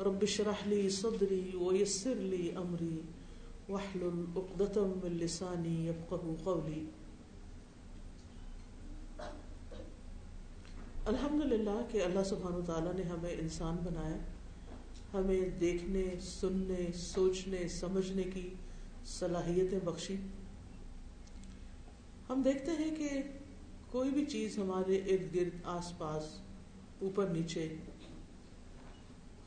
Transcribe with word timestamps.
رب 0.00 0.22
اشرح 0.22 0.68
لي 0.68 0.88
صدري 0.88 1.50
ويسر 1.54 2.14
لي 2.14 2.56
امري 2.56 2.96
واحلل 3.68 4.24
عقدة 4.36 4.82
من 4.86 5.14
لساني 5.20 5.86
يفقهوا 5.86 6.34
قولي. 6.44 6.84
الحمد 11.04 11.52
للہ 11.52 11.78
کہ 11.90 12.02
اللہ 12.02 12.24
سبحانہ 12.24 12.64
تعالیٰ 12.66 12.92
نے 12.94 13.02
ہمیں 13.02 13.30
انسان 13.30 13.76
بنایا، 13.84 14.16
ہمیں 15.12 15.40
دیکھنے، 15.60 16.04
سننے، 16.20 16.92
سوچنے، 16.94 17.68
سمجھنے 17.68 18.22
کی 18.22 18.54
صلاحیتیں 19.04 19.78
بخشی۔ 19.84 20.16
ہم 22.28 22.42
دیکھتے 22.42 22.70
ہیں 22.70 22.96
کہ 22.96 23.22
کوئی 23.90 24.10
بھی 24.10 24.24
چیز 24.24 24.58
ہمارے 24.58 24.96
ارد 24.96 25.34
گرد، 25.34 25.60
آس 25.64 25.98
پاس، 25.98 26.24
اوپر 26.98 27.26
نیچے 27.26 27.74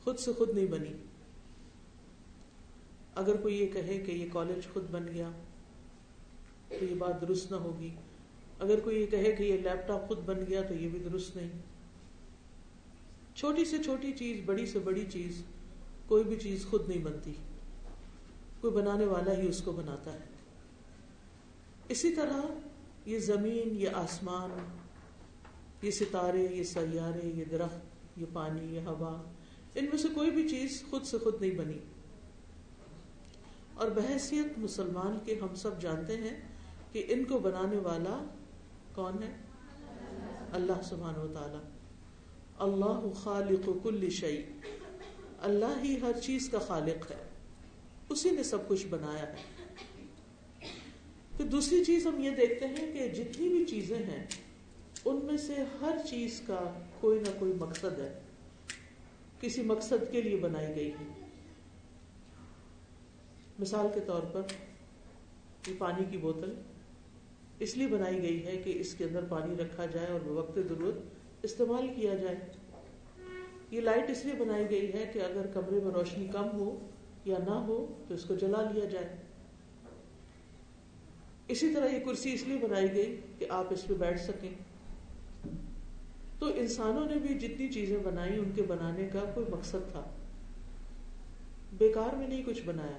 خود 0.09 0.19
سے 0.19 0.33
خود 0.33 0.49
نہیں 0.49 0.65
بنی۔ 0.65 0.93
اگر 3.15 3.37
کوئی 3.37 3.55
یہ 3.55 3.67
کہے 3.67 3.99
کہ 3.99 4.11
یہ 4.11 4.29
کالج 4.33 4.73
خود 4.73 4.89
بن 4.91 5.07
گیا 5.07 5.31
تو 6.69 6.85
یہ 6.85 6.95
بات 6.95 7.21
درست 7.21 7.51
نہ 7.51 7.55
ہوگی۔ 7.55 7.89
اگر 8.59 8.79
کوئی 8.79 9.01
یہ 9.01 9.05
کہے 9.05 9.31
کہ 9.31 9.43
یہ 9.43 9.57
لیپ 9.57 9.87
ٹاپ 9.87 10.07
خود 10.07 10.19
بن 10.25 10.37
گیا 10.47 10.61
تو 10.61 10.73
یہ 10.73 10.89
بھی 10.89 10.99
درست 10.99 11.35
نہیں۔ 11.35 11.49
چھوٹی 13.35 13.65
سے 13.65 13.83
چھوٹی 13.83 14.11
چیز، 14.11 14.41
بڑی 14.45 14.65
سے 14.65 14.79
بڑی 14.79 15.05
چیز، 15.09 15.43
کوئی 16.07 16.23
بھی 16.23 16.35
چیز 16.35 16.65
خود 16.65 16.89
نہیں 16.89 17.03
بنتی۔ 17.03 17.33
کوئی 18.61 18.73
بنانے 18.73 19.05
والا 19.05 19.33
ہی 19.33 19.47
اس 19.47 19.61
کو 19.61 19.71
بناتا 19.71 20.13
ہے۔ 20.13 20.19
اسی 21.89 22.15
طرح 22.15 22.41
یہ 23.05 23.19
زمین، 23.19 23.75
یہ 23.75 23.89
آسمان، 23.93 24.57
یہ 25.81 25.91
ستارے، 25.91 26.47
یہ 26.51 26.63
سیارے، 26.63 27.27
یہ 27.27 27.43
درخت، 27.51 28.19
یہ 28.19 28.25
پانی، 28.33 28.75
یہ 28.75 28.79
ہوا 28.79 29.21
ان 29.75 29.85
میں 29.85 29.97
سے 29.97 30.07
کوئی 30.15 30.31
بھی 30.31 30.49
چیز 30.49 30.83
خود 30.89 31.03
سے 31.03 31.17
خود 31.17 31.41
نہیں 31.41 31.51
بنی۔ 31.51 31.77
اور 33.73 33.87
بحثیت 33.87 34.45
مسلمان 34.57 35.17
کے 35.25 35.39
ہم 35.41 35.55
سب 35.55 35.81
جانتے 35.81 36.17
ہیں 36.17 36.41
کہ 36.91 37.05
ان 37.09 37.23
کو 37.23 37.39
بنانے 37.39 37.77
والا 37.77 38.25
کون 38.95 39.23
ہے؟ 39.23 39.35
اللہ 40.53 40.81
سبحان 40.83 41.15
و 41.15 41.27
تعالی 41.27 41.57
اللہ 42.59 43.13
خالق 43.13 43.69
کل 43.83 44.09
شعی 44.09 44.37
اللہ 45.41 45.83
ہی 45.83 46.01
ہر 46.01 46.19
چیز 46.19 46.49
کا 46.49 46.59
خالق 46.59 47.11
ہے۔ 47.11 47.29
اسی 48.09 48.29
نے 48.29 48.43
سب 48.43 48.67
کچھ 48.67 48.87
بنایا 48.87 49.33
ہے۔ 49.33 49.35
پھر 51.37 51.45
دوسری 51.45 51.85
چیز 51.85 52.07
ہم 52.07 52.19
یہ 52.19 52.29
دیکھتے 52.29 52.67
ہیں 52.67 52.93
کہ 52.93 53.07
جتنی 53.09 53.49
بھی 53.49 53.65
چیزیں 53.65 53.97
ہیں، 53.97 54.25
ان 55.05 55.19
میں 55.23 55.37
سے 55.37 55.55
ہر 55.81 55.97
چیز 56.09 56.41
کا 56.47 56.79
کوئی 56.99 57.19
نہ 57.19 57.39
کوئی 57.39 57.53
مقصد 57.53 57.99
ہے۔ 57.99 58.19
کسی 59.41 59.61
مقصد 59.61 60.11
کے 60.11 60.21
لیے 60.21 60.37
بنائی 60.37 60.75
گئی 60.75 60.91
ہے۔ 60.91 61.27
مثال 63.59 63.87
کے 63.93 63.99
طور 63.99 64.21
پر 64.21 64.41
یہ 65.67 65.73
پانی 65.77 66.05
کی 66.11 66.17
بوتل 66.17 66.53
اس 67.59 67.77
لیے 67.77 67.87
بنائی 67.87 68.21
گئی 68.21 68.45
ہے 68.45 68.57
کہ 68.57 68.73
اس 68.79 68.93
کے 68.93 69.03
اندر 69.03 69.23
پانی 69.29 69.55
رکھا 69.55 69.85
جائے 69.85 70.07
اور 70.07 70.19
وقت 70.25 70.59
ضرورت 70.69 70.95
استعمال 71.41 71.87
کیا 71.95 72.15
جائے۔ 72.15 72.35
یہ 73.71 73.81
لائٹ 73.81 74.09
اس 74.09 74.25
لیے 74.25 74.33
بنائی 74.33 74.69
گئی 74.69 74.93
ہے 74.93 75.11
کہ 75.13 75.19
اگر 75.19 75.47
کمرے 75.53 75.79
میں 75.83 75.91
روشنی 75.91 76.27
کم 76.27 76.51
ہو 76.53 76.89
یا 77.25 77.37
نہ 77.37 77.51
ہو 77.51 78.03
تو 78.07 78.13
اس 78.13 78.25
کو 78.25 78.35
جلا 78.35 78.71
لیا 78.71 78.85
جائے۔ 78.85 79.15
اسی 81.47 81.73
طرح 81.73 81.89
یہ 81.89 81.99
کرسی 81.99 82.33
اس 82.33 82.47
لیے 82.47 82.57
بنائی 82.57 82.93
گئی 82.93 83.19
کہ 83.39 83.45
آپ 83.49 83.65
اس 83.69 83.87
پہ 83.87 83.93
بیٹھ 83.93 84.21
سکیں۔ 84.21 84.68
تو 86.39 86.45
انسانوں 86.45 87.05
نے 87.05 87.15
بھی 87.15 87.39
جتنی 87.39 87.67
چیزیں 87.67 87.97
بنائی 88.03 88.39
ان 88.39 88.51
کے 88.55 88.61
بنانے 88.61 89.09
کا 89.13 89.31
کوئی 89.33 89.45
مقصد 89.51 89.91
تھا۔ 89.91 90.03
بیکار 91.77 92.15
میں 92.15 92.27
نہیں 92.27 92.43
کچھ 92.45 92.61
بنایا۔ 92.65 92.97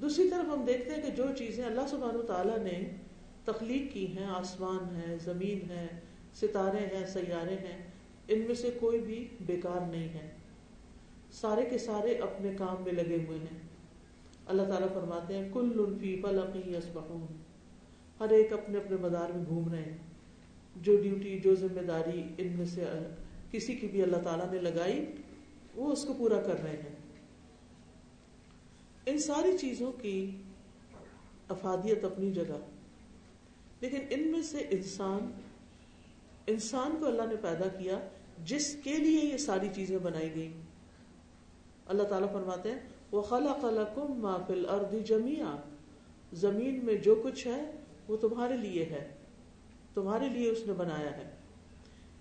دوسری 0.00 0.30
طرف 0.30 0.58
ہم 0.58 0.64
دیکھتے 0.66 0.90
ہیں 0.90 1.02
کہ 1.02 1.10
جو 1.10 1.24
چیزیں 1.38 1.64
اللہ 1.64 1.80
سبحانہ 1.90 2.18
و 2.18 2.22
تعالیٰ 2.22 2.58
نے 2.58 2.90
تخلیق 3.44 3.94
کی 3.94 4.18
ہیں، 4.18 4.26
آسمان 4.26 4.96
ہے، 4.96 5.16
زمین 5.24 5.70
ہے، 5.70 5.86
ستارے 6.34 6.96
ہیں، 6.96 7.06
سیارے 7.06 7.54
ہیں، 7.54 7.86
ان 8.28 8.38
میں 8.38 8.54
سے 8.54 8.70
کوئی 8.80 9.00
بھی 9.00 9.28
بیکار 9.46 9.90
نہیں 9.90 10.08
ہے۔ 10.08 10.30
سارے 11.32 11.64
کے 11.64 11.78
سارے 11.78 12.14
اپنے 12.14 12.50
کام 12.58 12.82
میں 12.84 12.92
لگے 12.92 13.18
ہوئے 13.26 13.38
ہیں۔ 13.38 13.58
اللہ 14.46 14.62
تعالیٰ 14.62 14.88
فرماتے 14.94 15.38
ہیں، 15.38 15.52
کل 15.52 15.72
لنفی 15.76 16.22
پلقی 16.22 16.74
ہر 18.20 18.28
ایک 18.30 18.52
اپنے 18.52 18.78
اپنے 18.78 18.96
مدار 19.00 19.30
میں 19.30 19.44
گھوم 19.48 19.72
رہے 19.72 19.82
ہیں۔ 19.82 20.11
جو 20.76 20.96
ڈیوٹی 20.96 21.38
جو 21.38 21.54
ذمہ 21.54 21.80
داری 21.80 22.22
ان 22.38 22.48
میں 22.48 22.66
سے 22.66 22.84
کسی 23.50 23.74
کی 23.74 23.86
بھی 23.86 24.02
اللہ 24.02 24.16
تعالیٰ 24.16 24.52
نے 24.52 24.58
لگائی، 24.58 25.06
وہ 25.74 25.92
اس 25.92 26.04
کو 26.04 26.12
پورا 26.12 26.40
کر 26.40 26.62
رہے 26.62 26.76
ہیں۔ 26.76 26.96
ان 29.06 29.18
ساری 29.18 29.58
چیزوں 29.58 29.92
کی 29.92 30.30
افادیت 31.48 32.04
اپنی 32.04 32.32
جگہ۔ 32.32 32.58
لیکن 33.80 33.98
ان 34.10 34.22
میں 34.28 34.42
سے 34.42 34.58
انسان 34.58 35.30
انسان 36.46 36.96
کو 37.00 37.06
اللہ 37.06 37.22
نے 37.22 37.36
پیدا 37.36 37.68
کیا 37.68 38.08
جس 38.44 38.76
کے 38.84 38.98
لیے 38.98 39.20
یہ 39.24 39.36
ساری 39.36 39.68
چیزیں 39.74 39.98
بنائی 39.98 40.34
گئی 40.34 40.52
اللہ 41.86 42.02
تعالیٰ 42.02 42.32
فرماتے 42.32 42.70
ہیں 42.70 42.78
وہ 43.10 43.22
خلا 43.22 43.58
خلا 43.62 43.84
کم 43.84 44.12
ما 44.12 44.36
فل 44.46 44.66
ارد 44.68 45.06
جمیا 45.06 45.56
زمین 46.32 46.84
میں 46.84 46.94
جو 46.94 47.14
کچھ 47.24 47.46
ہے، 47.46 47.70
وہ 48.08 48.16
تمہارے 48.16 48.56
لیے 48.56 48.84
ہے۔ 48.84 49.14
تمہارے 49.94 50.28
لیے 50.28 50.50
اس 50.50 50.58
نے 50.66 50.72
بنایا 50.72 51.16
ہے۔ 51.16 51.30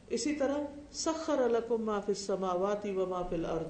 اسی 0.07 0.33
طرح 0.33 0.57
سخر 0.91 1.41
الکم 1.41 1.85
ما 1.85 1.99
فی 1.99 2.11
السماواتی 2.11 2.91
و 2.91 3.05
ما 3.05 3.21
فی 3.21 3.35
الارض۔ 3.35 3.67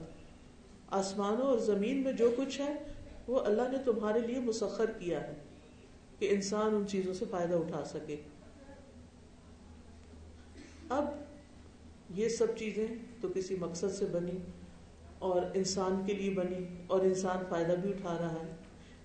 آسمانوں 0.87 1.47
اور 1.47 1.57
زمین 1.57 2.03
میں 2.03 2.13
جو 2.13 2.31
کچھ 2.37 2.61
ہے، 2.61 2.73
وہ 3.27 3.39
اللہ 3.39 3.61
نے 3.71 3.77
تمہارے 3.85 4.19
لیے 4.19 4.39
مسخر 4.39 4.85
کیا 4.99 5.27
ہے 5.27 5.33
کہ 6.19 6.27
انسان 6.31 6.75
ان 6.75 6.87
چیزوں 6.87 7.13
سے 7.13 7.25
فائدہ 7.31 7.53
اٹھا 7.53 7.85
سکے۔ 7.85 8.15
اب 10.89 11.05
یہ 12.15 12.29
سب 12.29 12.47
چیزیں 12.57 12.87
تو 13.21 13.27
کسی 13.35 13.55
مقصد 13.59 13.93
سے 13.93 14.05
بنی 14.05 14.37
اور 15.19 15.41
انسان 15.53 16.03
کے 16.07 16.13
لیے 16.13 16.29
بنی 16.29 16.65
اور 16.87 16.99
انسان 16.99 17.37
فائدہ 17.49 17.71
بھی 17.81 17.89
اٹھا 17.89 18.17
رہا 18.21 18.33
ہے۔ 18.33 18.55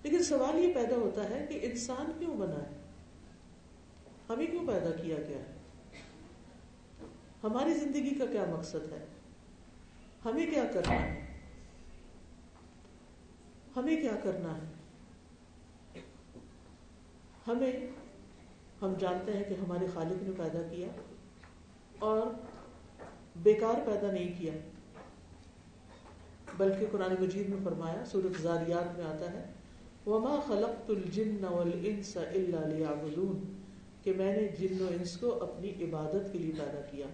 لیکن 0.03 0.23
سوال 0.23 0.59
یہ 0.59 0.73
پیدا 0.73 0.95
ہوتا 0.95 1.29
ہے 1.29 1.45
کہ 1.49 1.59
انسان 1.61 2.11
کیوں 2.19 2.37
بنا 2.37 2.55
ہے؟ 2.55 2.76
ہمیں 4.29 4.47
کیوں 4.47 4.67
پیدا 4.67 4.91
کیا 5.01 5.15
گیا؟ 5.27 5.37
ہے 5.37 5.53
ہماری 7.43 7.73
زندگی 7.73 8.15
کا 8.15 8.25
کیا 8.25 8.45
مقصد 8.51 8.93
ہے؟ 8.93 9.05
ہمیں 10.25 10.45
کیا 10.51 10.63
کرنا 10.73 11.01
ہے؟ 11.01 11.25
ہمیں 13.75 14.01
کیا 14.01 14.11
کرنا 14.23 14.57
ہے؟ 14.57 14.73
ہمیں، 17.47 17.71
ہم 18.81 18.93
جانتے 18.99 19.33
ہیں 19.33 19.43
کہ 19.43 19.53
ہمارے 19.53 19.85
خالق 19.93 20.23
نے 20.23 20.31
پیدا 20.37 20.61
کیا 20.71 20.87
اور 21.99 22.27
بیکار 23.35 23.75
پیدا 23.85 24.11
نہیں 24.11 24.33
کیا، 24.37 24.53
بلکہ 26.57 26.85
قرآن 26.91 27.15
مجید 27.19 27.49
میں 27.49 27.57
فرمایا، 27.63 28.05
سورت 28.05 28.41
زاریات 28.41 28.97
میں 28.97 29.05
آتا 29.05 29.31
ہے، 29.31 29.51
وما 30.07 30.39
خلقت 30.47 30.89
الجن 30.89 31.45
والانس 31.45 32.17
الا 32.17 32.67
ليعبدون۔ 32.67 33.56
کہ 34.07 34.13
میں 34.17 34.35
نے 34.37 34.47
جن 34.59 34.81
و 34.81 34.87
انس 34.87 35.17
کو 35.17 35.43
اپنی 35.43 35.69
عبادت 35.81 36.31
کے 36.31 36.39
لیے 36.39 36.51
پیدا 36.57 36.81
کیا۔ 36.91 37.05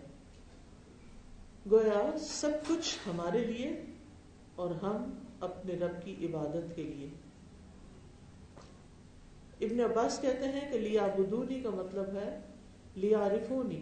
گویا 1.72 2.18
سب 2.20 2.50
کچھ 2.68 3.10
ہمارے 3.10 3.40
لیے 3.40 3.82
اور 4.56 4.72
ہم 4.72 5.10
اپنے 5.40 5.74
رب 5.74 6.06
کی 6.06 6.16
عبادت 6.26 6.76
کے 6.76 6.84
لیے۔ 6.84 7.08
ابن 9.62 9.80
عباس 9.80 10.20
کہتے 10.22 10.46
ہیں 10.46 10.72
کہ 10.74 10.80
لیا 10.80 11.08
بدونی 11.18 11.60
کا 11.60 11.70
مطلب 11.70 12.16
ہے 12.16 12.40
لیا 12.96 13.20
عارفونی 13.20 13.82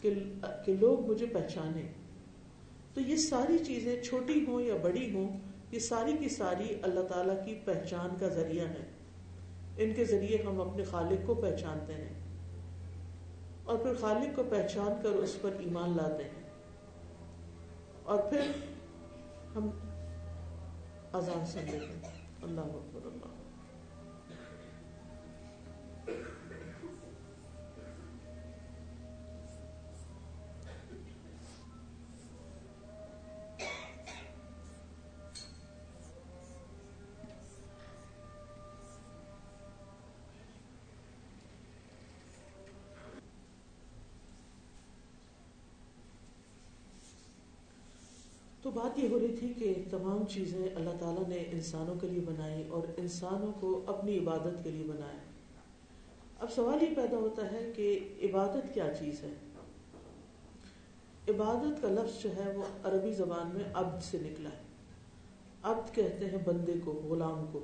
کہ 0.00 0.72
لوگ 0.80 1.10
مجھے 1.10 1.26
پہچانے 1.26 1.82
تو 2.94 3.00
یہ 3.00 3.16
ساری 3.16 3.58
چیزیں 3.58 4.02
چھوٹی 4.02 4.44
ہوں 4.48 4.60
یا 4.60 4.74
بڑی 4.82 5.14
ہوں، 5.14 5.40
یہ 5.72 5.78
ساری 5.78 6.12
کی 6.20 6.28
ساری 6.28 6.74
اللہ 6.82 7.00
تعالی 7.00 7.36
کی 7.44 7.60
پہچان 7.64 8.10
کا 8.20 8.28
ذریعہ 8.28 8.66
ہے 8.68 8.99
ان 9.80 9.94
کے 9.94 10.04
ذریعے 10.04 10.42
ہم 10.42 10.60
اپنے 10.60 10.84
خالق 10.84 11.26
کو 11.26 11.34
پہچانتے 11.34 11.94
ہیں 11.94 12.14
اور 13.64 13.78
پھر 13.78 13.94
خالق 14.00 14.36
کو 14.36 14.42
پہچان 14.50 15.02
کر 15.02 15.08
اس 15.08 15.36
پر 15.42 15.50
ایمان 15.58 15.96
لاتے 15.96 16.24
ہیں 16.24 16.48
اور 18.02 18.18
پھر 18.30 18.40
ہم 19.56 19.70
آزان 21.12 21.46
سن 21.46 21.60
لیتے 21.64 21.86
ہیں۔ 21.86 22.12
اللہ 22.42 22.60
اکبر 22.60 23.19
تو 48.74 48.80
بات 48.80 48.98
یہ 48.98 49.08
ہو 49.08 49.18
رہی 49.18 49.36
تھی 49.36 49.54
کہ 49.58 49.74
تمام 49.90 50.24
چیزیں 50.24 50.68
اللہ 50.74 50.90
تعالیٰ 50.98 51.28
نے 51.28 51.44
انسانوں 51.52 51.94
کے 51.94 52.06
لیے 52.06 52.20
بنائی 52.20 52.68
اور 52.68 52.82
انسانوں 52.96 53.52
کو 53.60 53.82
اپنی 53.86 54.18
عبادت 54.18 54.64
کے 54.64 54.70
لیے 54.70 54.84
بنایا۔ 54.84 55.18
اب 56.40 56.52
سوال 56.52 56.82
یہ 56.82 56.94
پیدا 56.96 57.16
ہوتا 57.16 57.52
ہے 57.52 57.72
کہ 57.76 57.98
عبادت 58.22 58.74
کیا 58.74 58.94
چیز 58.98 59.22
ہے؟ 59.22 59.34
عبادت 61.28 61.82
کا 61.82 61.88
لفظ 61.88 62.22
جو 62.22 62.30
ہے 62.36 62.56
وہ 62.56 62.62
عربی 62.84 63.12
زبان 63.12 63.50
میں 63.54 63.64
عبد 63.74 64.02
سے 64.02 64.18
نکلا 64.18 64.48
ہے۔ 64.48 64.62
عبد 65.62 65.94
کہتے 65.94 66.26
ہیں 66.26 66.38
بندے 66.44 66.74
کو، 66.84 66.92
غلام 66.92 67.44
کو۔ 67.52 67.60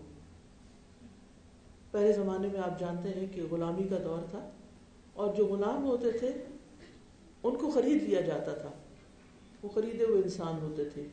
پہلے 1.91 2.13
زمانے 2.13 2.49
میں 2.53 2.61
آپ 2.61 2.81
جانتے 2.81 3.09
ہیں 3.09 3.27
کہ 3.33 3.43
غلامی 3.51 3.85
کا 3.85 3.99
دور 4.05 4.31
تھا 4.31 4.51
اور 5.13 5.35
جو 5.35 5.47
غلام 5.47 5.85
ہوتے 5.85 6.11
تھے، 6.11 6.31
ان 7.43 7.57
کو 7.57 7.71
خرید 7.71 8.03
لیا 8.03 8.21
جاتا 8.21 8.53
تھا۔ 8.53 8.71
وہ 9.63 9.69
خریدے 9.69 10.05
ہوئے 10.05 10.23
انسان 10.23 10.55
ہوتے 10.63 10.85
تھے۔ 10.85 11.07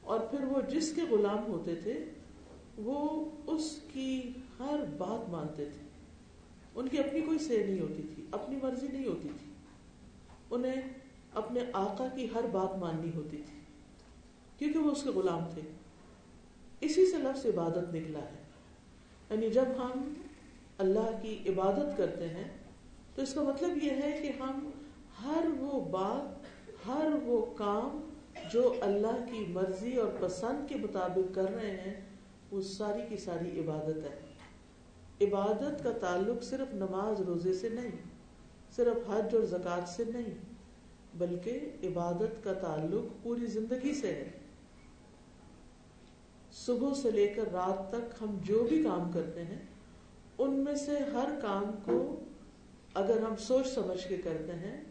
اور 0.00 0.20
پھر 0.20 0.44
وہ 0.44 0.60
جس 0.70 0.92
کے 0.96 1.02
غلام 1.02 1.46
ہوتے 1.48 1.74
تھے، 1.74 2.04
وہ 2.76 3.30
اس 3.46 3.80
کی 3.92 4.30
ہر 4.58 4.76
بات 4.98 5.28
مانتے 5.28 5.64
تھے۔ 5.64 5.88
ان 6.74 6.88
کی 6.88 6.98
اپنی 6.98 7.20
کوئی 7.20 7.38
سے 7.38 7.66
نہیں 7.66 7.80
ہوتی 7.80 8.02
تھی، 8.14 8.26
اپنی 8.30 8.58
مرضی 8.62 8.88
نہیں 8.92 9.06
ہوتی 9.06 9.28
تھی۔ 9.38 9.52
انہیں 10.50 10.82
اپنے 11.34 11.60
آقا 11.72 12.08
کی 12.14 12.26
ہر 12.34 12.44
بات 12.52 12.78
ماننی 12.78 13.10
ہوتی 13.14 13.36
تھی، 13.36 13.60
کیونکہ 14.58 14.78
وہ 14.78 14.90
اس 14.90 15.02
کے 15.02 15.10
غلام 15.10 15.42
تھے۔ 15.54 15.60
اسی 16.80 17.10
سے 17.10 17.16
لفظ 17.16 17.46
عبادت 17.46 17.94
نکلا 17.94 18.18
ہے۔ 18.18 18.42
یعنی 19.30 19.50
جب 19.50 19.64
ہم 19.78 20.14
اللہ 20.78 21.22
کی 21.22 21.38
عبادت 21.48 21.98
کرتے 21.98 22.28
ہیں، 22.28 22.58
تو 23.14 23.22
اس 23.22 23.34
کا 23.34 23.42
مطلب 23.42 23.84
یہ 23.84 23.90
ہے 23.90 24.18
کہ 24.22 24.42
ہم 24.42 24.70
ہر 25.22 25.46
وہ 25.60 25.84
بات 25.84 26.33
ہر 26.86 27.06
وہ 27.22 27.46
کام 27.54 28.00
جو 28.52 28.74
اللہ 28.80 29.24
کی 29.30 29.44
مرضی 29.48 29.96
اور 29.96 30.08
پسند 30.20 30.68
کے 30.68 30.74
مطابق 30.74 31.34
کر 31.34 31.52
رہے 31.54 31.70
ہیں، 31.70 32.00
وہ 32.50 32.60
ساری 32.60 33.02
کی 33.08 33.16
ساری 33.16 33.60
عبادت 33.60 34.04
ہے۔ 34.04 35.26
عبادت 35.26 35.84
کا 35.84 35.90
تعلق 35.90 36.44
صرف 36.44 36.74
نماز 36.74 37.20
روزے 37.20 37.52
سے 37.52 37.68
نہیں، 37.68 37.90
صرف 38.76 39.10
حج 39.10 39.34
اور 39.34 39.42
زکوٰۃ 39.42 39.86
سے 39.86 40.04
نہیں، 40.04 40.34
بلکہ 41.14 41.70
عبادت 41.82 42.44
کا 42.44 42.52
تعلق 42.52 43.22
پوری 43.22 43.46
زندگی 43.46 43.94
سے 43.94 44.14
ہے۔ 44.14 44.30
صبح 46.52 46.94
سے 46.94 47.10
لے 47.10 47.26
کر 47.26 47.52
رات 47.52 47.90
تک 47.90 48.22
ہم 48.22 48.38
جو 48.42 48.64
بھی 48.68 48.82
کام 48.82 49.12
کرتے 49.12 49.44
ہیں، 49.44 49.58
ان 50.38 50.54
میں 50.54 50.74
سے 50.74 50.98
ہر 51.12 51.28
کام 51.42 51.64
کو 51.84 52.16
اگر 52.94 53.18
ہم 53.18 53.36
سوچ 53.38 53.66
سمجھ 53.66 54.08
کے 54.08 54.16
کرتے 54.16 54.52
ہیں 54.52 54.84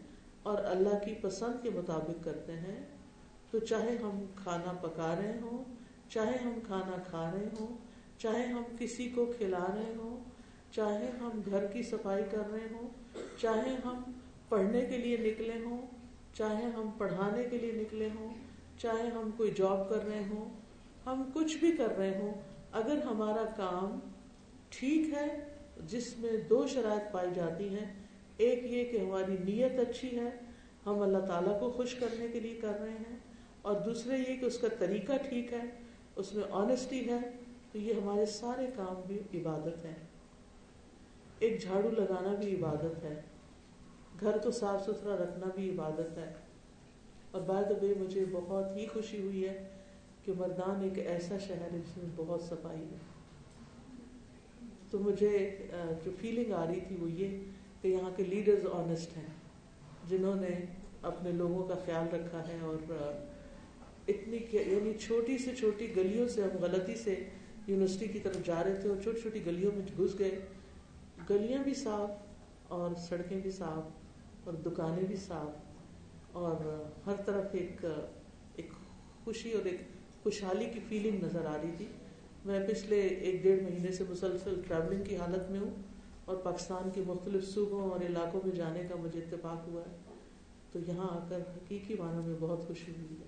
اور 0.44 0.58
اللہ 0.64 1.04
کی 1.04 1.14
پسند 1.20 1.62
کے 1.62 1.70
مطابق 1.70 2.24
کرتے 2.24 2.52
ہیں۔ 2.52 2.84
تو 3.50 3.58
چاہے 3.58 3.96
ہم 4.02 4.24
کھانا 4.36 4.72
پکا 4.72 5.14
رہے 5.18 5.38
ہوں، 5.42 5.64
چاہے 6.08 6.38
ہم 6.44 6.58
کھانا 6.66 6.96
کھا 7.10 7.30
رہے 7.34 7.48
ہوں، 7.60 7.76
چاہے 8.18 8.46
ہم 8.46 8.62
کسی 8.78 9.08
کو 9.08 9.32
کھلا 9.38 9.66
رہے 9.74 9.92
ہوں، 9.96 10.24
چاہے 10.72 11.10
ہم 11.20 11.40
گھر 11.50 11.66
کی 11.66 11.82
صفائی 11.82 12.24
کر 12.30 12.50
رہے 12.52 12.66
ہوں، 12.72 12.88
چاہے 13.38 13.76
ہم 13.84 14.02
پڑھنے 14.48 14.80
کے 14.80 14.98
لیے 14.98 15.16
نکلے 15.16 15.58
ہوں، 15.64 15.86
چاہے 16.34 16.64
ہم 16.64 16.90
پڑھانے 16.98 17.44
کے 17.44 17.58
لیے 17.58 17.72
نکلے 17.72 18.08
ہوں، 18.14 18.34
چاہے 18.78 19.08
ہم 19.14 19.30
کوئی 19.36 19.50
جاب 19.50 19.88
کر 19.88 20.04
رہے 20.04 20.22
ہوں، 20.30 20.48
ہم 21.06 21.30
کچھ 21.34 21.56
بھی 21.56 21.72
کر 21.72 21.96
رہے 21.98 22.18
ہوں، 22.18 22.32
اگر 22.72 22.98
ہمارا 23.04 23.44
کام 23.56 23.98
ٹھیک 24.68 25.14
ہے، 25.14 25.26
جس 25.86 26.18
میں 26.18 26.36
دو 26.50 26.66
شرائط 26.66 27.12
پائی 27.12 27.30
جاتی 27.34 27.68
ہیں 27.68 28.03
ایک 28.36 28.64
یہ 28.64 28.84
کہ 28.84 28.98
ہماری 28.98 29.36
نیت 29.44 29.78
اچھی 29.80 30.16
ہے، 30.18 30.30
ہم 30.86 31.00
اللہ 31.02 31.26
تعالیٰ 31.26 31.58
کو 31.60 31.70
خوش 31.70 31.94
کرنے 31.94 32.26
کے 32.32 32.40
لیے 32.40 32.58
کر 32.60 32.80
رہے 32.80 32.96
ہیں، 33.08 33.16
اور 33.62 33.80
دوسرے 33.84 34.18
یہ 34.18 34.40
کہ 34.40 34.44
اس 34.44 34.58
کا 34.58 34.68
طریقہ 34.78 35.12
ٹھیک 35.28 35.52
ہے، 35.52 35.62
اس 36.16 36.32
میں 36.34 36.44
آنےسٹی 36.52 37.08
ہے، 37.08 37.18
تو 37.72 37.78
یہ 37.78 37.94
ہمارے 37.94 38.26
سارے 38.30 38.66
کام 38.76 39.00
بھی 39.06 39.18
عبادت 39.34 39.84
ہے 39.84 39.94
ایک 41.38 41.62
جھاڑو 41.62 41.90
لگانا 41.90 42.34
بھی 42.34 42.54
عبادت 42.54 43.04
ہے، 43.04 43.20
گھر 44.20 44.38
کو 44.38 44.50
صاف 44.50 44.84
ستھرا 44.84 45.16
رکھنا 45.16 45.50
بھی 45.54 45.70
عبادت 45.70 46.18
ہے۔ 46.18 46.32
اور 47.30 47.42
بعد 47.42 47.72
بے 47.80 47.92
مجھے 47.98 48.24
بہت 48.32 48.76
ہی 48.76 48.86
خوشی 48.86 49.20
ہوئی 49.22 49.46
ہے 49.48 49.56
کہ 50.24 50.32
مردان 50.38 50.82
ایک 50.82 50.98
ایسا 51.06 51.38
شہر 51.38 51.72
ہے 51.72 51.78
جس 51.78 51.96
میں 51.96 52.10
بہت 52.16 52.42
صفائی 52.42 52.82
ہے۔ 52.82 52.98
تو 54.90 54.98
مجھے 54.98 55.38
جو 56.04 56.10
فیلنگ 56.20 56.52
آ 56.52 56.64
رہی 56.66 56.80
تھی 56.80 56.96
وہ 56.96 57.10
یہ 57.12 57.38
کہ 57.84 57.88
یہاں 57.88 58.10
کے 58.16 58.22
لیڈرز 58.22 58.66
آنےسٹ 58.72 59.16
ہیں، 59.16 59.26
جنہوں 60.08 60.34
نے 60.34 60.48
اپنے 61.02 61.30
لوگوں 61.30 61.64
کا 61.64 61.74
خیال 61.84 62.14
رکھا 62.14 62.48
ہے 62.48 62.56
اور 62.62 62.92
اتنی 64.08 64.38
یعنی 64.52 64.92
چھوٹی 64.98 65.38
سے 65.38 65.54
چھوٹی 65.58 65.96
گلیوں 65.96 66.28
سے 66.28 66.42
ہم 66.42 66.56
غلطی 66.60 66.94
سے 66.94 67.14
یونیورسٹی 67.66 68.06
کی 68.06 68.18
طرف 68.18 68.46
جا 68.46 68.64
رہے 68.64 68.74
تھے 68.80 68.88
اور 68.88 69.02
چھوٹی 69.02 69.20
چھوٹی 69.20 69.46
گلیوں 69.46 69.72
میں 69.74 69.86
گھس 69.98 70.18
گئے۔ 70.18 70.40
گلیاں 71.30 71.62
بھی 71.64 71.74
صاف 71.74 72.10
اور 72.68 72.94
سڑکیں 73.08 73.40
بھی 73.40 73.50
صاف 73.50 74.46
اور 74.46 74.54
دکانیں 74.54 75.06
بھی 75.06 75.16
صاف 75.16 76.36
اور 76.36 76.84
ہر 77.06 77.22
طرف 77.26 77.44
ایک 77.52 77.84
ایک 78.54 78.70
خوشی 79.24 79.52
اور 79.52 79.64
ایک 79.64 79.80
خوشحالی 80.22 80.66
کی 80.74 80.80
فیلنگ 80.88 81.24
نظر 81.24 81.46
آ 81.46 81.56
رہی 81.62 81.70
تھی۔ 81.76 81.86
میں 82.44 82.60
پچھلے 82.68 83.00
ایک 83.00 83.42
ڈیڑھ 83.42 83.62
مہینے 83.62 83.92
سے 83.92 84.04
مسلسل 84.10 84.60
ٹریولنگ 84.68 85.04
کی 85.04 85.16
حالت 85.16 85.50
میں 85.50 85.60
ہوں۔ 85.60 85.83
اور 86.24 86.36
پاکستان 86.36 86.90
کے 86.90 87.02
مختلف 87.06 87.48
صوبوں 87.48 87.90
اور 87.90 88.00
علاقوں 88.00 88.40
میں 88.44 88.56
جانے 88.56 88.82
کا 88.88 88.94
مجھے 88.96 89.20
اتفاق 89.20 89.68
ہوا 89.68 89.82
ہے، 89.82 89.96
تو 90.72 90.78
یہاں 90.78 91.06
آ 91.10 91.26
کر 91.28 91.36
حقیقی 91.36 91.94
معنوں 91.98 92.22
میں 92.22 92.34
بہت 92.40 92.68
خوشی 92.68 92.92
ہوئی 92.92 93.16
ہے 93.20 93.26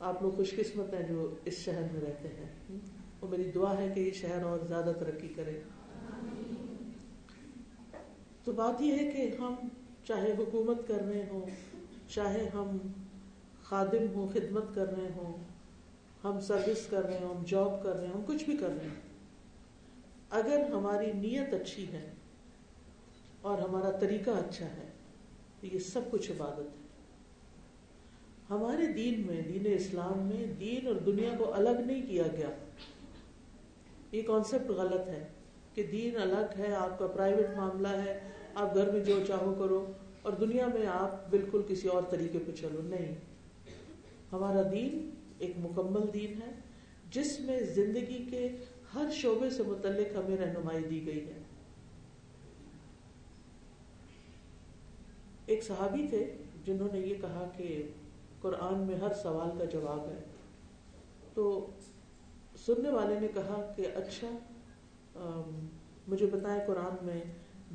آپ 0.00 0.22
لوگ 0.22 0.30
خوش 0.30 0.50
قسمت 0.50 0.94
ہیں 0.94 1.02
جو 1.02 1.34
اس 1.44 1.54
شہر 1.54 1.82
میں 1.92 2.00
رہتے 2.00 2.28
ہیں۔ 2.28 2.78
اور 3.20 3.30
میری 3.30 3.50
دعا 3.54 3.78
ہے 3.78 3.92
کہ 3.94 4.00
یہ 4.00 4.10
شہر 4.10 4.42
اور 4.42 4.58
زیادہ 4.68 4.92
ترقی 4.98 5.28
کرے۔ 5.28 5.60
تو 8.44 8.52
بات 8.52 8.82
یہ 8.82 8.92
ہے 8.92 9.10
کہ 9.10 9.36
ہم 9.40 9.54
چاہے 10.04 10.32
حکومت 10.38 10.88
کر 10.88 11.02
رہے 11.02 11.26
ہوں، 11.30 11.46
چاہے 12.08 12.48
ہم 12.54 12.78
خادم 13.62 14.14
ہوں، 14.14 14.28
خدمت 14.28 14.74
کر 14.74 14.98
رہے 14.98 15.08
ہوں، 15.16 15.44
ہم 16.24 16.40
سروس 16.40 16.86
کر 16.86 17.04
رہے 17.04 17.18
ہیں 17.18 17.26
ہم 17.26 17.42
جاب 17.46 17.82
کر 17.82 17.96
رہے 17.96 18.06
ہیں 18.06 18.14
ہم 18.14 18.20
کچھ 18.26 18.44
بھی 18.44 18.56
کر 18.56 18.68
رہے 18.68 18.86
ہیں 18.86 19.05
اگر 20.30 20.70
ہماری 20.70 21.12
نیت 21.12 21.54
اچھی 21.54 21.86
ہے 21.92 22.10
اور 23.40 23.58
ہمارا 23.58 23.90
طریقہ 23.90 24.30
اچھا 24.30 24.66
ہے، 24.66 24.88
تو 25.60 25.66
یہ 25.66 25.78
سب 25.78 26.00
کچھ 26.10 26.30
عبادت 26.30 26.58
ہے۔ 26.58 26.86
ہمارے 28.50 28.86
دین 28.86 29.26
میں، 29.26 29.42
دین 29.42 29.72
اسلام 29.74 30.18
میں 30.18 30.46
دین 30.46 30.86
اور 30.86 30.94
دنیا 30.94 31.30
کو 31.38 31.54
الگ 31.54 31.80
نہیں 31.86 32.06
کیا 32.06 32.24
گیا۔ 32.32 32.48
یہ 34.12 34.22
کانسیپٹ 34.22 34.70
غلط 34.70 35.08
ہے 35.08 35.28
کہ 35.74 35.82
دین 35.82 36.16
الگ 36.16 36.58
ہے، 36.58 36.74
آپ 36.74 36.98
کا 36.98 37.06
پرائیویٹ 37.06 37.56
معاملہ 37.56 37.88
ہے، 37.88 38.20
آپ 38.54 38.74
گھر 38.74 38.90
میں 38.90 39.00
جو 39.00 39.18
چاہو 39.26 39.54
کرو، 39.58 39.92
اور 40.22 40.32
دنیا 40.32 40.66
میں 40.66 40.86
آپ 40.86 41.30
بالکل 41.30 41.62
کسی 41.68 41.88
اور 41.88 42.02
طریقے 42.10 42.38
پہ 42.46 42.52
چلو۔ 42.52 42.82
نہیں۔ 42.82 43.14
ہمارا 44.32 44.62
دین 44.72 45.10
ایک 45.38 45.52
مکمل 45.58 46.14
دین 46.14 46.42
ہے، 46.42 46.52
جس 47.10 47.40
میں 47.40 47.60
زندگی 47.60 48.26
کے 48.30 48.56
ہر 48.96 49.10
شعبے 49.10 49.50
سے 49.50 49.62
متعلق 49.62 50.16
ہمیں 50.16 50.36
رہنمائی 50.36 50.84
دی 50.84 51.06
گئی 51.06 51.26
ہے۔ 51.26 51.38
ایک 55.46 55.62
صحابی 55.64 56.06
تھے 56.10 56.36
جنہوں 56.64 56.88
نے 56.92 56.98
یہ 56.98 57.14
کہا 57.20 57.48
کہ 57.56 57.82
قرآن 58.40 58.78
میں 58.78 58.96
ہر 58.96 59.12
سوال 59.22 59.58
کا 59.58 59.64
جواب 59.64 60.08
ہے۔ 60.08 60.18
تو 61.34 61.66
سننے 62.66 62.90
والے 62.90 63.20
نے 63.20 63.28
کہا 63.34 63.72
کہ 63.76 63.86
اچھا 63.94 64.28
مجھے 66.08 66.26
بتائیں 66.26 66.66
قرآن 66.66 67.06
میں 67.06 67.20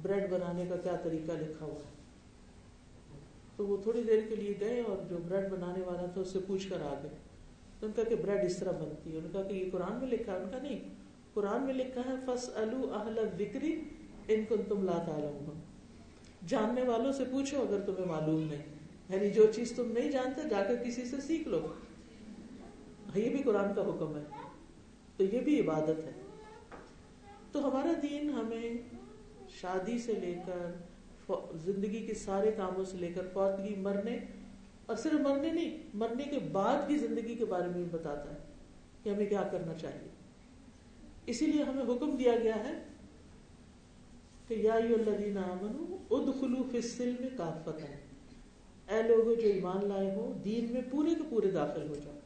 بریڈ 0.02 0.30
بنانے 0.30 0.66
کا 0.70 0.76
کیا 0.78 0.96
طریقہ 1.04 1.32
لکھا 1.32 1.66
ہوا 1.66 1.80
ہے۔ 1.80 1.90
تو 3.56 3.68
وہ 3.68 3.78
تھوڑی 3.84 4.04
دیر 4.04 4.20
کے 4.30 4.36
لیے 4.36 4.54
گئے 4.60 4.82
اور 4.82 4.98
جو 5.10 5.18
بریڈ 5.28 5.52
بنانے 5.52 5.82
والا 5.86 6.06
تھا 6.06 6.22
اس 6.22 6.28
سے 6.28 6.40
پوچھ 6.48 6.70
کر 6.70 6.82
آ 6.82 6.94
گئے 7.04 7.16
تو 7.80 7.86
ان 7.86 7.92
کا 7.96 8.04
کہ 8.04 8.16
بریڈ 8.16 8.46
اس 8.46 8.58
طرح 8.58 8.72
بنتی 8.72 9.14
ہے؟ 9.14 9.18
ان 9.18 9.28
کا 9.34 9.44
کہ 9.44 9.54
یہ 9.54 9.72
قرآن 9.72 9.94
میں 9.94 10.08
لکھا 10.08 10.34
ہے؟ 10.34 10.38
ان 10.38 10.50
کا 10.52 10.60
نہیں۔ 10.62 11.01
قرآن 11.34 11.64
میں 11.64 11.74
لکھا 11.74 12.02
ہے 12.02 12.16
فس 12.26 12.50
اہل 12.56 13.20
ذکری 13.38 13.82
ان 14.28 14.44
کو 14.50 14.56
تم 14.68 14.84
لا 14.84 15.04
تعلم 15.06 15.60
جاننے 16.48 16.82
والوں 16.82 17.12
سے 17.12 17.24
پوچھو 17.32 17.62
اگر 17.62 17.80
تمہیں 17.80 18.06
معلوم 18.06 18.44
نہیں 18.44 18.62
یعنی 19.10 19.30
جو 19.30 19.52
چیز 19.56 19.74
تم 19.76 19.92
نہیں 19.92 20.12
جانتے، 20.12 20.50
جا 20.50 20.64
کر 20.64 20.76
کسی 20.76 21.06
سے 21.06 21.22
سیکھ 21.22 21.48
لو۔ 21.48 21.68
یہ 23.16 23.30
بھی 23.30 23.44
قرآن 23.44 23.74
کا 23.74 23.82
حکم 23.82 24.18
ہے۔ 24.18 24.24
تو 25.18 25.24
یہ 25.24 25.40
بھی 25.40 25.60
عبادت 25.60 26.04
ہے۔ 26.04 26.12
تو 27.52 27.68
ہمارا 27.68 27.94
دین 28.02 28.30
ہمیں 28.30 28.74
شادی 29.50 30.00
سے 30.00 30.14
لے 30.14 30.36
کر، 30.46 30.72
زندگی 31.56 32.06
کے 32.08 32.14
سارے 32.14 32.52
کاموں 32.52 32.86
سے 32.86 32.98
لے 32.98 33.14
کر، 33.16 33.22
فوتگی، 33.34 33.76
مرنے، 33.76 34.20
اور 34.86 34.96
صرف 34.96 35.14
مرنے 35.14 35.52
نہیں، 35.52 35.78
مرنے 35.94 36.24
کے 36.24 36.40
بعد 36.52 36.88
کی 36.88 36.98
زندگی 36.98 37.36
کے 37.36 37.46
بارے 37.46 37.64
میں 37.64 37.74
بھی 37.74 37.86
بتاتا 37.92 38.32
ہے 38.34 38.38
کہ 39.04 39.10
ہمیں 39.10 39.26
کیا 39.26 39.44
کرنا 39.52 39.74
چاہیے۔ 39.74 40.11
اسی 41.32 41.46
لیے 41.46 41.64
ہمیں 41.64 41.84
حکم 41.84 42.16
دیا 42.16 42.36
گیا 42.44 42.56
ہے 42.56 42.84
کہ 44.48 44.54
یا 44.54 44.74
الذین 44.74 45.38
آمنوا 45.38 45.98
ادخلوا 46.10 46.64
فی 46.72 46.78
السلم 46.78 47.28
کافتا۔ 47.38 47.72
اے 48.94 49.02
لوگوں 49.04 49.36
جو 49.36 49.48
ایمان 49.48 49.88
لائے 49.88 50.16
ہو، 50.16 50.34
دین 50.46 50.74
میں 50.74 50.82
پورے 50.92 51.16
کے 51.16 51.22
پورے 51.30 51.52
داخل 51.52 51.90
ہو 51.90 51.96
جاؤ۔ 51.96 52.18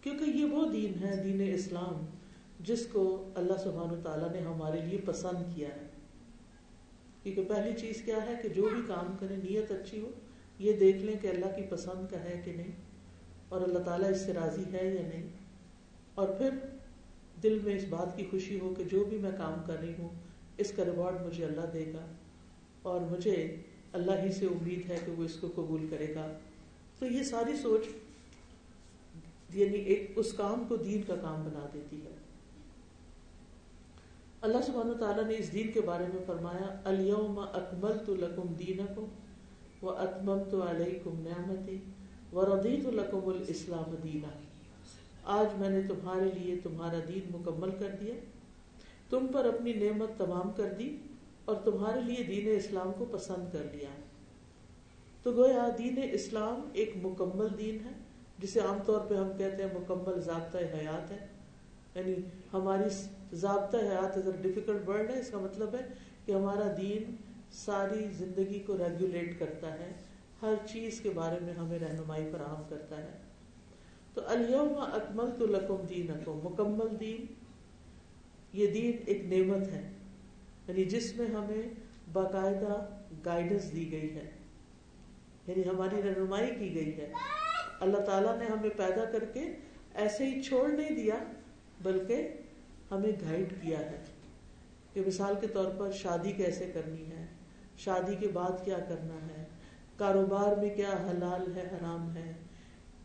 کیونکہ 0.00 0.24
یہ 0.24 0.44
وہ 0.44 0.72
دین 0.72 1.04
ہے، 1.04 1.16
دین 1.24 1.54
اسلام، 1.54 2.04
جس 2.60 2.86
کو 2.92 3.28
اللہ 3.34 3.52
سبحانہ 3.62 4.00
تعالیٰ 4.02 4.30
نے 4.32 4.40
ہمارے 4.40 4.80
لیے 4.80 4.98
پسند 5.04 5.56
کیا 5.56 5.68
ہے۔ 5.68 5.86
کیونکہ 7.22 7.44
پہلی 7.48 7.72
چیز 7.78 8.02
کیا 8.02 8.26
ہے 8.26 8.34
کہ 8.42 8.48
جو 8.48 8.68
بھی 8.72 8.82
کام 8.86 9.16
کرے، 9.20 9.36
نیت 9.36 9.70
اچھی 9.70 10.00
ہو، 10.00 10.10
یہ 10.58 10.72
دیکھ 10.72 10.98
لیں 10.98 11.14
کہ 11.22 11.26
اللہ 11.26 11.56
کی 11.56 11.62
پسند 11.62 12.10
کا 12.10 12.24
ہے 12.24 12.40
کہ 12.44 12.52
نہیں، 12.56 12.72
اور 13.48 13.60
اللہ 13.60 13.78
تعالیٰ 13.78 14.10
اس 14.10 14.20
سے 14.20 14.32
راضی 14.32 14.64
ہے 14.72 14.86
یا 14.86 15.08
نہیں۔ 15.08 15.28
اور 16.14 16.28
پھر 16.28 16.50
دل 17.42 17.58
میں 17.64 17.74
اس 17.74 17.84
بات 17.88 18.16
کی 18.16 18.24
خوشی 18.30 18.60
ہو 18.60 18.74
کہ 18.78 18.84
جو 18.84 19.04
بھی 19.04 19.18
میں 19.18 19.30
کام 19.38 19.62
کر 19.66 19.80
رہی 19.80 19.92
ہوں، 19.98 20.08
اس 20.58 20.72
کا 20.76 20.84
ریوارڈ 20.84 21.26
مجھے 21.26 21.44
اللہ 21.44 21.66
دے 21.72 21.92
گا 21.92 22.06
اور 22.82 23.00
مجھے 23.00 23.56
اللہ 23.92 24.12
ہی 24.22 24.32
سے 24.32 24.46
امید 24.46 24.90
ہے 24.90 24.98
کہ 25.06 25.12
وہ 25.12 25.24
اس 25.24 25.34
کو 25.34 25.48
قبول 25.54 25.86
کرے 25.90 26.14
گا۔ 26.14 26.32
تو 26.98 27.06
یہ 27.06 27.22
ساری 27.22 27.52
سوچ 27.62 27.86
یعنی 29.54 29.78
ایک 29.78 30.12
اس 30.16 30.32
کام 30.32 30.64
کو 30.68 30.76
دین 30.76 31.02
کا 31.02 31.16
کام 31.16 31.42
بنا 31.44 31.66
دیتی 31.74 31.96
ہے۔ 31.96 32.10
اللہ 34.40 34.58
سبحانہ 34.66 34.92
تعالیٰ 34.92 35.24
نے 35.24 35.34
اس 35.38 35.52
دین 35.52 35.72
کے 35.72 35.80
بارے 35.80 36.04
میں 36.14 36.22
فرمایا 36.26 36.80
الیوم 36.84 37.38
اکمل 37.38 37.92
تو 38.06 38.14
لکم 38.14 38.52
دین 38.52 38.78
کم 38.94 39.04
و 39.82 39.90
اتمم 39.90 40.42
تو 40.50 40.70
علیہ 40.70 40.98
نعمتی 41.06 41.78
و 42.32 42.44
ردیت 42.46 42.86
القم 42.86 43.28
الاسلام 43.28 43.94
دینا 44.04 44.28
آج 45.28 45.60
میں 45.60 45.68
نے 45.68 45.82
تمہارے 45.82 46.30
لیے 46.38 46.56
تمہارا 46.62 46.98
دین 47.08 47.36
مکمل 47.36 47.70
کر 47.70 47.88
دیا۔ 48.00 48.14
تم 49.10 49.26
پر 49.26 49.44
اپنی 49.44 49.72
نعمت 49.72 50.18
تمام 50.18 50.52
کر 50.52 50.74
دی 50.78 50.96
اور 51.44 51.56
تمہارے 51.64 52.00
لیے 52.00 52.22
دین 52.22 52.56
اسلام 52.56 52.92
کو 52.98 53.04
پسند 53.10 53.52
کر 53.52 53.62
لیا۔ 53.72 53.88
تو 55.22 55.32
گویا 55.32 55.68
دین 55.78 55.96
اسلام 56.12 56.68
ایک 56.72 56.90
مکمل 57.02 57.46
دین 57.58 57.78
ہے، 57.84 57.90
جسے 58.38 58.60
عام 58.60 58.78
طور 58.86 59.00
پہ 59.00 59.14
ہم 59.14 59.28
کہتے 59.38 59.62
ہیں 59.62 59.70
مکمل 59.74 60.20
ضابطۂ 60.20 60.58
حیات 60.58 61.10
ہے۔ 61.10 61.26
یعنی 61.94 62.14
ہماری 62.52 62.88
ضابطہ 63.32 63.76
حیات 63.76 64.16
اگر 64.16 64.30
ڈیفیکلٹ 64.42 64.88
ورڈ 64.88 65.10
ہے، 65.10 65.20
اس 65.20 65.30
کا 65.30 65.38
مطلب 65.38 65.74
ہے 65.74 65.86
کہ 66.26 66.32
ہمارا 66.32 66.74
دین 66.80 67.16
ساری 67.52 68.08
زندگی 68.18 68.58
کو 68.58 68.76
ریگولیٹ 68.78 69.38
کرتا 69.38 69.74
ہے۔ 69.74 69.92
ہر 70.42 70.54
چیز 70.72 71.00
کے 71.00 71.10
بارے 71.10 71.38
میں 71.42 71.54
ہمیں 71.54 71.78
رہنمائی 71.78 72.28
فراہم 72.32 72.62
کرتا 72.68 72.98
ہے۔ 72.98 73.27
تو 74.18 74.24
الوم 74.26 74.72
اکمل 74.78 75.30
تو 75.38 75.46
لکم 75.46 75.86
دین 75.88 76.06
مکمل 76.26 77.00
دین، 77.00 77.24
یہ 78.52 78.66
دین 78.66 78.96
ایک 79.06 79.24
نعمت 79.24 79.68
ہے۔ 79.68 79.90
یعنی 80.68 80.84
جس 80.84 81.16
میں 81.16 81.26
ہمیں 81.26 81.62
باقاعدہ 82.12 82.86
گائیڈنس 83.24 83.72
دی 83.72 83.92
گئی 83.92 84.14
ہے۔ 84.14 84.30
یعنی 85.46 85.68
ہماری 85.68 86.02
رہنمائی 86.02 86.54
کی 86.58 86.74
گئی 86.74 86.96
ہے۔ 86.96 87.12
اللہ 87.80 87.98
تعالیٰ 87.98 88.38
نے 88.38 88.44
ہمیں 88.44 88.70
پیدا 88.70 89.04
کر 89.04 89.24
کے 89.24 89.40
ایسے 89.94 90.30
ہی 90.30 90.42
چھوڑ 90.42 90.68
نہیں 90.68 90.90
دیا، 90.90 91.14
بلکہ 91.82 92.28
ہمیں 92.90 93.12
گائڈ 93.20 93.52
کیا 93.62 93.78
ہے۔ 93.78 94.04
کہ 94.92 95.02
مثال 95.06 95.34
کے 95.40 95.46
طور 95.46 95.70
پر 95.78 95.90
شادی 95.90 96.32
کیسے 96.32 96.70
کرنی 96.74 97.10
ہے؟ 97.10 97.26
شادی 97.76 98.14
کے 98.14 98.28
بعد 98.28 98.64
کیا 98.64 98.78
کرنا 98.78 99.14
ہے؟ 99.14 99.44
کاروبار 99.96 100.56
میں 100.56 100.76
کیا 100.76 100.90
حلال 100.90 101.56
ہے، 101.56 101.62
حرام 101.62 102.16
ہے؟ 102.16 102.32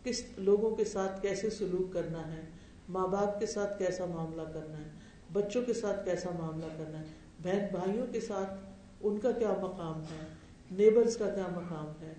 کس 0.04 0.24
لوگوں 0.38 0.76
کے 0.76 0.84
ساتھ 0.84 1.22
کیسے 1.22 1.50
سلوک 1.50 1.94
کرنا 1.94 2.34
ہے؟ 2.34 2.42
ماں 2.90 3.08
باپ 3.08 3.40
کے 3.40 3.46
ساتھ 3.46 3.80
کیسا 3.80 4.06
معاملہ 4.06 4.42
کرنا 4.42 4.78
ہے؟ 4.78 4.90
بچوں 5.34 5.62
کے 5.62 5.74
ساتھ 5.74 6.06
کیسا 6.06 6.30
معاملہ 6.40 6.66
کرنا 6.78 7.00
ہے؟ 7.00 7.04
بہن 7.44 7.66
بھائیوں 7.72 8.08
کے 8.12 8.20
ساتھ 8.20 8.54
ان 9.02 9.18
کا 9.20 9.32
کیا 9.32 9.54
مقام 9.62 10.02
ہے؟ 10.02 10.26
نیبرز 10.72 11.18
کا 11.18 11.30
کیا 11.30 11.48
مقام 11.56 12.02
ہے؟ 12.02 12.14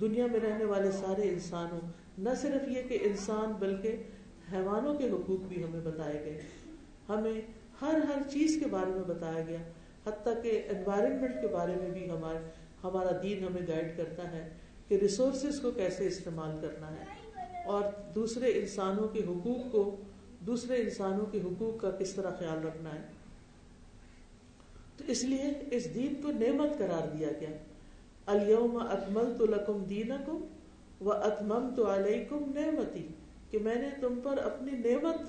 دنیا 0.00 0.26
میں 0.26 0.40
رہنے 0.40 0.64
والے 0.64 0.90
سارے 0.90 1.22
انسانوں، 1.22 1.80
نہ 2.18 2.30
صرف 2.40 2.68
یہ 2.68 2.82
کہ 2.82 2.98
انسان 3.02 3.52
بلکہ 3.58 3.96
حیوانوں 4.52 4.94
کے 4.94 5.10
حقوق 5.10 5.40
بھی 5.40 5.64
ہمیں 5.64 5.80
بتائے 5.80 6.20
گئے۔ 6.24 6.40
ہمیں 7.08 7.40
ہر 7.82 7.94
ہر 8.08 8.30
چیز 8.30 8.56
کے 8.60 8.68
بارے 8.70 8.90
میں 8.90 9.04
بتایا 9.04 9.44
گیا، 9.48 9.58
حتیٰ 10.06 10.42
کہ 10.42 10.62
انوائرمنٹ 10.68 11.34
کے 11.40 11.46
بارے 11.46 11.74
میں 11.74 11.90
بھی 11.90 12.10
ہمارے 12.10 12.38
ہمارا 12.84 13.10
دین 13.22 13.44
ہمیں 13.44 13.66
گائڈ 13.68 13.96
کرتا 13.96 14.32
ہے۔ 14.32 14.48
کہ 14.88 14.94
ریسورسز 14.94 15.60
کو 15.60 15.70
کیسے 15.70 16.06
استعمال 16.06 16.50
کرنا 16.60 16.90
ہے 16.90 17.04
اور 17.64 17.82
دوسرے 18.14 18.58
انسانوں 18.58 19.08
کے 19.08 19.18
حقوق 19.18 19.72
کو، 19.72 19.96
دوسرے 20.40 20.82
انسانوں 20.82 21.26
کے 21.26 21.40
حقوق 21.40 21.80
کا 21.80 21.90
کس 21.90 22.12
طرح 22.12 22.30
خیال 22.38 22.66
رکھنا 22.66 22.94
ہے؟ 22.94 23.00
تو 24.96 25.04
اس 25.06 25.24
لیے 25.24 25.52
اس 25.70 25.94
دین 25.94 26.14
کو 26.22 26.30
نعمت 26.30 26.78
قرار 26.78 27.16
دیا 27.16 27.28
گیا۔ 27.40 27.48
الوم 28.26 28.76
اکمل 28.76 29.34
تو 29.38 29.46
لکم 29.46 29.84
دین 29.84 30.12
کم 30.26 30.44
و 31.00 31.12
اتمم 31.12 31.74
تو 31.76 31.94
علیہ 31.94 32.24
نعمتی، 32.32 33.08
کہ 33.50 33.58
میں 33.58 33.74
نے 33.74 33.88
تم 34.00 34.20
پر 34.22 34.38
اپنی 34.38 34.72
نعمت 34.72 35.20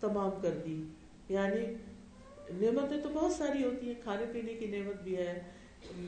تمام 0.00 0.30
کر 0.42 0.58
دی۔ 0.66 0.84
یعنی 1.28 1.74
نعمتیں 2.60 3.00
تو 3.02 3.08
بہت 3.08 3.32
ساری 3.32 3.64
ہوتی 3.64 3.86
ہیں، 3.86 4.02
کھانے 4.02 4.24
پینے 4.32 4.54
کی 4.54 4.66
نعمت 4.66 5.02
بھی 5.02 5.16
ہے، 5.16 5.42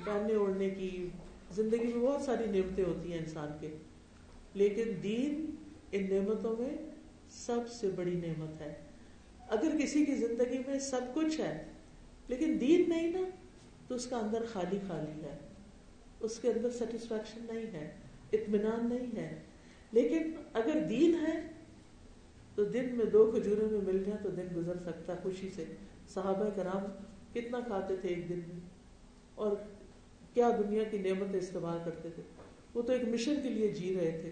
پہننے 0.05 0.35
اوڑھنے 0.35 0.71
کی 0.71 1.09
زندگی 1.53 1.93
میں 1.93 2.07
بہت 2.07 2.23
ساری 2.23 2.47
نعمتیں 2.47 2.85
ہوتی 2.85 3.13
ہیں 3.13 3.19
انسان 3.19 3.49
کے، 3.61 3.77
لیکن 4.55 4.85
دین 5.03 5.57
ان 5.93 6.07
نعمتوں 6.11 6.57
میں 6.59 6.77
سب 7.31 7.69
سے 7.71 7.91
بڑی 7.97 8.21
نعمت 8.27 8.61
ہے۔ 8.61 8.75
اگر 9.49 9.77
کسی 9.79 10.05
کی 10.05 10.15
زندگی 10.15 10.59
میں 10.67 10.79
سب 10.79 11.01
کچھ 11.15 11.41
ہے، 11.41 11.65
لیکن 12.29 12.57
دین 12.61 12.85
نہیں 12.89 13.13
نا، 13.13 13.21
تو 13.89 13.95
اس 13.95 14.07
کا 14.07 14.17
اندر 14.17 14.45
خالی 14.53 14.79
خالی 14.89 15.25
ہے۔ 15.25 15.39
اس 16.21 16.39
کے 16.39 16.49
اندر 16.49 16.71
سیٹسفیکشن 16.71 17.47
نہیں 17.53 17.67
ہے، 17.67 17.91
اطمینان 18.33 18.89
نہیں 18.89 19.17
ہے۔ 19.17 19.41
لیکن 19.93 20.33
اگر 20.53 20.81
دین 20.89 21.15
ہے، 21.15 21.41
تو 22.55 22.65
دن 22.65 22.87
میں 22.93 23.07
دو 23.07 23.31
کھجوروں 23.31 23.71
میں 23.71 23.81
مل 23.81 24.05
جائے 24.05 24.19
تو 24.23 24.29
دن 24.31 24.47
گزر 24.57 24.77
سکتا 24.85 25.15
خوشی 25.23 25.51
سے۔ 25.55 25.65
صحابہ 26.09 26.49
کرام 26.57 27.05
کتنا 27.33 27.61
کھاتے 27.61 27.97
تھے 27.97 28.09
ایک 28.09 28.29
دن 28.29 28.41
میں؟ 28.49 28.61
اور 29.35 29.57
کیا 30.35 30.51
دنیا 30.59 30.85
کی 30.85 30.99
نعمتیں 30.99 31.39
استعمال 31.39 31.79
کرتے 31.85 32.09
تھے؟ 32.15 32.23
وہ 32.75 32.83
تو 32.83 32.93
ایک 32.93 33.05
مشن 33.09 33.35
کے 33.43 33.49
لیے 33.49 33.69
جی 33.69 33.97
رہے 34.01 34.19
تھے۔ 34.21 34.31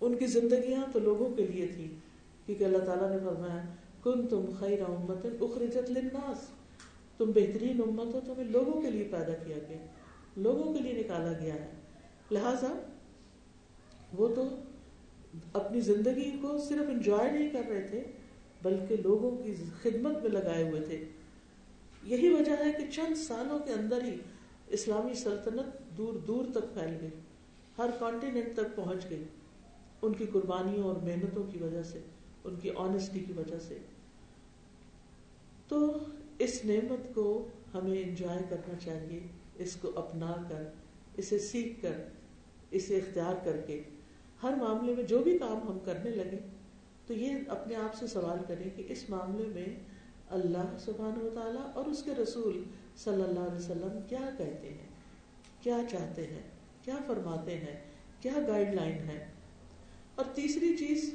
ان 0.00 0.16
کی 0.16 0.26
زندگیاں 0.26 0.82
تو 0.92 0.98
لوگوں 0.98 1.30
کے 1.30 1.46
لیے 1.46 1.66
تھی 1.66 1.94
کیونکہ 2.46 2.64
اللہ 2.64 2.78
تعالیٰ 2.78 3.10
نے 3.10 3.16
فرمایا 3.18 3.64
کن 4.02 4.26
تم 4.26 4.44
خیر 4.58 4.80
امت 4.80 5.26
اخرجت 5.40 5.90
للناس. 5.90 6.48
تم 7.18 7.30
بہترین 7.30 7.80
امت 7.82 8.14
ہو، 8.14 8.20
تمہیں 8.26 8.50
لوگوں 8.50 8.82
کے 8.82 8.90
لیے 8.90 9.08
پیدا 9.10 9.32
کیا 9.32 9.56
گیا 9.68 9.78
لوگوں 10.36 10.74
کے 10.74 10.80
لیے 10.80 10.92
نکالا 10.92 11.32
گیا 11.40 11.54
ہے۔ 11.54 11.70
لہذا 12.30 12.82
وہ 14.16 14.34
تو 14.34 14.48
اپنی 15.52 15.80
زندگی 15.80 16.38
کو 16.40 16.58
صرف 16.58 16.88
انجوائے 16.88 17.30
نہیں 17.30 17.48
کر 17.48 17.62
رہے 17.68 17.86
تھے، 17.90 18.02
بلکہ 18.62 18.96
لوگوں 18.96 19.30
کی 19.30 19.54
خدمت 19.82 20.22
میں 20.22 20.30
لگائے 20.30 20.70
ہوئے 20.70 20.80
تھے۔ 20.80 21.04
یہی 22.02 22.28
وجہ 22.28 22.52
ہے 22.52 22.72
کہ 22.72 22.90
چند 22.92 23.14
سالوں 23.14 23.58
کے 23.58 23.72
اندر 23.72 24.04
ہی 24.04 24.16
اسلامی 24.70 25.14
سلطنت 25.14 25.98
دور 25.98 26.14
دور 26.14 26.44
تک 26.54 26.74
پھیل 26.74 26.96
گئی، 27.00 27.10
ہر 27.78 27.90
کانٹیننٹ 27.98 28.56
تک 28.56 28.76
پہنچ 28.76 29.10
گئی، 29.10 29.24
ان 30.02 30.12
کی 30.12 30.26
قربانیوں 30.32 30.84
اور 30.84 30.96
محنتوں 30.96 31.42
کی 31.42 31.58
وجہ 31.58 31.82
سے، 31.82 32.00
ان 32.44 32.56
کی 32.56 32.70
آنےسٹی 32.76 33.20
کی 33.20 33.32
وجہ 33.32 33.58
سے۔ 33.68 33.78
تو 35.68 35.98
اس 36.38 36.64
نعمت 36.64 37.14
کو 37.14 37.48
ہمیں 37.74 38.02
انجوائے 38.02 38.42
کرنا 38.48 38.74
چاہیے، 38.84 39.20
اس 39.58 39.76
کو 39.76 39.92
اپنا 39.94 40.36
کر، 40.48 40.62
اسے 41.16 41.38
سیکھ 41.38 41.82
کر، 41.82 42.02
اسے 42.70 42.96
اختیار 42.96 43.34
کر 43.44 43.56
کے۔ 43.56 43.82
ہر 44.42 44.52
معاملے 44.58 44.94
میں 44.94 45.04
جو 45.04 45.18
بھی 45.18 45.38
کام 45.38 45.68
ہم 45.68 45.78
کرنے 45.84 46.10
لگے، 46.10 46.38
تو 47.06 47.14
یہ 47.14 47.34
اپنے 47.48 47.74
آپ 47.74 47.94
سے 47.94 48.06
سوال 48.06 48.38
کریں 48.48 48.70
کہ 48.76 48.82
اس 48.88 49.10
معاملے 49.10 49.44
میں 49.46 49.66
اللہ 50.28 50.76
سبحانہ 50.78 51.24
و 51.24 51.30
تعالیٰ 51.34 51.70
اور 51.74 51.84
اس 51.84 52.02
کے 52.02 52.14
رسول 52.14 52.62
صلی 52.96 53.22
اللہ 53.22 53.40
علیہ 53.40 53.58
وسلم 53.58 53.98
کیا 54.08 54.30
کہتے 54.38 54.68
ہیں؟ 54.68 54.88
کیا 55.60 55.76
چاہتے 55.90 56.26
ہیں؟ 56.26 56.42
کیا 56.84 56.94
فرماتے 57.06 57.56
ہیں؟ 57.56 57.84
کیا 58.20 58.32
گائیڈ 58.48 58.74
لائن 58.74 58.98
ہے؟ 58.98 59.26
اور 60.14 60.24
تیسری 60.34 60.76
چیز 60.76 61.14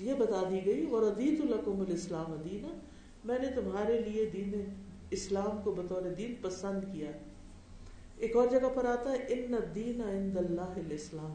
یہ 0.00 0.14
بتا 0.14 0.48
دی 0.50 0.66
گئی 0.66 0.86
وہ 0.86 1.10
ردیت 1.10 1.40
القم 1.40 1.80
الاسلام 1.80 2.42
دینا 2.44 2.68
میں 3.24 3.38
نے 3.38 3.48
تمہارے 3.54 4.00
لیے 4.00 4.30
دین 4.30 4.64
اسلام 5.10 5.62
کو 5.62 5.72
بطور 5.72 6.02
دین 6.02 6.34
پسند 6.42 6.84
کیا۔ 6.92 7.10
ایک 8.16 8.36
اور 8.36 8.48
جگہ 8.48 8.68
پر 8.74 8.84
آتا 8.84 9.12
ہے 9.12 9.16
ان 9.28 9.54
دین 9.74 10.00
عند 10.00 10.36
اللہ 10.36 10.76
الاسلام 10.76 11.34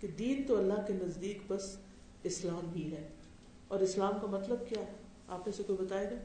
کہ 0.00 0.06
دین 0.06 0.42
تو 0.42 0.56
اللہ 0.58 0.86
کے 0.86 0.92
نزدیک 0.92 1.38
بس 1.48 1.76
اسلام 2.22 2.72
ہی 2.76 2.92
ہے۔ 2.92 3.08
اور 3.68 3.80
اسلام 3.80 4.12
کا 4.20 4.26
مطلب 4.26 4.68
کیا؟ 4.68 4.82
ہے 4.82 4.92
آپ 5.28 5.38
میں 5.38 5.52
سے 5.56 5.62
کوئی 5.62 5.84
بتائے 5.84 6.06
گا 6.06 6.16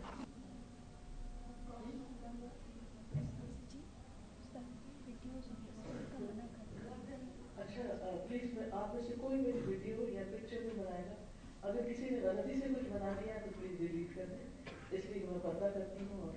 اچھا 7.57 8.15
پلیز 8.27 8.57
آپ 8.71 8.95
میں 8.95 9.03
سے 9.07 9.13
کوئی 9.21 9.41
میری 9.41 9.59
ویڈیو 9.65 10.09
یا 10.09 10.23
پکچر 10.31 10.61
نہیں 10.61 10.83
بنائے 10.83 11.03
گا 11.07 11.13
اگر 11.61 11.93
کسی 11.93 12.09
نے 12.09 12.19
غلطی 12.21 12.53
سے 12.53 12.67
کچھ 12.67 12.89
بنا 12.93 13.13
دیا 13.25 13.33
تو 13.45 13.49
پلیز 13.59 13.77
ڈیلیٹ 13.77 14.15
کر 14.15 14.25
دیں 14.29 14.65
اس 14.91 15.05
لیے 15.05 15.25
میں 15.29 15.34
پردہ 15.45 15.69
کرتی 15.73 16.05
ہوں 16.05 16.21
اور 16.21 16.29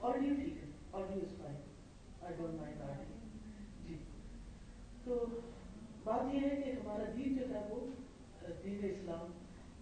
آڈیو 0.00 0.34
ٹھیک 0.34 0.56
ہے 0.56 0.64
جی 3.88 3.96
تو 5.04 5.26
بات 6.04 6.34
یہ 6.34 6.40
ہے 6.40 6.48
کہ 6.48 6.70
ہمارا 6.70 7.12
دین 7.16 7.38
جو 7.38 7.54
ہے 7.54 7.60
وہ 7.68 7.86
دین 8.64 8.78
اسلام 8.82 9.32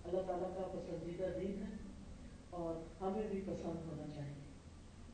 اللہ 0.05 0.19
تعالیٰ 0.27 0.55
کا 0.55 0.61
پسندیدہ 0.61 1.41
دین 1.41 1.63
ہے 1.63 1.77
اور 2.51 3.03
ہمیں 3.03 3.29
بھی 3.29 3.41
پسند 3.41 3.75
ہونا 3.91 4.15
چاہیے۔ 4.15 4.35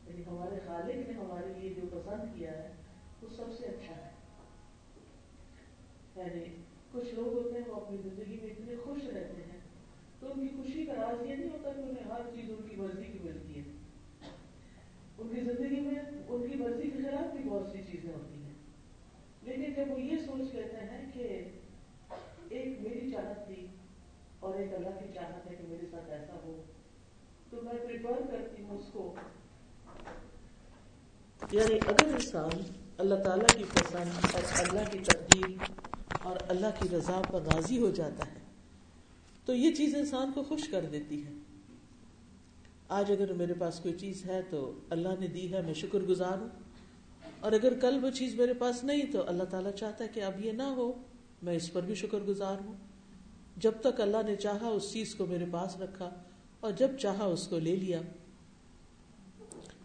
یعنی 0.06 0.22
ہمارے 0.26 0.58
خالق 0.66 1.08
نے 1.08 1.14
ہمارے 1.14 1.52
لیے 1.56 1.74
جو 1.74 1.82
پسند 1.92 2.38
کیا 2.38 2.52
ہے، 2.52 2.72
وہ 3.22 3.28
سب 3.36 3.44
سے 3.58 3.66
اچھا 3.66 3.96
ہے۔ 3.96 4.10
یعنی 6.16 6.44
کچھ 6.92 7.14
لوگ 7.14 7.26
ہوتے 7.26 7.58
ہیں 7.58 7.68
وہ 7.68 7.80
اپنی 7.80 7.96
زندگی 7.96 8.38
میں 8.42 8.50
اتنے 8.50 8.74
خوش 8.84 9.04
رہتے 9.04 9.18
ہیں۔ 9.18 9.47
تو 10.20 10.32
ان 10.32 10.48
کی 10.48 10.56
خوشی 10.56 10.86
کا 10.86 10.92
راز 10.94 11.26
یہ 11.26 11.36
نہیں 11.36 11.50
ہوتا 11.50 11.72
کہ 11.72 11.80
انہیں 11.80 12.04
ہر 12.04 12.20
چیز 12.34 12.50
ان 12.50 12.68
کی 12.68 12.76
مرضی 12.76 13.04
کی 13.04 13.18
ملتی 13.24 13.60
ہے۔ 13.60 13.64
ان 15.18 15.28
کی 15.28 15.40
زندگی 15.40 15.80
میں 15.80 16.02
ان 16.28 16.50
کی 16.50 16.58
مرضی 16.58 16.90
کے 16.90 17.02
خلاف 17.02 17.34
بھی 17.34 17.48
بہت 17.50 17.66
سی 17.72 17.78
چیزیں 17.92 18.12
ہوتی 18.12 18.42
ہیں۔ 18.42 18.52
لیکن 19.42 19.72
جب 19.74 19.92
وہ 19.92 20.00
یہ 20.00 20.16
سوچ 20.26 20.54
لیتے 20.54 20.76
ہیں 20.76 21.12
کہ 21.12 21.44
ایک 22.48 22.80
میری 22.80 23.10
چاہت 23.10 23.46
تھی 23.46 23.66
اور 24.40 24.54
ایک 24.54 24.74
اللہ 24.74 24.88
کی 24.88 25.12
چاہت 25.14 25.50
ہے 25.50 25.56
کہ 25.56 25.64
میرے 25.68 25.86
ساتھ 25.90 26.10
ایسا 26.10 26.32
ہو، 26.32 26.62
تو 27.50 27.62
میں 27.62 27.86
پریفر 27.86 28.20
کرتی 28.30 28.62
ہوں 28.62 28.78
اس 28.78 28.84
کو۔ 28.92 29.14
یعنی 31.52 31.78
اگر 31.86 32.04
انسان 32.04 32.62
اللہ 32.98 33.14
تعالیٰ 33.14 33.58
کی 33.58 33.64
پسند 33.74 34.34
اور 34.34 34.42
اللہ 34.56 34.90
کی 34.92 34.98
تقدیر 34.98 35.56
اور 36.22 36.36
اللہ 36.48 36.66
کی 36.78 36.88
رضا 36.88 37.20
پر 37.32 37.42
راضی 37.42 37.78
ہو 37.78 37.90
جاتا 37.90 38.26
ہے 38.26 38.37
تو 39.48 39.54
یہ 39.54 39.74
چیز 39.74 39.94
انسان 39.94 40.32
کو 40.34 40.42
خوش 40.42 40.68
کر 40.68 40.84
دیتی 40.92 41.26
ہے۔ 41.26 41.32
آج 42.88 43.12
اگر 43.12 43.32
میرے 43.32 43.54
پاس 43.54 43.80
کوئی 43.80 43.94
چیز 43.94 44.24
ہے 44.26 44.42
تو 44.50 44.72
اللہ 44.90 45.08
نے 45.20 45.26
دی 45.26 45.52
ہے، 45.52 45.62
میں 45.62 45.74
شکر 45.74 45.98
گزار 45.98 46.38
ہوں۔ 46.38 46.48
اور 47.40 47.52
اگر 47.52 47.78
کل 47.78 47.98
وہ 48.02 48.10
چیز 48.10 48.34
میرے 48.34 48.54
پاس 48.54 48.84
نہیں 48.84 49.12
تو 49.12 49.28
اللہ 49.28 49.42
تعالیٰ 49.42 49.72
چاہتا 49.72 50.04
ہے 50.04 50.08
کہ 50.14 50.22
اب 50.22 50.44
یہ 50.44 50.52
نہ 50.52 50.62
ہو، 50.62 50.92
میں 51.42 51.54
اس 51.54 51.72
پر 51.72 51.82
بھی 51.82 51.94
شکر 51.94 52.18
گزار 52.18 52.56
ہوں۔ 52.64 52.74
جب 53.56 53.72
تک 53.80 54.00
اللہ 54.00 54.16
نے 54.26 54.36
چاہا 54.36 54.66
اس 54.66 54.92
چیز 54.92 55.14
کو 55.14 55.26
میرے 55.26 55.44
پاس 55.52 55.76
رکھا 55.76 56.22
اور 56.60 56.72
جب 56.72 56.88
چاہا 57.00 57.24
اس 57.24 57.48
کو 57.48 57.58
لے 57.58 57.76
لیا۔ 57.76 58.00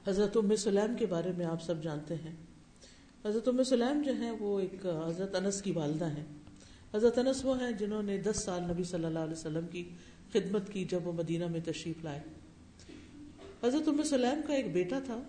حضرت 0.08 0.38
ام 0.38 0.56
سلیم 0.56 0.96
کے 0.96 1.06
بارے 1.06 1.32
میں 1.38 1.46
آپ 1.46 1.64
سب 1.64 1.84
جانتے 1.84 2.16
ہیں۔ 2.16 2.36
حضرت 3.26 3.48
ام 3.48 3.64
سلیم 3.64 4.02
جو 4.02 4.14
ہیں 4.14 4.32
وہ 4.32 4.60
ایک 4.60 4.86
حضرت 5.06 5.36
انس 5.36 5.62
کی 5.62 5.72
والدہ 5.72 6.06
ہیں۔ 6.06 6.43
حضرت 6.94 7.18
انس 7.18 7.46
وہ 7.46 7.62
ہیں 7.62 7.72
جنہوں 7.72 8.04
نے 8.04 8.18
دس 8.18 8.44
سال 8.46 8.64
نبی 8.64 8.84
صلی 8.84 9.06
اللہ 9.06 9.20
علیہ 9.20 9.32
وسلم 9.32 9.68
کی 9.68 9.90
خدمت 10.34 10.74
کی 10.74 10.86
جب 10.86 11.08
وہ 11.08 11.12
مدینہ 11.12 11.48
میں 11.48 11.60
تشریف 11.66 12.04
لائے۔ 12.04 12.20
حضرت 13.64 13.88
ام 13.88 14.04
سلیم 14.04 14.42
کا 14.48 14.54
ایک 14.54 14.74
بیٹا 14.74 15.00
تھا 15.06 15.22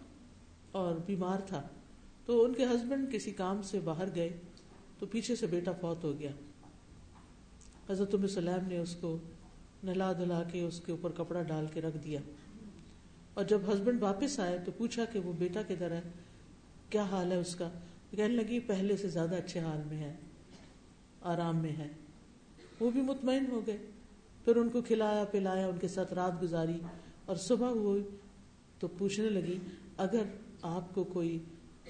اور 0.73 0.95
بیمار 1.07 1.39
تھا۔ 1.47 1.69
تو 2.27 2.45
ان 2.45 2.55
کے 2.55 2.65
ہسبینڈ 2.65 3.13
کسی 3.13 3.31
کام 3.31 3.63
سے 3.63 3.81
باہر 3.81 4.15
گئے 4.15 4.37
تو 4.99 5.07
پیچھے 5.07 5.37
سے 5.37 5.47
بیٹا 5.47 5.73
فوت 5.73 6.05
ہو 6.05 6.19
گیا۔ 6.19 6.31
حضرت 7.91 8.15
ام 8.15 8.27
سلیم 8.27 8.69
نے 8.69 8.79
اس 8.79 8.97
کو 9.01 9.19
نہلا 9.85 10.13
دھلا 10.13 10.43
کے 10.43 10.61
اس 10.61 10.81
کے 10.87 10.93
اوپر 10.93 11.13
کپڑا 11.13 11.43
ڈال 11.43 11.67
کے 11.73 11.81
رکھ 11.81 11.97
دیا۔ 12.05 12.21
اور 13.35 13.45
جب 13.45 13.61
ہسبینڈ 13.73 14.03
واپس 14.03 14.41
آئے 14.41 14.59
تو 14.65 14.73
پوچھا 14.73 15.05
کہ 15.05 15.19
وہ 15.19 15.33
بیٹا 15.33 15.63
کدھر 15.69 15.91
ہے؟ 15.91 16.01
کیا 16.91 17.03
حال 17.03 17.33
ہے 17.33 17.37
اس 17.37 17.57
کا؟ 17.57 17.71
کہنے 18.11 18.35
لگی 18.35 18.61
پہلے 18.61 18.97
سے 18.97 19.09
زیادہ 19.09 19.35
اچھے 19.35 19.61
حال 19.61 19.83
میں 19.87 19.97
ہے۔ 19.97 20.15
آرام 21.25 21.57
میں 21.57 21.73
ہے۔ 21.79 21.89
وہ 22.81 22.91
بھی 22.91 23.01
مطمئن 23.01 23.45
ہو 23.51 23.61
گئے۔ 23.67 23.77
پھر 24.45 24.57
ان 24.57 24.69
کو 24.69 24.83
کھلایا، 24.83 25.25
پلایا، 25.25 25.67
ان 25.67 25.79
کے 25.81 25.89
ساتھ 25.89 26.13
رات 26.13 26.43
گزاری 26.43 26.81
اور 27.27 27.37
صبح 27.37 27.69
ہوئی 27.69 28.03
تو 28.79 28.89
پوچھنے 28.89 29.29
لگی، 29.29 29.59
اگر 29.97 30.23
آپ 30.63 30.95
کو 30.95 31.05
کوئی 31.05 31.39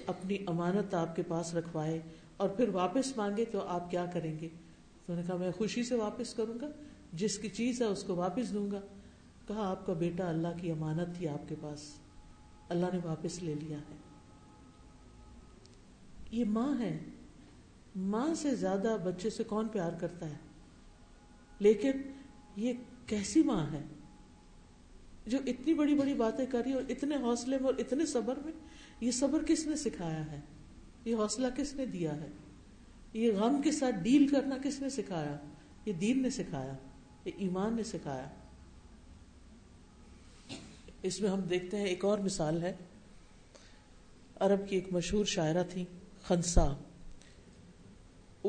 اپنی 0.07 0.37
امانت 0.47 0.93
آپ 0.93 1.15
کے 1.15 1.23
پاس 1.23 1.55
رکھوائے 1.55 1.99
اور 2.37 2.49
پھر 2.49 2.69
واپس 2.69 3.17
مانگے 3.17 3.45
تو 3.45 3.67
آپ 3.67 3.91
کیا 3.91 4.05
کریں 4.05 4.39
گے؟ 4.39 4.49
تو 5.05 5.15
نے 5.15 5.21
کہا، 5.27 5.35
میں 5.35 5.51
خوشی 5.51 5.83
سے 5.83 5.95
واپس 5.95 6.33
کروں 6.33 6.59
گا، 6.61 6.67
جس 7.13 7.37
کی 7.37 7.49
چیز 7.49 7.81
ہے 7.81 7.87
اس 7.87 8.03
کو 8.03 8.15
واپس 8.15 8.53
دوں 8.53 8.71
گا۔ 8.71 8.79
کہا، 9.47 9.69
آپ 9.69 9.85
کا 9.85 9.93
بیٹا 9.93 10.29
اللہ 10.29 10.47
کی 10.61 10.71
امانت 10.71 11.17
تھی 11.17 11.27
آپ 11.27 11.49
کے 11.49 11.55
پاس۔ 11.61 11.99
اللہ 12.69 12.85
نے 12.93 12.99
واپس 13.03 13.43
لے 13.43 13.53
لیا 13.53 13.77
ہے۔ 13.77 13.95
یہ 16.31 16.45
ماں 16.45 16.79
ہے۔ 16.79 16.99
ماں 17.95 18.33
سے 18.33 18.55
زیادہ 18.55 18.97
بچے 19.03 19.29
سے 19.29 19.43
کون 19.43 19.67
پیار 19.67 19.91
کرتا 19.99 20.29
ہے؟ 20.29 20.35
لیکن 21.59 21.91
یہ 22.55 22.73
کیسی 23.05 23.43
ماں 23.43 23.71
ہے؟ 23.71 23.83
جو 25.27 25.37
اتنی 25.45 25.73
بڑی 25.73 25.95
بڑی 25.95 26.13
باتیں 26.13 26.45
کری 26.45 26.73
اور 26.73 26.83
اتنے 26.89 27.15
حوصلے 27.15 27.57
میں 27.57 27.65
اور 27.65 27.73
اتنے 27.77 28.05
صبر 28.05 28.39
میں، 28.45 28.51
یہ 29.01 29.11
صبر 29.11 29.43
کس 29.47 29.67
نے 29.67 29.75
سکھایا 29.75 30.31
ہے؟ 30.31 30.39
یہ 31.05 31.15
حوصلہ 31.15 31.47
کس 31.57 31.73
نے 31.73 31.85
دیا 31.85 32.15
ہے؟ 32.15 32.27
یہ 33.13 33.31
غم 33.31 33.61
کے 33.61 33.71
ساتھ 33.71 33.95
ڈیل 33.95 34.27
کرنا 34.27 34.57
کس 34.63 34.81
نے 34.81 34.89
سکھایا؟ 34.89 35.37
یہ 35.85 35.93
دین 35.93 36.21
نے 36.21 36.29
سکھایا؟ 36.29 36.73
یہ 37.25 37.31
ایمان 37.37 37.73
نے 37.73 37.83
سکھایا؟ 37.83 38.27
اس 41.01 41.21
میں 41.21 41.29
ہم 41.29 41.41
دیکھتے 41.41 41.77
ہیں 41.77 41.85
ایک 41.85 42.05
اور 42.05 42.17
مثال 42.17 42.61
ہے۔ 42.61 42.73
عرب 44.39 44.69
کی 44.69 44.75
ایک 44.75 44.93
مشہور 44.93 45.25
شاعرہ 45.25 45.63
تھی 45.69 45.85
خنسا 46.23 46.73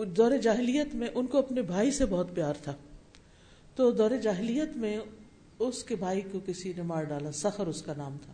دور 0.04 0.36
جاہلیت 0.36 0.94
میں 0.94 1.08
ان 1.14 1.26
کو 1.26 1.38
اپنے 1.38 1.62
بھائی 1.62 1.90
سے 1.90 2.06
بہت 2.06 2.34
پیار 2.34 2.54
تھا۔ 2.62 2.74
تو 3.74 3.90
دور 3.90 4.10
جاہلیت 4.22 4.76
میں 4.76 4.98
اس 5.58 5.84
کے 5.84 5.96
بھائی 5.96 6.20
کو 6.32 6.40
کسی 6.46 6.72
نے 6.76 6.82
مار 6.82 7.02
ڈالا 7.04 7.32
سخر 7.32 7.66
اس 7.66 7.82
کا 7.82 7.92
نام 7.96 8.16
تھا۔ 8.24 8.32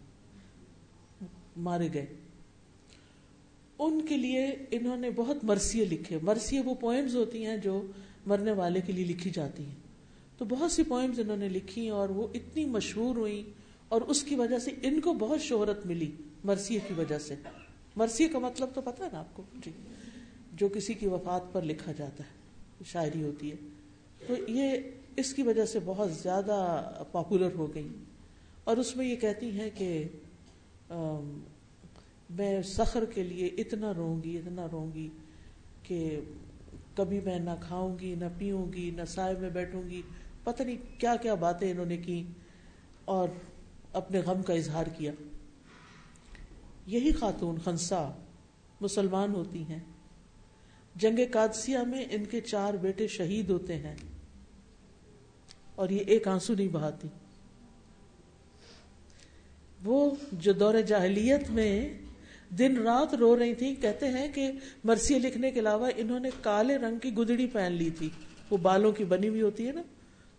مارے 1.56 1.88
گئے۔ 1.94 2.06
ان 3.78 4.06
کے 4.06 4.16
لیے 4.16 4.46
انہوں 4.70 4.96
نے 4.96 5.10
بہت 5.10 5.36
مرثیے 5.42 5.84
لکھے۔ 5.84 6.18
مرثیے 6.22 6.60
وہ 6.60 6.74
پوئمز 6.74 7.16
ہوتی 7.16 7.46
ہیں 7.46 7.56
جو 7.56 7.86
مرنے 8.26 8.52
والے 8.52 8.80
کے 8.80 8.92
لیے 8.92 9.04
لکھی 9.04 9.30
جاتی 9.30 9.64
ہیں۔ 9.64 9.74
تو 10.38 10.44
بہت 10.44 10.72
سی 10.72 10.82
پوئمز 10.82 11.20
انہوں 11.20 11.36
نے 11.36 11.48
لکھی 11.48 11.88
اور 11.88 12.08
وہ 12.08 12.26
اتنی 12.34 12.64
مشہور 12.64 13.16
ہوئی 13.16 13.50
اور 13.88 14.00
اس 14.00 14.22
کی 14.22 14.34
وجہ 14.34 14.58
سے 14.58 14.70
ان 14.82 15.00
کو 15.00 15.14
بہت 15.14 15.40
شہرت 15.40 15.86
ملی 15.86 16.10
مرثیے 16.44 16.78
کی 16.88 16.94
وجہ 16.94 17.18
سے۔ 17.18 17.34
مرثیے 17.96 18.28
کا 18.28 18.38
مطلب 18.38 18.68
تو 18.74 18.80
پتا 18.80 19.04
ہے 19.04 19.10
نا 19.12 19.18
آپ 19.18 19.36
کو؟ 19.36 19.42
جی۔ 19.64 19.70
جو 20.52 20.68
کسی 20.68 20.94
کی 20.94 21.06
وفات 21.06 21.52
پر 21.52 21.62
لکھا 21.62 21.92
جاتا 21.92 22.24
ہے، 22.24 22.42
شاعری 22.84 23.22
ہوتی 23.22 23.52
ہے۔ 23.52 23.56
تو 24.26 24.50
یہ 24.50 24.78
اس 25.16 25.34
کی 25.34 25.42
وجہ 25.42 25.64
سے 25.64 25.78
بہت 25.84 26.12
زیادہ 26.12 26.90
پاپولر 27.12 27.48
ہو 27.54 27.74
گئی۔ 27.74 27.88
اور 28.64 28.76
اس 28.76 28.96
میں 28.96 29.06
یہ 29.06 29.16
کہتی 29.16 29.50
ہیں 29.50 29.70
کہ 29.74 30.04
میں 32.30 32.62
سخر 32.62 33.04
کے 33.04 33.22
لیے 33.22 33.46
اتنا 33.46 33.94
رو 33.96 34.20
گی 34.24 34.38
اتنا 34.38 34.66
رو 34.72 34.90
گی 34.94 35.08
کہ 35.82 36.20
کبھی 36.94 37.20
میں 37.20 37.38
نہ 37.38 37.50
کھاؤں 37.60 37.98
گی 37.98 38.14
نہ 38.14 38.24
پیوں 38.38 38.72
گی 38.72 38.90
نہ 38.90 39.02
سائے 39.08 39.34
میں 39.40 39.50
بیٹھوں 39.50 39.82
گی 39.90 40.02
پتہ 40.44 40.62
نہیں 40.62 41.00
کیا 41.00 41.16
کیا 41.16 41.34
باتیں 41.34 41.70
انہوں 41.70 41.86
نے 41.86 41.96
کی 41.96 42.24
اور 43.04 43.28
اپنے 43.92 44.18
غم 44.18 44.42
کا 44.42 44.54
اظہار 44.54 44.86
کیا۔ 44.86 45.12
یہی 46.86 47.12
خاتون 47.12 47.56
خنسا 47.64 48.10
مسلمان 48.80 49.34
ہوتی 49.34 49.62
ہیں۔ 49.62 49.78
جنگ 50.96 51.18
قادسیہ 51.30 51.78
میں 51.78 52.04
ان 52.10 52.24
کے 52.24 52.40
چار 52.40 52.74
بیٹے 52.74 53.06
شہید 53.06 53.50
ہوتے 53.50 53.76
ہیں 53.76 53.96
اور 55.74 55.88
یہ 55.88 55.98
ایک 56.06 56.28
آنسو 56.28 56.54
نہیں 56.54 56.68
بہاتی۔ 56.68 57.08
وہ 59.84 60.10
جو 60.32 60.52
دور 60.52 60.74
جاہلیت 60.80 61.50
میں 61.50 61.98
دن 62.58 62.78
رات 62.78 63.14
رو 63.14 63.38
رہی 63.38 63.54
تھی 63.54 63.74
کہتے 63.74 64.08
ہیں 64.08 64.32
کہ 64.32 64.52
مرثی 64.84 65.18
لکھنے 65.18 65.50
کے 65.50 65.60
علاوہ 65.60 65.90
انہوں 65.96 66.20
نے 66.20 66.30
کالے 66.42 66.76
رنگ 66.76 66.98
کی 66.98 67.14
گدڑی 67.14 67.46
پہن 67.46 67.72
لی 67.72 67.90
تھی۔ 67.90 68.10
وہ 68.50 68.56
بالوں 68.56 68.92
کی 68.92 69.04
بنی 69.04 69.28
ہوئی 69.28 69.42
ہوتی 69.42 69.66
ہے 69.66 69.72
نا، 69.72 69.82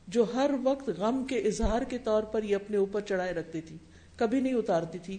جو 0.07 0.25
ہر 0.33 0.51
وقت 0.63 0.89
غم 0.89 1.23
کے 1.23 1.39
اظہار 1.39 1.81
کے 1.81 1.97
طور 1.97 2.23
پر 2.23 2.43
یہ 2.43 2.55
اپنے 2.55 2.77
اوپر 2.77 3.01
چڑھائے 3.01 3.33
رکھتی 3.33 3.61
تھی۔ 3.61 3.77
کبھی 4.15 4.39
نہیں 4.39 4.53
اتارتی 4.53 4.99
تھی۔ 4.99 5.17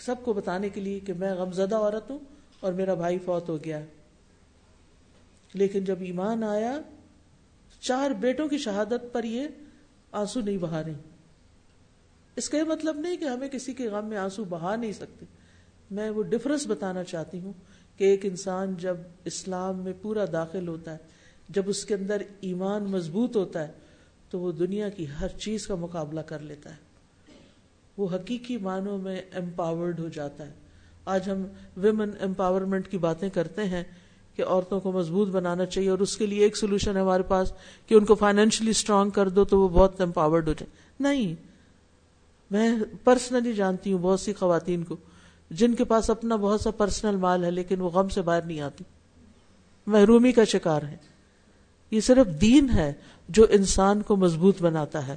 سب 0.00 0.14
کو 0.24 0.32
بتانے 0.32 0.68
کے 0.68 0.80
لیے 0.80 1.00
کہ 1.00 1.12
میں 1.12 1.34
غم 1.34 1.52
زدہ 1.52 1.76
عورت 1.76 2.10
ہوں 2.10 2.18
اور 2.60 2.72
میرا 2.72 2.94
بھائی 2.94 3.18
فوت 3.18 3.48
ہو 3.48 3.64
گیا۔ 3.64 3.84
لیکن 5.54 5.84
جب 5.84 5.96
ایمان 6.00 6.42
آیا، 6.42 6.80
چار 7.80 8.10
بیٹوں 8.10 8.48
کی 8.48 8.58
شہادت 8.58 9.12
پر 9.12 9.24
یہ 9.24 9.46
آنسو 10.12 10.40
نہیں 10.40 10.58
بہا 10.58 10.82
رہی۔ 10.82 10.92
اس 12.36 12.48
کا 12.48 12.58
یہ 12.58 12.62
مطلب 12.62 12.98
نہیں 12.98 13.16
کہ 13.16 13.24
ہمیں 13.24 13.48
کسی 13.48 13.74
کے 13.74 13.88
غم 13.88 14.06
میں 14.06 14.16
آنسو 14.16 14.44
بہا 14.44 14.76
نہیں 14.76 14.92
سکتے۔ 14.92 15.26
میں 15.90 16.10
وہ 16.10 16.22
ڈفرنس 16.22 16.66
بتانا 16.66 17.04
چاہتی 17.04 17.40
ہوں 17.40 17.52
کہ 17.96 18.04
ایک 18.04 18.26
انسان 18.26 18.74
جب 18.78 18.96
اسلام 19.24 19.78
میں 19.78 19.92
پورا 20.02 20.24
داخل 20.32 20.68
ہوتا 20.68 20.92
ہے، 20.92 20.96
جب 21.48 21.62
اس 21.66 21.84
کے 21.84 21.94
اندر 21.94 22.22
ایمان 22.40 22.82
مضبوط 22.82 23.36
ہوتا 23.36 23.68
ہے، 23.68 23.72
تو 24.30 24.40
وہ 24.40 24.52
دنیا 24.52 24.88
کی 24.88 25.06
ہر 25.20 25.28
چیز 25.28 25.66
کا 25.66 25.74
مقابلہ 25.74 26.20
کر 26.20 26.38
لیتا 26.40 26.70
ہے۔ 26.70 26.76
وہ 27.96 28.08
حقیقی 28.14 28.56
معنوں 28.56 28.98
میں 28.98 29.16
امپاورڈ 29.16 30.00
ہو 30.00 30.08
جاتا 30.08 30.46
ہے۔ 30.46 30.52
آج 31.04 31.30
ہم 31.30 31.44
ویمن 31.76 32.10
امپاورمنٹ 32.20 32.88
کی 32.88 32.98
باتیں 32.98 33.30
کرتے 33.30 33.64
ہیں 33.64 33.84
کہ 34.36 34.44
عورتوں 34.44 34.80
کو 34.80 34.92
مضبوط 34.92 35.28
بنانا 35.28 35.66
چاہیے 35.66 35.90
اور 35.90 35.98
اس 35.98 36.16
کے 36.16 36.26
لیے 36.26 36.42
ایک 36.42 36.56
سولوشن 36.56 36.96
ہے 36.96 37.00
ہمارے 37.00 37.22
پاس 37.22 37.52
کہ 37.86 37.94
ان 37.94 38.04
کو 38.04 38.14
فائنینشلی 38.14 38.70
اسٹرانگ 38.70 39.10
کر 39.10 39.28
دو 39.28 39.44
تو 39.44 39.60
وہ 39.60 39.68
بہت 39.68 40.00
امپاورڈ 40.00 40.48
ہو 40.48 40.52
جائے 40.52 40.70
نہیں۔ 41.00 41.34
میں 42.50 42.76
پرسنلی 43.04 43.52
جانتی 43.52 43.92
ہوں 43.92 43.98
بہت 44.02 44.20
سی 44.20 44.32
خواتین 44.32 44.84
کو 44.84 44.96
جن 45.50 45.74
کے 45.74 45.84
پاس 45.84 46.10
اپنا 46.10 46.36
بہت 46.36 46.60
سا 46.60 46.70
پرسنل 46.70 47.16
مال 47.16 47.44
ہے 47.44 47.50
لیکن 47.50 47.80
وہ 47.80 47.90
غم 47.90 48.08
سے 48.08 48.22
باہر 48.22 48.42
نہیں 48.42 48.60
آتی۔ 48.60 48.84
محرومی 49.86 50.32
کا 50.32 50.44
شکار 50.44 50.82
ہے 50.82 50.96
یہ 51.90 52.00
صرف 52.00 52.40
دین 52.40 52.70
ہے 52.70 52.92
جو 53.28 53.46
انسان 53.50 54.02
کو 54.02 54.16
مضبوط 54.16 54.62
بناتا 54.62 55.06
ہے۔ 55.06 55.16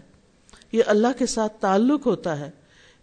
یہ 0.71 0.83
اللہ 0.87 1.07
کے 1.17 1.25
ساتھ 1.25 1.61
تعلق 1.61 2.07
ہوتا 2.07 2.39
ہے۔ 2.39 2.51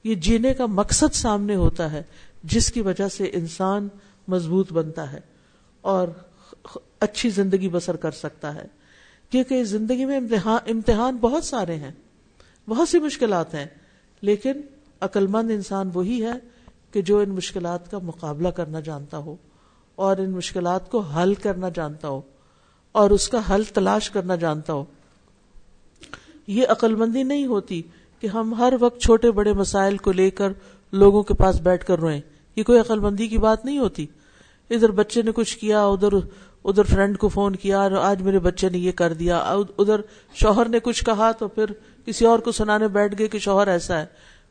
یہ 0.05 0.15
جینے 0.15 0.55
کا 0.55 0.67
مقصد 0.67 1.15
سامنے 1.15 1.55
ہوتا 1.55 1.93
ہے 1.93 2.03
جس 2.45 2.73
کی 2.73 2.81
وجہ 2.81 3.09
سے 3.09 3.31
انسان 3.33 3.89
مضبوط 4.29 4.73
بنتا 4.73 5.13
ہے۔ 5.13 5.21
اور 5.83 6.09
اچھی 7.01 7.31
زندگی 7.31 7.69
بسر 7.69 7.97
کر 7.97 8.11
سکتا 8.11 8.55
ہے۔ 8.55 8.67
کیونکہ 9.31 9.65
زندگی 9.65 10.05
میں 10.05 10.17
امتحان 10.17 10.59
امتحان 10.67 11.17
بہت 11.17 11.45
سارے 11.45 11.77
ہیں، 11.77 11.91
بہت 12.69 12.89
سی 12.89 12.99
مشکلات 12.99 13.55
ہیں، 13.55 13.67
لیکن 14.23 14.53
عقل 15.01 15.27
مند 15.27 15.51
انسان 15.51 15.91
وہی 15.95 16.25
ہے 16.25 16.33
کہ 16.93 17.03
جو 17.03 17.19
ان 17.19 17.29
مشکلات 17.29 17.91
کا 17.91 17.99
مقابلہ 17.99 18.49
کرنا 18.49 18.81
جانتا 18.81 19.19
ہو 19.19 19.37
اور 19.95 20.17
ان 20.17 20.31
مشکلات 20.31 20.91
کو 20.91 21.01
حل 21.01 21.35
کرنا 21.35 21.69
جانتا 21.69 22.09
ہو 22.09 22.21
اور 22.93 23.11
اس 23.11 23.29
کا 23.29 23.55
حل 23.55 23.65
تلاش 23.65 24.11
کرنا 24.11 24.37
جانتا 24.37 24.73
ہو۔ 24.73 24.85
یہ 26.47 26.67
عقل 26.69 26.95
مندی 26.95 27.23
نہیں 27.23 27.47
ہوتی 27.47 27.83
کہ 28.21 28.27
ہم 28.27 28.55
ہر 28.55 28.75
وقت 28.81 29.01
چھوٹے 29.01 29.31
بڑے 29.31 29.53
مسائل 29.53 29.97
کو 29.97 30.13
لے 30.13 30.31
کر 30.31 30.53
لوگوں 30.93 31.23
کے 31.23 31.35
پاس 31.35 31.61
بیٹھ 31.61 31.87
کر 31.87 31.99
روئیں، 31.99 32.21
یہ 32.57 32.63
کوئی 32.63 32.81
عقل 32.81 32.99
مندی 32.99 33.29
کی 33.29 33.39
بات 33.39 33.65
نہیں 33.65 33.79
ہوتی۔ 33.79 34.07
ادھر 34.75 34.91
بچے 34.91 35.23
نے 35.23 35.31
کچھ 35.35 35.59
کیا، 35.59 35.85
ادھر 35.85 36.13
ادھر 36.65 36.85
فرینڈ 36.85 37.19
کو 37.19 37.29
فون 37.29 37.57
کیا، 37.57 37.89
آج 38.01 38.23
میرے 38.23 38.39
بچے 38.39 38.69
نے 38.69 38.79
یہ 38.79 38.93
کر 38.93 39.13
دیا 39.13 39.39
ادھر 39.79 40.01
شوہر 40.35 40.69
نے 40.69 40.81
کچھ 40.81 41.05
کہا 41.05 41.33
تو 41.33 41.49
پھر 41.49 41.65
کسی 42.07 42.27
اور 42.27 42.39
کو 42.39 42.53
سنانے 42.53 42.89
بیٹھ 42.89 43.15
گئے 43.19 43.29
کہ 43.29 43.39
شوہر 43.39 43.67
ایسا 43.69 43.99
ہے، 44.01 44.07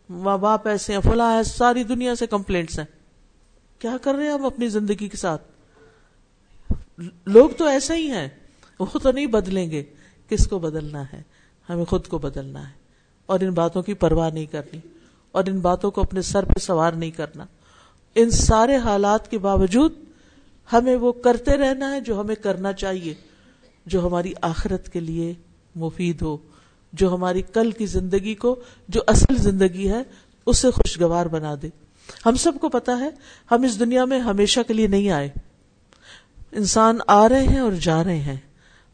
ماں 0.10 0.38
باپ 0.38 0.68
ایسے 0.68 0.94
ہیں، 0.94 1.00
فلاں 1.00 1.36
ہے، 1.38 1.44
ساری 1.44 1.84
دنیا 1.84 2.16
سے 2.16 2.28
کمپلینٹس 2.28 2.80
ہیں۔ 2.80 2.86
کیا 3.80 3.98
کر 4.02 4.16
رہے 4.16 4.26
ہیں 4.26 4.34
ہم 4.34 4.46
اپنی 4.46 4.68
زندگی 4.68 5.08
کے 5.08 5.18
ساتھ؟ 5.18 5.42
لوگ 7.26 7.50
تو 7.50 7.66
ایسا 7.66 7.96
ہی 7.96 8.12
ہیں، 8.12 8.28
وہ 8.80 9.00
تو 9.04 9.12
نہیں 9.12 9.26
بدلیں 9.26 9.72
گے۔ 9.72 9.84
کس 10.30 10.48
کو 10.48 10.60
بدلنا 10.60 11.04
ہے؟ 11.14 11.22
ہمیں 11.70 11.86
خود 11.86 12.08
کو 12.08 12.18
بدلنا 12.18 12.68
ہے۔ 12.68 12.74
اور 13.26 13.40
ان 13.40 13.52
باتوں 13.52 13.82
کی 13.82 13.94
پرواہ 13.94 14.30
نہیں 14.30 14.46
کرنی، 14.46 14.80
اور 15.32 15.44
ان 15.48 15.60
باتوں 15.60 15.92
کو 15.92 16.02
اپنے 16.02 16.22
سر 16.22 16.46
پہ 16.46 16.60
سوار 16.60 16.92
نہیں 16.92 17.12
کرنا۔ 17.12 17.46
ان 18.16 18.30
سارے 18.30 18.78
حالات 18.78 19.32
کے 19.32 19.38
باوجود 19.38 19.94
ہمیں 20.74 20.96
وہ 20.96 21.12
کرتے 21.12 21.58
رہنا 21.58 21.96
ہے 21.96 22.02
جو 22.02 22.22
ہمیں 22.22 22.36
کرنا 22.36 22.74
چاہیے، 22.74 23.14
جو 23.86 24.08
ہماری 24.08 24.34
آخرت 24.42 24.90
کے 24.90 25.00
لیے 25.00 25.34
مفید 25.76 26.22
ہو، 26.22 26.38
جو 26.94 27.14
ہماری 27.14 27.42
کل 27.42 27.72
کی 27.72 27.86
زندگی 27.86 28.36
کو، 28.36 28.60
جو 28.88 29.02
اصل 29.08 29.38
زندگی 29.38 29.90
ہے 29.90 30.04
اسے 30.46 30.72
خوشگوار 30.72 31.26
بنا 31.26 31.56
دے۔ 31.62 31.70
ہم 32.26 32.36
سب 32.36 32.52
کو 32.62 32.70
پتا 32.70 33.00
ہے، 33.00 33.10
ہم 33.52 33.64
اس 33.64 33.80
دنیا 33.80 34.06
میں 34.06 34.20
ہمیشہ 34.20 34.60
کے 34.68 34.74
لیے 34.74 34.88
نہیں 34.88 35.10
آئے۔ 35.10 35.30
انسان 36.52 36.98
آ 37.08 37.30
رہے 37.30 37.44
ہیں 37.44 37.60
اور 37.60 37.72
جا 37.72 38.04
رہے 38.04 38.20
ہیں۔ 38.20 38.38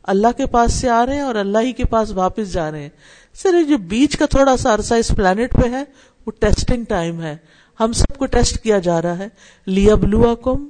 اللہ 0.03 0.27
کے 0.37 0.45
پاس 0.45 0.73
سے 0.73 0.89
آ 0.89 1.05
رہے 1.05 1.13
ہیں 1.13 1.21
اور 1.21 1.35
اللہ 1.35 1.57
ہی 1.57 1.71
کے 1.71 1.85
پاس 1.85 2.11
واپس 2.11 2.53
جا 2.53 2.71
رہے 2.71 2.81
ہیں۔ 2.81 2.89
سر 3.33 3.63
جو 3.69 3.77
بیچ 3.77 4.17
کا 4.17 4.25
تھوڑا 4.25 4.57
سا 4.57 4.73
عرصہ 4.73 4.93
اس 4.93 5.07
پلانٹ 5.07 5.51
پہ 5.51 5.69
ہے، 5.69 5.83
وہ 6.25 6.31
ٹیسٹنگ 6.39 6.83
ٹائم 6.83 7.21
ہے۔ 7.21 7.37
ہم 7.79 7.93
سب 7.93 8.17
کو 8.17 8.25
ٹیسٹ 8.25 8.63
کیا 8.63 8.79
جا 8.79 9.01
رہا 9.01 9.17
ہے۔ 9.17 9.27
لیا 9.65 9.95
بلوا 9.95 10.35
کم 10.35 10.67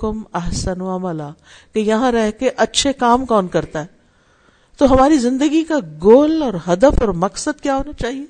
کم 0.00 0.22
احسن 0.32 0.80
عملہ 0.80 1.32
کہ 1.72 1.78
یہاں 1.78 2.12
رہ 2.12 2.30
کے 2.30 2.50
اچھے 2.56 2.92
کام 2.92 3.26
کون 3.26 3.48
کرتا 3.48 3.80
ہے؟ 3.80 3.86
تو 4.78 4.92
ہماری 4.92 5.18
زندگی 5.18 5.64
کا 5.64 5.78
گول 6.02 6.42
اور 6.42 6.54
ہدف 6.68 7.00
اور 7.00 7.08
مقصد 7.08 7.60
کیا 7.60 7.76
ہونا 7.76 7.92
چاہیے؟ 7.92 8.24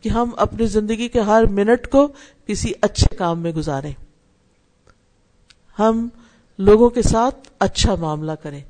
کہ 0.00 0.08
ہم 0.08 0.30
اپنی 0.36 0.66
زندگی 0.66 1.08
کے 1.08 1.20
ہر 1.20 1.44
منٹ 1.44 1.88
کو 1.88 2.08
کسی 2.46 2.72
اچھے 2.80 3.16
کام 3.16 3.40
میں 3.40 3.52
گزاریں۔ 3.52 3.92
ہم 5.78 6.08
لوگوں 6.58 6.90
کے 6.90 7.02
ساتھ 7.02 7.48
اچھا 7.58 7.94
معاملہ 7.94 8.32
کریں۔ 8.32 8.60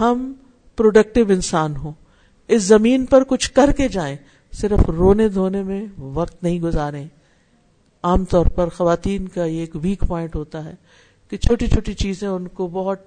ہم 0.00 0.32
پروڈکٹیو 0.76 1.24
انسان 1.28 1.76
ہوں۔ 1.76 1.92
اس 2.48 2.62
زمین 2.62 3.06
پر 3.06 3.24
کچھ 3.24 3.52
کر 3.52 3.72
کے 3.72 3.88
جائیں، 3.88 4.16
صرف 4.52 4.88
رونے 4.88 5.28
دھونے 5.28 5.62
میں 5.62 5.86
وقت 5.98 6.42
نہیں 6.42 6.60
گزاریں۔ 6.60 7.08
عام 8.02 8.24
طور 8.24 8.46
پر 8.46 8.68
خواتین 8.68 9.28
کا 9.28 9.44
یہ 9.44 9.60
ایک 9.60 9.70
ویک 9.74 10.04
پوائنٹ 10.08 10.36
ہوتا 10.36 10.64
ہے۔ 10.64 10.74
کہ 11.32 11.38
چھوٹی 11.38 11.66
چھوٹی 11.66 11.94
چیزیں 11.94 12.28
ان 12.28 12.48
کو 12.48 12.66
بہت 12.66 12.98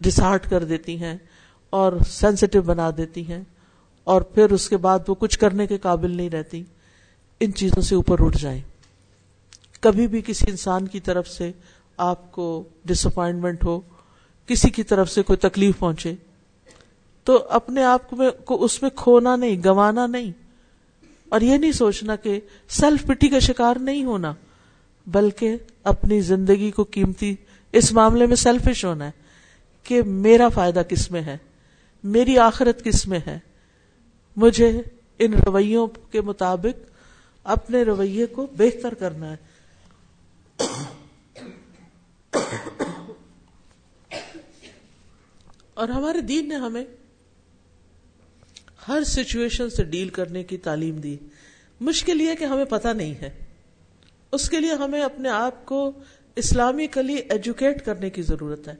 ڈسہارٹ 0.00 0.50
کر 0.50 0.64
دیتی 0.64 1.02
ہیں 1.02 1.16
اور 1.70 1.92
سینسٹیو 2.10 2.62
بنا 2.62 2.90
دیتی 2.96 3.28
ہیں 3.28 3.44
اور 4.04 4.22
پھر 4.22 4.50
اس 4.50 4.68
کے 4.68 4.76
بعد 4.76 4.98
وہ 5.08 5.14
کچھ 5.14 5.38
کرنے 5.38 5.66
کے 5.66 5.78
قابل 5.78 6.16
نہیں 6.16 6.30
رہتی۔ 6.30 6.64
ان 7.40 7.54
چیزوں 7.54 7.82
سے 7.82 7.94
اوپر 7.94 8.16
اٹھ 8.20 8.38
جائیں۔ 8.38 8.60
کبھی 9.80 10.06
بھی 10.06 10.22
کسی 10.26 10.46
انسان 10.50 10.88
کی 10.88 11.00
طرف 11.00 11.28
سے 11.28 11.52
آپ 11.96 12.32
کو 12.32 12.64
ڈس 12.84 13.06
اپوائنٹمنٹ 13.06 13.64
ہو، 13.64 13.80
کسی 14.46 14.70
کی 14.70 14.82
طرف 14.82 15.10
سے 15.10 15.22
کوئی 15.22 15.36
تکلیف 15.36 15.78
پہنچے، 15.78 16.14
تو 17.24 17.46
اپنے 17.50 17.84
آپ 17.84 18.10
کو 18.44 18.64
اس 18.64 18.82
میں 18.82 18.90
کھونا 18.90 19.36
نہیں، 19.36 19.56
گوانا 19.64 20.06
نہیں۔ 20.06 20.32
اور 21.28 21.40
یہ 21.40 21.58
نہیں 21.58 21.72
سوچنا 21.72 22.16
کہ 22.16 22.40
سیلف 22.68 23.06
پٹی 23.06 23.28
کا 23.28 23.38
شکار 23.38 23.76
نہیں 23.80 24.04
ہونا۔ 24.04 24.34
بلکہ 25.06 25.56
اپنی 25.82 26.20
زندگی 26.20 26.70
کو 26.70 26.84
قیمتی، 26.84 27.34
اس 27.72 27.92
معاملے 27.92 28.26
میں 28.26 28.36
سیلفش 28.36 28.84
ہونا 28.84 29.06
ہے 29.06 29.10
کہ 29.82 30.02
میرا 30.02 30.48
فائدہ 30.48 30.82
کس 30.88 31.10
میں 31.10 31.22
ہے؟ 31.22 31.38
میری 32.04 32.38
آخرت 32.38 32.84
کس 32.84 33.06
میں 33.06 33.20
ہے؟ 33.26 33.38
مجھے 34.36 34.82
ان 35.18 35.34
رویوں 35.34 35.86
کے 35.86 36.20
مطابق 36.20 36.90
اپنے 37.44 37.82
رویے 37.82 38.26
کو 38.26 38.46
بہتر 38.56 38.94
کرنا 38.94 39.32
ہے۔ 39.32 39.36
اور 45.74 45.88
ہمارے 45.88 46.20
دین 46.20 46.48
نے 46.48 46.54
ہمیں 46.54 46.84
ہر 48.88 49.04
سچویشن 49.06 49.70
سے 49.70 49.84
ڈیل 49.84 50.08
کرنے 50.08 50.44
کی 50.44 50.56
تعلیم 50.56 50.96
دی۔ 50.96 51.16
مشکل 51.80 52.20
یہ 52.20 52.34
کہ 52.34 52.44
ہمیں 52.44 52.64
پتہ 52.64 52.88
نہیں 52.88 53.14
ہے۔ 53.14 53.45
اس 54.36 54.50
کے 54.50 54.60
لیے 54.60 54.72
ہمیں 54.72 55.02
اپنے 55.02 55.28
آپ 55.28 55.66
کو 55.66 55.92
اسلامی 56.36 56.86
کلی 56.86 57.14
ایجوکیٹ 57.14 57.84
کرنے 57.84 58.10
کی 58.10 58.22
ضرورت 58.22 58.68
ہے۔ 58.68 58.74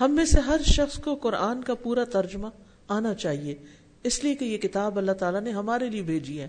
ہم 0.00 0.12
میں 0.12 0.24
سے 0.24 0.40
ہر 0.40 0.60
شخص 0.66 0.98
کو 0.98 1.14
قرآن 1.14 1.62
کا 1.62 1.74
پورا 1.74 2.04
ترجمہ 2.04 2.48
آنا 2.88 3.14
چاہیے۔ 3.14 3.54
اس 4.04 4.24
لیے 4.24 4.34
کہ 4.34 4.44
یہ 4.44 4.58
کتاب 4.58 4.98
اللہ 4.98 5.12
تعالیٰ 5.12 5.40
نے 5.40 5.50
ہمارے 5.50 5.90
لیے 5.90 6.02
بھیجی 6.02 6.40
ہے۔ 6.40 6.48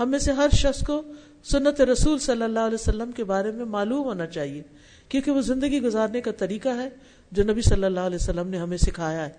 ہم 0.00 0.10
میں 0.10 0.18
سے 0.18 0.32
ہر 0.32 0.48
شخص 0.52 0.86
کو 0.86 1.02
سنت 1.44 1.80
رسول 1.80 2.18
صلی 2.18 2.42
اللہ 2.42 2.60
علیہ 2.60 2.74
وسلم 2.74 3.12
کے 3.12 3.24
بارے 3.24 3.50
میں 3.50 3.64
معلوم 3.64 4.04
ہونا 4.04 4.26
چاہیے۔ 4.26 4.62
کیونکہ 5.08 5.30
وہ 5.30 5.40
زندگی 5.40 5.82
گزارنے 5.82 6.20
کا 6.20 6.30
طریقہ 6.32 6.68
ہے 6.68 6.88
جو 7.32 7.42
نبی 7.42 7.60
صلی 7.60 7.84
اللہ 7.84 8.00
علیہ 8.00 8.18
وسلم 8.20 8.48
نے 8.48 8.58
ہمیں 8.58 8.76
سکھایا 8.76 9.26
ہے۔ 9.26 9.32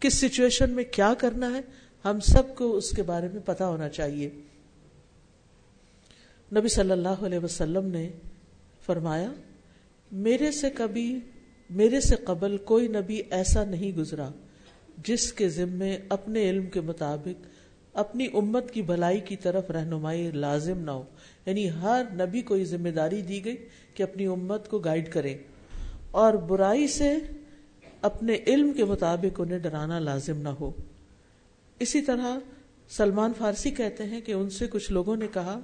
کس 0.00 0.14
سچویشن 0.14 0.70
میں 0.70 0.84
کیا 0.84 1.14
کرنا 1.18 1.54
ہے، 1.54 1.60
ہم 2.04 2.20
سب 2.20 2.54
کو 2.54 2.76
اس 2.76 2.90
کے 2.90 3.02
بارے 3.02 3.28
میں 3.32 3.40
پتا 3.40 3.66
ہونا 3.66 3.88
چاہیے۔ 3.88 4.30
نبی 6.56 6.68
صلی 6.68 6.90
اللہ 6.90 7.08
علیہ 7.08 7.38
وسلم 7.38 7.86
نے 7.86 8.10
فرمایا، 8.86 9.32
میرے 10.12 10.52
سے 10.52 10.70
کبھی، 10.70 11.18
میرے 11.70 12.00
سے 12.00 12.16
قبل 12.16 12.56
کوئی 12.58 12.88
نبی 12.88 13.22
ایسا 13.30 13.64
نہیں 13.64 13.96
گزرا 13.96 14.28
جس 15.04 15.32
کے 15.32 15.48
ذمے 15.48 15.98
اپنے 16.08 16.50
علم 16.50 16.66
کے 16.66 16.80
مطابق، 16.80 17.46
اپنی 17.92 18.26
امت 18.32 18.70
کی 18.70 18.82
بھلائی 18.82 19.20
کی 19.20 19.36
طرف 19.36 19.70
رہنمائی 19.70 20.30
لازم 20.30 20.78
نہ 20.78 20.90
ہو۔ 20.90 21.02
یعنی 21.46 21.70
ہر 21.70 22.02
نبی 22.12 22.42
کو 22.42 22.56
یہ 22.56 22.64
ذمہ 22.64 22.88
داری 22.88 23.22
دی 23.22 23.44
گئی 23.44 23.56
کہ 23.94 24.02
اپنی 24.02 24.26
امت 24.26 24.68
کو 24.68 24.78
گائیڈ 24.78 25.12
کرے۔ 25.12 25.36
اور 26.10 26.34
برائی 26.34 26.88
سے 26.88 27.16
اپنے 28.02 28.36
علم 28.46 28.72
کے 28.72 28.84
مطابق 28.84 29.40
انہیں 29.40 29.58
ڈرانا 29.58 29.98
لازم 29.98 30.42
نہ 30.42 30.48
ہو۔ 30.48 30.70
اسی 31.78 32.02
طرح 32.02 32.38
سلمان 32.88 33.32
فارسی 33.38 33.70
کہتے 33.70 34.04
ہیں 34.04 34.20
کہ 34.20 34.32
ان 34.32 34.50
سے 34.50 34.66
کچھ 34.66 34.92
لوگوں 34.92 35.16
نے 35.16 35.26
کہا 35.32 35.60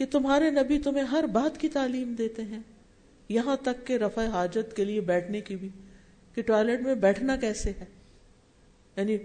کہ 0.00 0.06
تمہارے 0.06 0.50
نبی 0.50 0.78
تمہیں 0.78 1.04
ہر 1.04 1.24
بات 1.32 1.60
کی 1.60 1.68
تعلیم 1.68 2.14
دیتے 2.18 2.42
ہیں۔ 2.42 2.60
یہاں 3.28 3.56
تک 3.62 3.86
کہ 3.86 3.92
رفع 3.92 4.26
حاجت 4.26 4.76
کے 4.76 4.84
لیے 4.84 5.00
بیٹھنے 5.00 5.40
کی 5.40 5.56
بھی۔ 5.56 5.68
کہ 6.34 6.42
ٹوائلٹ 6.42 6.82
میں 6.82 6.94
بیٹھنا 6.94 7.36
کیسے 7.36 7.70
ہے؟ 7.70 7.84
یعنی 8.96 9.16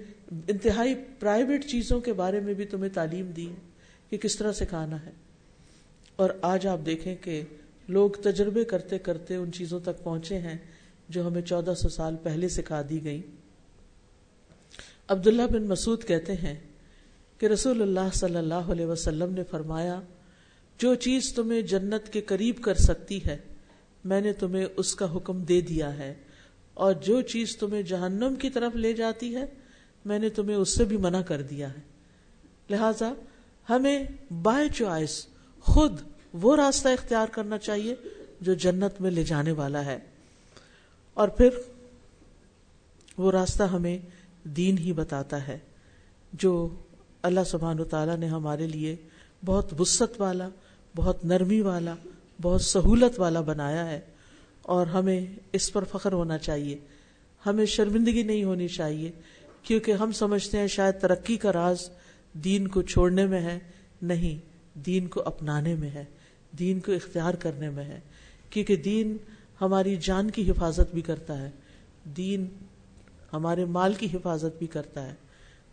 انتہائی 0.47 0.95
پرائیویٹ 1.19 1.65
چیزوں 1.65 1.99
کے 1.99 2.13
بارے 2.13 2.39
میں 2.39 2.53
بھی 2.53 2.65
تمہیں 2.65 2.89
تعلیم 2.93 3.31
دی 3.31 3.49
ہے 3.49 3.55
کہ 4.09 4.17
کس 4.17 4.35
طرح 4.35 4.51
سکھانا 4.51 5.05
ہے۔ 5.05 5.11
اور 6.15 6.29
آج 6.41 6.67
آپ 6.67 6.79
دیکھیں 6.85 7.15
کہ 7.21 7.41
لوگ 7.87 8.09
تجربے 8.09 8.65
کرتے 8.65 8.99
کرتے 8.99 9.35
ان 9.35 9.51
چیزوں 9.51 9.79
تک 9.79 10.03
پہنچے 10.03 10.39
ہیں 10.39 10.57
جو 11.09 11.27
ہمیں 11.27 11.41
چودہ 11.41 11.73
سو 11.73 11.89
سال 11.89 12.15
پہلے 12.23 12.49
سکھا 12.49 12.81
دی 12.89 13.03
گئی 13.03 13.21
عبداللہ 15.07 15.47
بن 15.51 15.63
مسعود 15.63 16.03
کہتے 16.03 16.33
ہیں 16.33 16.55
کہ 17.37 17.45
رسول 17.45 17.81
اللہ 17.81 18.13
صلی 18.13 18.35
اللہ 18.35 18.53
علیہ 18.53 18.85
وسلم 18.85 19.33
نے 19.33 19.43
فرمایا 19.43 20.01
جو 20.77 20.95
چیز 20.95 21.33
تمہیں 21.33 21.61
جنت 21.61 22.13
کے 22.13 22.21
قریب 22.21 22.61
کر 22.61 22.73
سکتی 22.73 23.19
ہے، 23.25 23.37
میں 24.05 24.21
نے 24.21 24.33
تمہیں 24.33 24.65
اس 24.77 24.95
کا 24.95 25.15
حکم 25.15 25.43
دے 25.43 25.61
دیا 25.61 25.97
ہے۔ 25.97 26.13
اور 26.73 26.93
جو 26.93 27.21
چیز 27.21 27.57
تمہیں 27.57 27.81
جہنم 27.81 28.35
کی 28.35 28.49
طرف 28.49 28.75
لے 28.75 28.93
جاتی 28.93 29.35
ہے، 29.35 29.45
میں 30.05 30.19
نے 30.19 30.29
تمہیں 30.29 30.57
اس 30.57 30.75
سے 30.75 30.83
بھی 30.83 30.97
منع 30.97 31.21
کر 31.21 31.41
دیا 31.41 31.69
ہے۔ 31.69 31.81
لہذا 32.69 33.13
ہمیں 33.69 34.03
بائی 34.43 34.69
چوائس 34.69 35.27
خود 35.59 35.99
وہ 36.33 36.55
راستہ 36.55 36.87
اختیار 36.87 37.27
کرنا 37.27 37.57
چاہیے 37.57 37.95
جو 38.41 38.53
جنت 38.53 39.01
میں 39.01 39.11
لے 39.11 39.23
جانے 39.23 39.51
والا 39.51 39.85
ہے۔ 39.85 39.99
اور 41.13 41.27
پھر 41.27 41.49
وہ 43.17 43.31
راستہ 43.31 43.63
ہمیں 43.63 43.97
دین 44.43 44.77
ہی 44.77 44.93
بتاتا 44.93 45.47
ہے، 45.47 45.59
جو 46.33 46.69
اللہ 47.21 47.39
سبحان 47.45 47.83
تعالیٰ 47.83 48.17
نے 48.17 48.27
ہمارے 48.27 48.67
لیے 48.67 48.95
بہت 49.45 49.81
وسط 49.81 50.21
والا 50.21 50.49
بہت 50.95 51.25
نرمی 51.25 51.61
والا، 51.61 51.95
بہت 52.41 52.61
سہولت 52.61 53.19
والا 53.19 53.41
بنایا 53.41 53.89
ہے 53.89 53.99
اور 54.61 54.87
ہمیں 54.87 55.25
اس 55.51 55.73
پر 55.73 55.83
فخر 55.83 56.13
ہونا 56.13 56.37
چاہیے۔ 56.37 56.77
ہمیں 57.45 57.65
شرمندگی 57.65 58.23
نہیں 58.23 58.43
ہونی 58.43 58.67
چاہیے، 58.67 59.11
کیونکہ 59.63 59.91
ہم 59.91 60.11
سمجھتے 60.11 60.57
ہیں 60.57 60.67
شاید 60.67 61.01
ترقی 61.01 61.37
کا 61.37 61.53
راز 61.53 61.89
دین 62.33 62.67
کو 62.67 62.81
چھوڑنے 62.81 63.25
میں 63.25 63.41
ہے، 63.41 63.59
نہیں، 64.01 64.37
دین 64.79 65.07
کو 65.07 65.21
اپنانے 65.25 65.75
میں 65.75 65.89
ہے، 65.89 66.05
دین 66.59 66.79
کو 66.79 66.91
اختیار 66.91 67.33
کرنے 67.33 67.69
میں 67.69 67.83
ہے۔ 67.83 67.99
کیونکہ 68.49 68.75
دین 68.75 69.17
ہماری 69.61 69.95
جان 69.95 70.31
کی 70.31 70.51
حفاظت 70.51 70.93
بھی 70.93 71.01
کرتا 71.01 71.41
ہے، 71.41 71.49
دین 72.05 72.45
ہمارے 73.33 73.65
مال 73.65 73.93
کی 73.93 74.07
حفاظت 74.13 74.59
بھی 74.59 74.67
کرتا 74.67 75.05
ہے۔ 75.05 75.13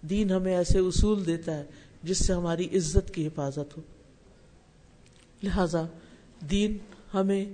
دین 0.02 0.30
ہمیں 0.30 0.56
ایسے 0.56 0.78
اصول 0.78 1.26
دیتا 1.26 1.58
ہے 1.58 1.64
جس 2.02 2.26
سے 2.26 2.32
ہماری 2.32 2.64
عزت 2.64 3.14
کی 3.14 3.26
حفاظت 3.26 3.76
ہو۔ 3.76 3.80
لہذا 5.42 5.82
دین 6.50 6.78
ہمیں 7.14 7.44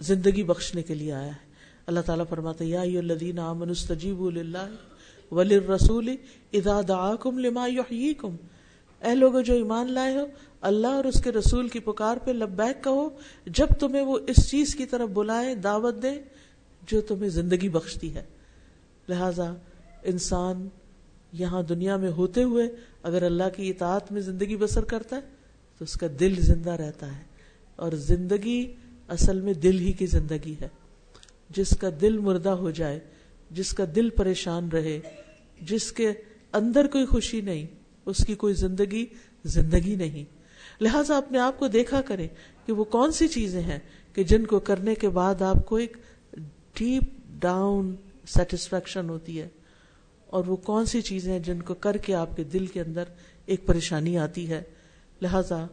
زندگی 0.00 0.42
بخشنے 0.42 0.82
کے 0.82 0.94
لیے 0.94 1.12
آیا 1.12 1.26
ہے۔ 1.26 1.48
اللہ 1.86 2.00
تعالیٰ 2.00 2.24
فرماتا 2.28 2.64
یا 2.64 2.80
الذین 2.80 3.38
آمنوا 3.38 3.72
استجیبوا 3.72 4.30
للہ 4.30 4.68
وللرسول 5.30 6.14
اذا 6.52 6.80
دعاکم 6.88 7.38
لما 7.38 7.66
یحییکم۔ 7.66 8.36
اے 9.00 9.14
لوگوں 9.14 9.42
جو 9.42 9.54
ایمان 9.54 9.92
لائے 9.92 10.16
ہو، 10.18 10.26
اللہ 10.60 10.86
اور 10.86 11.04
اس 11.04 11.22
کے 11.22 11.32
رسول 11.32 11.68
کی 11.68 11.78
پکار 11.78 12.16
پہ 12.16 12.30
لبیک 12.30 12.84
کہو، 12.84 13.08
جب 13.46 13.66
تمہیں 13.80 14.02
وہ 14.02 14.18
اس 14.26 14.50
چیز 14.50 14.74
کی 14.74 14.86
طرف 14.86 15.08
بلائے، 15.08 15.54
دعوت 15.54 16.02
دے 16.02 16.20
جو 16.82 17.00
تمہیں 17.00 17.28
زندگی 17.28 17.68
بخشتی 17.68 18.14
ہے۔ 18.14 18.24
لہذا 19.08 19.54
انسان 20.02 20.68
یہاں 21.32 21.62
دنیا 21.62 21.96
میں 21.96 22.10
ہوتے 22.10 22.42
ہوئے 22.42 22.68
اگر 23.02 23.22
اللہ 23.22 23.44
کی 23.56 23.70
اطاعت 23.70 24.12
میں 24.12 24.20
زندگی 24.20 24.56
بسر 24.56 24.84
کرتا 24.84 25.16
ہے 25.16 25.37
تو 25.78 25.84
اس 25.84 25.94
کا 25.94 26.06
دل 26.20 26.34
زندہ 26.38 26.70
رہتا 26.70 27.18
ہے 27.18 27.22
اور 27.76 27.92
زندگی 27.92 28.74
اصل 29.08 29.40
میں 29.40 29.54
دل 29.54 29.78
ہی 29.78 29.92
کی 29.92 30.06
زندگی 30.06 30.54
ہے۔ 30.60 30.68
جس 31.50 31.70
کا 31.80 31.88
دل 32.00 32.18
مردہ 32.18 32.48
ہو 32.48 32.70
جائے، 32.70 33.00
جس 33.50 33.72
کا 33.72 33.84
دل 33.96 34.10
پریشان 34.10 34.68
رہے، 34.68 35.00
جس 35.60 35.92
کے 35.92 36.12
اندر 36.52 36.86
کوئی 36.86 37.06
خوشی 37.06 37.40
نہیں، 37.40 37.66
اس 38.06 38.26
کی 38.26 38.34
کوئی 38.34 38.54
زندگی 38.54 39.06
زندگی 39.44 39.96
نہیں۔ 39.96 40.24
لہذا 40.80 41.16
اپنے 41.16 41.38
آپ 41.38 41.58
کو 41.58 41.68
دیکھا 41.68 42.00
کریں 42.00 42.28
کہ 42.66 42.72
وہ 42.72 42.84
کون 42.84 43.12
سی 43.12 43.28
چیزیں 43.28 43.62
ہیں 43.62 43.78
کہ 44.12 44.22
جن 44.24 44.46
کو 44.46 44.60
کرنے 44.60 44.94
کے 44.94 45.08
بعد 45.08 45.42
آپ 45.42 45.66
کو 45.66 45.76
ایک 45.76 45.96
ڈیپ 46.74 47.02
ڈاؤن 47.40 47.94
سیٹسفیکشن 48.26 49.08
ہوتی 49.08 49.40
ہے۔ 49.40 49.48
اور 50.26 50.44
وہ 50.44 50.56
کون 50.56 50.86
سی 50.86 51.00
چیزیں 51.00 51.32
ہیں 51.32 51.40
جن 51.40 51.62
کو 51.62 51.74
کر 51.74 51.96
کے 51.96 52.14
آپ 52.14 52.36
کے 52.36 52.44
دل 52.44 52.66
کے 52.66 52.80
اندر 52.80 53.04
ایک 53.46 53.66
پریشانی 53.66 54.18
آتی 54.18 54.50
ہے۔ 54.50 54.62
لہذا 55.22 55.66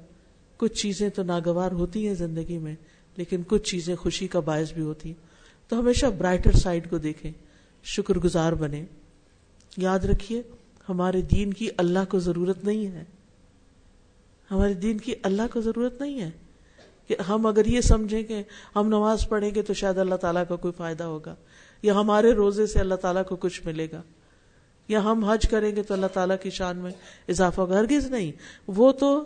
کچھ 0.57 0.73
چیزیں 0.73 1.09
تو 1.09 1.23
ناگوار 1.23 1.71
ہوتی 1.71 2.07
ہیں 2.07 2.15
زندگی 2.15 2.57
میں، 2.57 2.75
لیکن 3.17 3.41
کچھ 3.47 3.63
چیزیں 3.63 3.95
خوشی 3.95 4.27
کا 4.27 4.39
باعث 4.39 4.73
بھی 4.73 4.81
ہوتی 4.81 5.09
ہیں۔ 5.09 5.27
تو 5.69 5.79
ہمیشہ 5.79 6.05
برائٹر 6.05 6.51
سائڈ 6.51 6.89
کو 6.89 6.97
دیکھیں، 6.97 7.31
شکر 7.83 8.15
گزار 8.15 8.53
بنے 8.53 8.85
یاد 9.77 9.99
رکھیے، 9.99 10.41
ہمارے 10.89 11.21
دین 11.21 11.53
کی 11.53 11.69
اللہ 11.77 11.99
کو 12.09 12.19
ضرورت 12.19 12.63
نہیں 12.63 12.87
ہے۔ 12.87 13.03
ہمارے 14.51 14.73
دین 14.73 14.97
کی 14.97 15.15
اللہ 15.23 15.41
کو 15.53 15.61
ضرورت 15.61 16.01
نہیں 16.01 16.21
ہے۔ 16.21 16.29
کہ 17.07 17.15
ہم 17.29 17.45
اگر 17.45 17.65
یہ 17.65 17.81
سمجھیں 17.81 18.23
کہ 18.23 18.43
ہم 18.75 18.87
نماز 18.87 19.29
پڑھیں 19.29 19.55
گے 19.55 19.61
تو 19.61 19.73
شاید 19.73 19.97
اللہ 19.97 20.15
تعالیٰ 20.15 20.43
کا 20.49 20.55
کوئی 20.55 20.71
فائدہ 20.77 21.03
ہوگا۔ 21.03 21.35
یا 21.81 21.93
ہمارے 21.95 22.31
روزے 22.31 22.65
سے 22.65 22.79
اللہ 22.79 22.95
تعالیٰ 22.95 23.25
کو 23.25 23.35
کچھ 23.35 23.61
ملے 23.65 23.87
گا۔ 23.91 24.01
یا 24.87 25.03
ہم 25.03 25.25
حج 25.25 25.49
کریں 25.49 25.75
گے 25.75 25.83
تو 25.83 25.93
اللہ 25.93 26.05
تعالیٰ 26.13 26.35
کی 26.41 26.49
شان 26.49 26.77
میں 26.77 26.91
اضافہ 27.27 27.61
ہوگا۔ 27.61 27.79
ہرگز 27.79 28.07
نہیں۔ 28.07 28.31
وہ 28.67 28.91
تو 28.91 29.25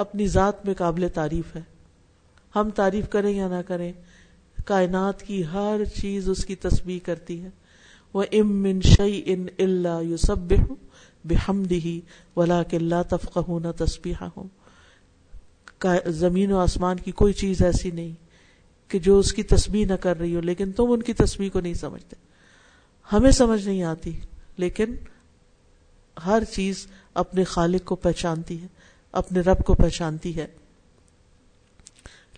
اپنی 0.00 0.26
ذات 0.26 0.66
میں 0.66 0.74
قابل 0.74 1.08
تعریف 1.14 1.56
ہے۔ 1.56 1.60
ہم 2.56 2.70
تعریف 2.70 3.08
کریں 3.08 3.36
یا 3.36 3.48
نہ 3.48 3.62
کریں، 3.66 3.92
کائنات 4.64 5.22
کی 5.22 5.42
ہر 5.52 5.80
چیز 6.00 6.28
اس 6.28 6.44
کی 6.44 6.54
تسبیح 6.54 6.98
کرتی 7.04 7.42
ہے۔ 7.42 7.50
وہ 8.14 8.24
ام 8.32 8.64
ان 8.64 8.80
شعی 8.80 9.22
ان 9.24 9.46
اللہ 9.58 10.02
یو 10.02 10.16
سب 10.16 10.38
بےحمدی 10.38 12.00
ولا 12.36 12.62
کے 12.62 12.76
اللہ 12.76 13.02
تفقہ 13.08 13.38
ہوں 13.38 13.72
تسبیح 13.72 14.14
ہوں 14.36 14.48
زمین 16.06 16.52
و 16.52 16.58
آسمان 16.58 16.96
کی 16.96 17.10
کوئی 17.10 17.32
چیز 17.32 17.62
ایسی 17.62 17.90
نہیں 17.90 18.12
کہ 18.88 18.98
جو 18.98 19.18
اس 19.18 19.32
کی 19.32 19.42
تسبیح 19.42 19.86
نہ 19.86 19.94
کر 19.94 20.18
رہی 20.18 20.36
ہو، 20.36 20.40
لیکن 20.40 20.72
تم 20.72 20.90
ان 20.90 21.02
کی 21.02 21.12
تسبیح 21.12 21.48
کو 21.50 21.60
نہیں 21.60 21.74
سمجھتے۔ 21.74 22.16
ہمیں 23.12 23.30
سمجھ 23.30 23.68
نہیں 23.68 23.82
آتی، 23.82 24.20
لیکن 24.56 24.94
ہر 26.26 26.44
چیز 26.44 26.86
اپنے 27.14 27.44
خالق 27.44 27.84
کو 27.84 27.96
پہچانتی 27.96 28.62
ہے۔ 28.62 28.66
اپنے 29.12 29.40
رب 29.40 29.64
کو 29.64 29.74
پہچانتی 29.74 30.36
ہے۔ 30.36 30.46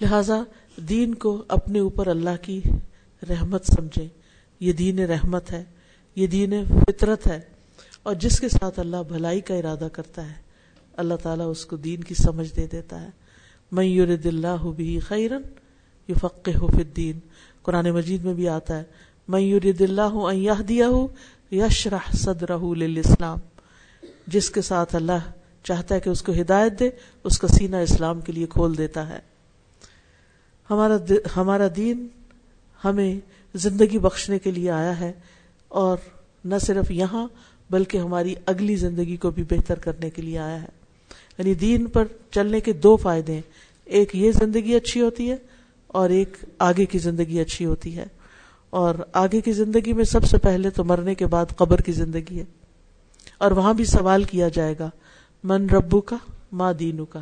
لہذا 0.00 0.42
دین 0.76 1.14
کو 1.14 1.44
اپنے 1.48 1.78
اوپر 1.78 2.06
اللہ 2.06 2.42
کی 2.42 2.60
رحمت 3.28 3.66
سمجھیں۔ 3.66 4.08
یہ 4.60 4.72
دین 4.72 4.98
رحمت 4.98 5.52
ہے، 5.52 5.64
یہ 6.16 6.26
دین 6.26 6.52
فطرت 6.86 7.26
ہے۔ 7.26 7.40
اور 8.02 8.14
جس 8.14 8.40
کے 8.40 8.48
ساتھ 8.48 8.80
اللہ 8.80 8.96
بھلائی 9.08 9.40
کا 9.40 9.54
ارادہ 9.54 9.88
کرتا 9.92 10.28
ہے، 10.28 10.34
اللہ 10.96 11.14
تعالیٰ 11.14 11.50
اس 11.50 11.66
کو 11.66 11.76
دین 11.76 12.04
کی 12.04 12.14
سمجھ 12.14 12.54
دے 12.56 12.66
دیتا 12.66 13.02
ہے۔ 13.02 13.08
میں 13.72 13.84
یورد 13.84 14.26
اللہ 14.26 14.66
بھی 14.76 15.00
خیرن 15.00 15.42
یو 16.08 16.14
فق 16.14 16.48
ہو 16.48 16.82
دین 16.96 17.18
قرآن 17.62 17.90
مجید 17.90 18.24
میں 18.24 18.34
بھی 18.34 18.48
آتا 18.48 18.78
ہے 18.78 18.82
میں 19.28 19.40
یورد 19.40 19.80
اللہ 19.80 20.00
ہوں 20.00 20.62
دیا 20.62 20.88
ہوں 20.88 21.08
یشرح 21.54 22.12
صدر 22.12 22.50
اسلام 22.50 23.38
جس 24.26 24.50
کے 24.50 24.62
ساتھ 24.62 24.94
اللہ 24.94 25.30
چاہتا 25.62 25.94
ہے 25.94 26.00
کہ 26.00 26.10
اس 26.10 26.22
کو 26.22 26.32
ہدایت 26.32 26.80
دے، 26.80 26.90
اس 27.24 27.38
کا 27.38 27.48
سینہ 27.48 27.76
اسلام 27.76 28.20
کے 28.20 28.32
لیے 28.32 28.46
کھول 28.46 28.78
دیتا 28.78 29.08
ہے۔ 29.08 29.18
ہمارا 30.70 30.96
ہمارا 31.36 31.66
دین 31.76 32.06
ہمیں 32.84 33.20
زندگی 33.54 33.98
بخشنے 33.98 34.38
کے 34.38 34.50
لیے 34.50 34.70
آیا 34.70 35.00
ہے 35.00 35.12
اور 35.68 35.96
نہ 36.44 36.54
صرف 36.60 36.90
یہاں 36.90 37.28
بلکہ 37.70 37.98
ہماری 37.98 38.34
اگلی 38.46 38.76
زندگی 38.76 39.16
کو 39.16 39.30
بھی 39.30 39.44
بہتر 39.50 39.78
کرنے 39.78 40.10
کے 40.10 40.22
لیے 40.22 40.38
آیا 40.38 40.62
ہے۔ 40.62 40.68
یعنی 41.38 41.54
دین 41.54 41.86
پر 41.86 42.04
چلنے 42.30 42.60
کے 42.60 42.72
دو 42.72 42.96
فائدے 42.96 43.34
ہیں۔ 43.34 43.42
ایک 43.84 44.16
یہ 44.16 44.32
زندگی 44.32 44.74
اچھی 44.74 45.00
ہوتی 45.00 45.30
ہے 45.30 45.36
اور 45.86 46.10
ایک 46.10 46.36
آگے 46.58 46.86
کی 46.86 46.98
زندگی 46.98 47.40
اچھی 47.40 47.64
ہوتی 47.64 47.96
ہے۔ 47.96 48.04
اور 48.70 48.94
آگے 49.12 49.40
کی 49.40 49.52
زندگی 49.52 49.92
میں 49.92 50.04
سب 50.04 50.24
سے 50.24 50.38
پہلے 50.38 50.70
تو 50.70 50.84
مرنے 50.84 51.14
کے 51.14 51.26
بعد 51.26 51.46
قبر 51.56 51.80
کی 51.80 51.92
زندگی 51.92 52.38
ہے۔ 52.38 52.44
اور 53.38 53.50
وہاں 53.50 53.74
بھی 53.74 53.84
سوال 53.84 54.24
کیا 54.24 54.48
جائے 54.48 54.74
گا 54.78 54.90
من 55.44 55.70
ربو 55.70 56.00
کا 56.00 56.16
ماں 56.52 56.72
دینو 56.72 57.04
کا، 57.04 57.20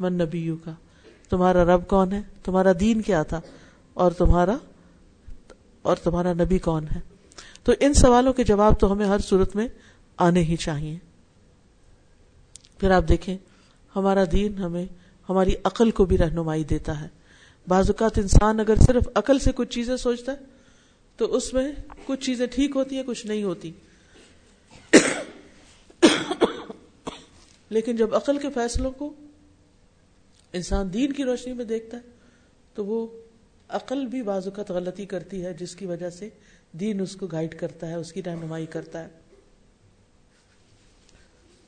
من 0.00 0.12
نبیو 0.12 0.56
کا۔ 0.64 0.70
تمہارا 1.30 1.64
رب 1.64 1.88
کون 1.88 2.12
ہے؟ 2.12 2.22
تمہارا 2.44 2.72
دین 2.80 3.02
کیا 3.02 3.22
تھا؟ 3.22 3.40
اور 3.94 4.12
تمہارا 4.12 4.56
اور 5.82 5.96
تمہارا 5.96 6.32
نبی 6.32 6.58
کون 6.58 6.84
ہے؟ 6.94 7.00
تو 7.62 7.72
ان 7.80 7.94
سوالوں 7.94 8.32
کے 8.32 8.44
جواب 8.44 8.80
تو 8.80 8.92
ہمیں 8.92 9.06
ہر 9.06 9.18
صورت 9.18 9.56
میں 9.56 9.68
آنے 10.16 10.42
ہی 10.42 10.56
چاہیے۔ 10.56 10.98
پھر 12.78 12.90
آپ 12.90 13.04
دیکھیں، 13.08 13.36
ہمارا 13.96 14.24
دین 14.32 14.58
ہمیں، 14.58 14.86
ہماری 15.28 15.54
عقل 15.64 15.90
کو 15.90 16.04
بھی 16.04 16.18
رہنمائی 16.18 16.64
دیتا 16.64 17.00
ہے۔ 17.00 17.08
بعض 17.68 17.90
اوقات 17.90 18.18
انسان 18.18 18.60
اگر 18.60 18.74
صرف 18.76 19.02
عقل 19.14 19.38
سے 19.38 19.52
کچھ 19.54 19.68
چیزیں 19.68 19.96
سوچتا 19.96 20.32
ہے، 20.32 20.36
تو 21.16 21.36
اس 21.36 21.54
میں 21.54 21.72
کچھ 22.06 22.20
چیزیں 22.20 22.46
ٹھیک 22.46 22.76
ہوتی 22.76 22.96
ہیں، 22.96 23.02
کچھ 23.02 23.26
نہیں 23.26 23.42
ہوتی۔ 23.42 23.72
لیکن 27.70 27.96
جب 27.96 28.14
عقل 28.14 28.38
کے 28.38 28.48
فیصلوں 28.54 28.90
کو 28.90 29.14
انسان 30.52 30.92
دین 30.92 31.12
کی 31.12 31.24
روشنی 31.24 31.52
میں 31.52 31.64
دیکھتا 31.64 31.96
ہے، 31.96 32.02
تو 32.74 32.86
وہ 32.86 33.06
عقل 33.68 34.06
بھی 34.06 34.22
بعض 34.22 34.46
اوقات 34.46 34.70
غلطی 34.70 35.06
کرتی 35.06 35.44
ہے، 35.44 35.54
جس 35.54 35.76
کی 35.76 35.86
وجہ 35.86 36.10
سے 36.10 36.28
دین 36.72 37.00
اس 37.00 37.16
کو 37.16 37.26
گائیڈ 37.26 37.54
کرتا 37.54 37.88
ہے، 37.88 37.94
اس 37.94 38.12
کی 38.12 38.22
رہنمائی 38.22 38.66
کرتا 38.66 39.04
ہے۔ 39.04 39.08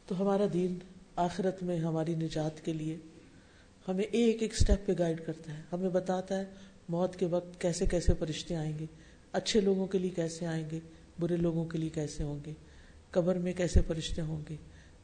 تو 0.06 0.20
ہمارا 0.20 0.46
دین 0.52 0.78
آخرت 1.16 1.62
میں 1.62 1.78
ہماری 1.78 2.14
نجات 2.14 2.64
کے 2.64 2.72
لیے 2.72 2.96
ہمیں 3.88 4.04
ایک 4.04 4.42
ایک 4.42 4.54
سٹیپ 4.56 4.86
پہ 4.86 4.92
گائیڈ 4.98 5.26
کرتا 5.26 5.58
ہے۔ 5.58 5.62
ہمیں 5.72 5.88
بتاتا 5.88 6.38
ہے 6.38 6.44
موت 6.88 7.16
کے 7.16 7.26
وقت 7.26 7.60
کیسے 7.60 7.86
کیسے 7.86 8.12
فرشتے 8.18 8.56
آئیں 8.56 8.78
گے، 8.78 8.86
اچھے 9.32 9.60
لوگوں 9.60 9.86
کے 9.86 9.98
لیے 9.98 10.10
کیسے 10.10 10.46
آئیں 10.46 10.70
گے، 10.70 10.80
برے 11.20 11.36
لوگوں 11.36 11.64
کے 11.64 11.78
لیے 11.78 11.88
کیسے 11.88 12.22
ہوں 12.22 12.38
گے، 12.46 12.52
قبر 13.10 13.34
میں 13.34 13.52
کیسے 13.52 13.80
فرشتے 13.86 14.22
ہوں 14.22 14.40
گے۔ 14.48 14.56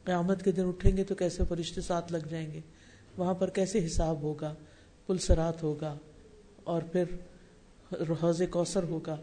قیامت 0.07 0.43
کے 0.43 0.51
دن 0.51 0.67
اٹھیں 0.67 0.97
گے 0.97 1.03
تو 1.03 1.15
کیسے 1.15 1.43
فرشتے 1.49 1.81
ساتھ 1.81 2.11
لگ 2.13 2.27
جائیں 2.29 2.51
گے؟ 2.53 2.59
وہاں 3.17 3.33
پر 3.33 3.49
کیسے 3.49 3.85
حساب 3.85 4.21
ہوگا؟ 4.21 4.53
پلسرات 5.07 5.63
ہوگا 5.63 5.97
اور 6.63 6.81
پھر 6.81 7.03
حوض 8.21 8.41
کوثر 8.49 8.83
ہوگا 8.83 9.15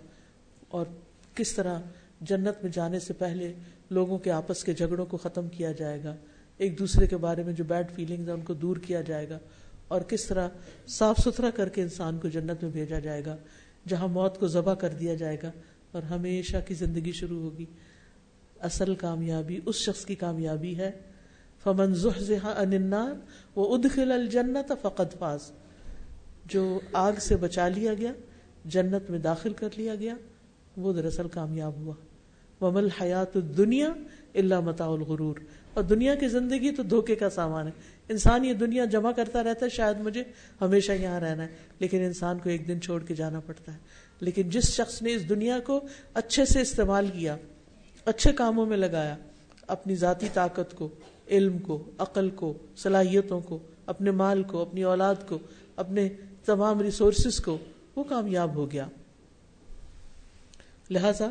اور 0.69 0.87
کس 1.35 1.53
طرح 1.53 1.81
جنت 2.21 2.63
میں 2.63 2.71
جانے 2.73 2.99
سے 2.99 3.13
پہلے 3.13 3.53
لوگوں 3.91 4.19
کے 4.19 4.31
آپس 4.31 4.65
کے 4.65 4.73
جھگڑوں 4.75 5.07
کو 5.07 5.17
ختم 5.17 5.49
کیا 5.49 5.73
جائے 5.73 6.03
گا؟ 6.05 6.15
ایک 6.61 6.79
دوسرے 6.79 7.07
کے 7.07 7.17
بارے 7.17 7.43
میں 7.43 7.53
جو 7.53 7.65
بیڈ 7.65 7.91
فیلنگز 7.91 8.29
ہیں 8.29 8.35
ان 8.35 8.43
کو 8.43 8.55
دور 8.55 8.77
کیا 8.77 9.01
جائے 9.01 9.29
گا 9.29 9.39
اور 9.89 10.01
کس 10.01 10.25
طرح 10.25 10.49
صاف 10.89 11.21
ستھرا 11.21 11.51
کر 11.51 11.69
کے 11.69 11.83
انسان 11.83 12.19
کو 12.19 12.29
جنت 12.29 12.63
میں 12.63 12.71
بھیجا 12.71 12.99
جائے 12.99 13.25
گا، 13.25 13.37
جہاں 13.89 14.09
موت 14.09 14.39
کو 14.41 14.47
ذبح 14.47 14.75
کر 14.75 14.89
دیا 14.89 15.15
جائے 15.15 15.37
گا 15.43 15.51
اور 15.93 16.03
ہمیشہ 16.03 16.57
کی 16.67 16.75
زندگی 16.75 17.13
شروع 17.13 17.41
ہوگی۔ 17.43 17.67
اصل 18.65 18.95
کامیابی، 18.95 19.61
اس 19.67 19.77
شخص 19.77 20.05
کی 20.05 20.15
کامیابی 20.15 20.77
ہے۔ 20.77 20.91
فمن 21.63 21.93
عن 22.43 22.73
النار 22.73 23.13
وہ 23.57 23.77
ادخل 23.77 24.13
الجنت 24.13 24.73
فقط 24.83 25.19
فاز۔ 25.19 25.53
جو 26.45 26.81
آگ 26.93 27.13
سے 27.21 27.37
بچا 27.37 27.69
لیا 27.69 27.95
گیا، 27.95 28.13
جنت 28.65 29.11
میں 29.11 29.19
داخل 29.19 29.53
کر 29.53 29.69
لیا 29.77 29.95
گیا، 29.95 30.15
وہ 30.77 30.93
دراصل 30.93 31.29
کامیاب 31.29 31.73
ہوا۔ 31.77 31.95
ومل 32.65 32.89
حیات 33.01 33.35
دنیا 33.35 33.89
اللہ 34.35 34.61
متا 34.61 34.85
الغرور۔ 34.85 35.37
اور 35.75 35.85
دنیا 35.85 36.15
کی 36.15 36.29
زندگی 36.29 36.71
تو 36.71 36.83
دھوکے 36.83 37.15
کا 37.15 37.31
سامان 37.31 37.67
ہے۔ 37.67 37.73
انسان 38.09 38.45
یہ 38.45 38.53
دنیا 38.53 38.85
جمع 38.85 39.13
کرتا 39.13 39.45
رہتا 39.45 39.67
ہے، 39.67 39.71
شاید 39.71 40.01
مجھے 40.01 40.23
ہمیشہ 40.61 40.93
یہاں 40.93 41.21
رہنا 41.21 41.43
ہے، 41.43 41.49
لیکن 41.79 41.99
انسان 41.99 42.39
کو 42.39 42.51
ایک 42.51 42.69
دن 42.69 42.81
چھوڑ 42.81 43.03
کے 43.03 43.15
جانا 43.15 43.41
پڑتا 43.41 43.73
ہے۔ 43.73 43.79
لیکن 44.21 44.51
جس 44.51 44.65
شخص 44.65 45.03
نے 45.03 45.15
اس 45.15 45.29
دنیا 45.29 45.59
کو 45.59 45.81
اچھے 46.15 46.45
سے 46.45 46.61
استعمال 46.61 47.07
کیا 47.07 47.37
اچھے 48.05 48.33
کاموں 48.33 48.67
میں 48.67 48.77
لگایا، 48.77 49.17
اپنی 49.67 49.95
ذاتی 49.95 50.29
طاقت 50.35 50.77
کو، 50.77 50.89
علم 51.29 51.59
کو، 51.59 51.91
عقل 51.99 52.31
کو، 52.31 52.59
صلاحیتوں 52.77 53.41
کو، 53.41 53.59
اپنے 53.87 54.11
مال 54.11 54.43
کو، 54.43 54.63
اپنی 54.63 54.83
اولاد 54.83 55.15
کو، 55.29 55.39
اپنے 55.77 56.09
تمام 56.45 56.81
ریسورسز 56.81 57.41
کو، 57.41 57.59
وہ 57.97 58.05
کامیاب 58.05 58.55
ہو 58.55 58.71
گیا۔ 58.71 58.87
لہذا 60.91 61.31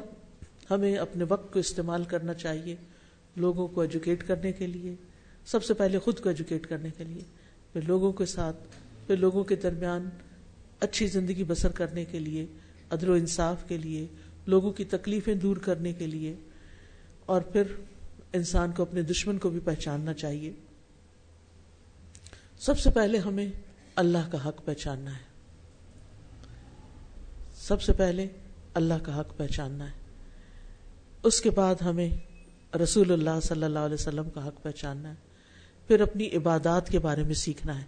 ہمیں 0.72 0.96
اپنے 0.96 1.26
وقت 1.30 1.54
کو 1.54 1.60
استعمال 1.60 2.04
کرنا 2.04 2.34
چاہیے، 2.34 2.76
لوگوں 3.36 3.68
کو 3.68 3.82
ایجوکیٹ 3.82 4.28
کرنے 4.28 4.52
کے 4.52 4.68
لیے، 4.68 4.96
سب 5.46 5.64
سے 5.64 5.74
پہلے 5.74 6.00
خود 6.00 6.20
کو 6.20 6.30
ایجوکیٹ 6.30 6.68
کرنے 6.68 6.90
کے 6.98 7.04
لیے، 7.04 7.24
پھر 7.74 7.82
لوگوں 7.88 8.12
کے 8.12 8.26
ساتھ، 8.26 8.68
پھر 9.08 9.18
لوگوں 9.18 9.44
کے 9.44 9.56
درمیان 9.56 10.10
اچھی 10.80 11.08
زندگی 11.08 11.44
بسر 11.44 11.72
کرنے 11.72 12.06
کے 12.06 12.20
لیے، 12.20 12.46
عدل 12.90 13.10
و 13.10 13.14
انصاف 13.14 13.68
کے 13.68 13.78
لیے، 13.78 14.08
لوگوں 14.48 14.72
کی 14.72 14.84
تکلیفیں 14.84 15.36
دور 15.36 15.58
کرنے 15.58 15.94
کے 15.94 16.08
لیے 16.08 16.36
اور 17.26 17.42
پھر 17.42 17.64
انسان 18.34 18.72
کو 18.72 18.84
اپنے 18.84 19.02
دشمن 19.02 19.38
کو 19.38 19.50
بھی 19.50 19.60
پہچاننا 19.60 20.14
چاہیے۔ 20.14 20.54
سب 22.60 22.80
سے 22.80 22.90
پہلے 22.90 23.18
ہمیں 23.18 23.48
اللہ 23.96 24.32
کا 24.32 24.50
حق 24.50 24.66
پہچاننا 24.66 25.12
ہے۔ 25.12 25.34
سب 27.56 27.82
سے 27.82 27.94
پہلے 27.94 28.28
اللہ 28.74 28.94
کا 29.04 29.20
حق 29.20 29.38
پہچاننا 29.38 29.86
ہے۔ 29.86 29.98
اس 31.24 31.42
کے 31.42 31.50
بعد 31.50 31.76
ہمیں 31.86 32.10
رسول 32.78 33.12
اللہ 33.12 33.40
صلی 33.44 33.64
اللہ 33.64 33.80
علیہ 33.80 33.94
وسلم 33.94 34.30
کا 34.30 34.48
حق 34.48 34.64
پہچاننا 34.64 35.10
ہے۔ 35.10 35.16
پھر 35.88 36.02
اپنی 36.02 36.28
عبادات 36.28 36.90
کے 36.90 37.00
بارے 37.00 37.24
میں 37.24 37.34
سیکھنا 37.34 37.80
ہے۔ 37.80 37.86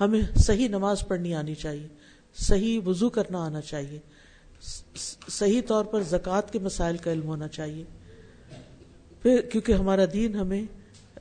ہمیں 0.00 0.20
صحیح 0.36 0.68
نماز 0.68 1.04
پڑھنی 1.08 1.34
آنی 1.34 1.54
چاہیے۔ 1.54 1.88
صحیح 2.34 2.80
وضو 2.86 3.10
کرنا 3.10 3.44
آنا 3.44 3.60
چاہیے۔ 3.60 3.98
صحیح 5.28 5.62
طور 5.68 5.84
پر 5.84 6.02
زکوٰۃ 6.02 6.52
کے 6.52 6.58
مسائل 6.58 6.96
کا 6.96 7.12
علم 7.12 7.26
ہونا 7.26 7.48
چاہیے۔ 7.48 7.84
پھر 9.28 9.40
کیونکہ 9.40 9.72
ہمارا 9.72 10.04
دین 10.12 10.34
ہمیں، 10.34 10.62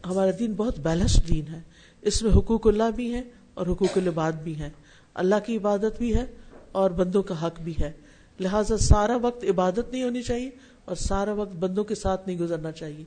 ہمارا 0.06 0.32
دین 0.39 0.54
بہت 0.54 0.80
بیلنسڈ 0.80 1.30
دین 1.30 1.54
ہے۔ 1.54 1.62
اس 2.02 2.24
میں 2.24 2.32
حقوق 2.32 2.67
اللہ 2.67 2.91
بھی 2.96 3.13
ہے 3.13 3.22
اور 3.54 3.67
حقوق 3.67 3.98
العباد 3.98 4.32
بھی 4.32 4.60
ہے 4.60 4.70
اللہ 5.13 5.36
کی 5.46 5.58
عبادت 5.58 5.98
بھی 5.98 6.15
ہے 6.15 6.26
اور 6.72 6.91
بندوں 6.91 7.24
کا 7.24 7.48
حق 7.48 7.62
بھی 7.62 7.74
ہے۔ 7.82 7.91
لہٰذا 8.39 8.78
سارا 8.78 9.17
وقت 9.22 9.46
عبادت 9.50 9.91
نہیں 9.91 10.04
ہونی 10.04 10.22
چاہیے 10.22 10.50
اور 10.86 10.96
سارا 10.96 11.34
وقت 11.34 11.56
بندوں 11.56 11.84
کے 11.84 11.96
ساتھ 11.96 12.28
نہیں 12.28 12.38
گزرنا 12.38 12.72
چاہیے۔ 12.72 13.04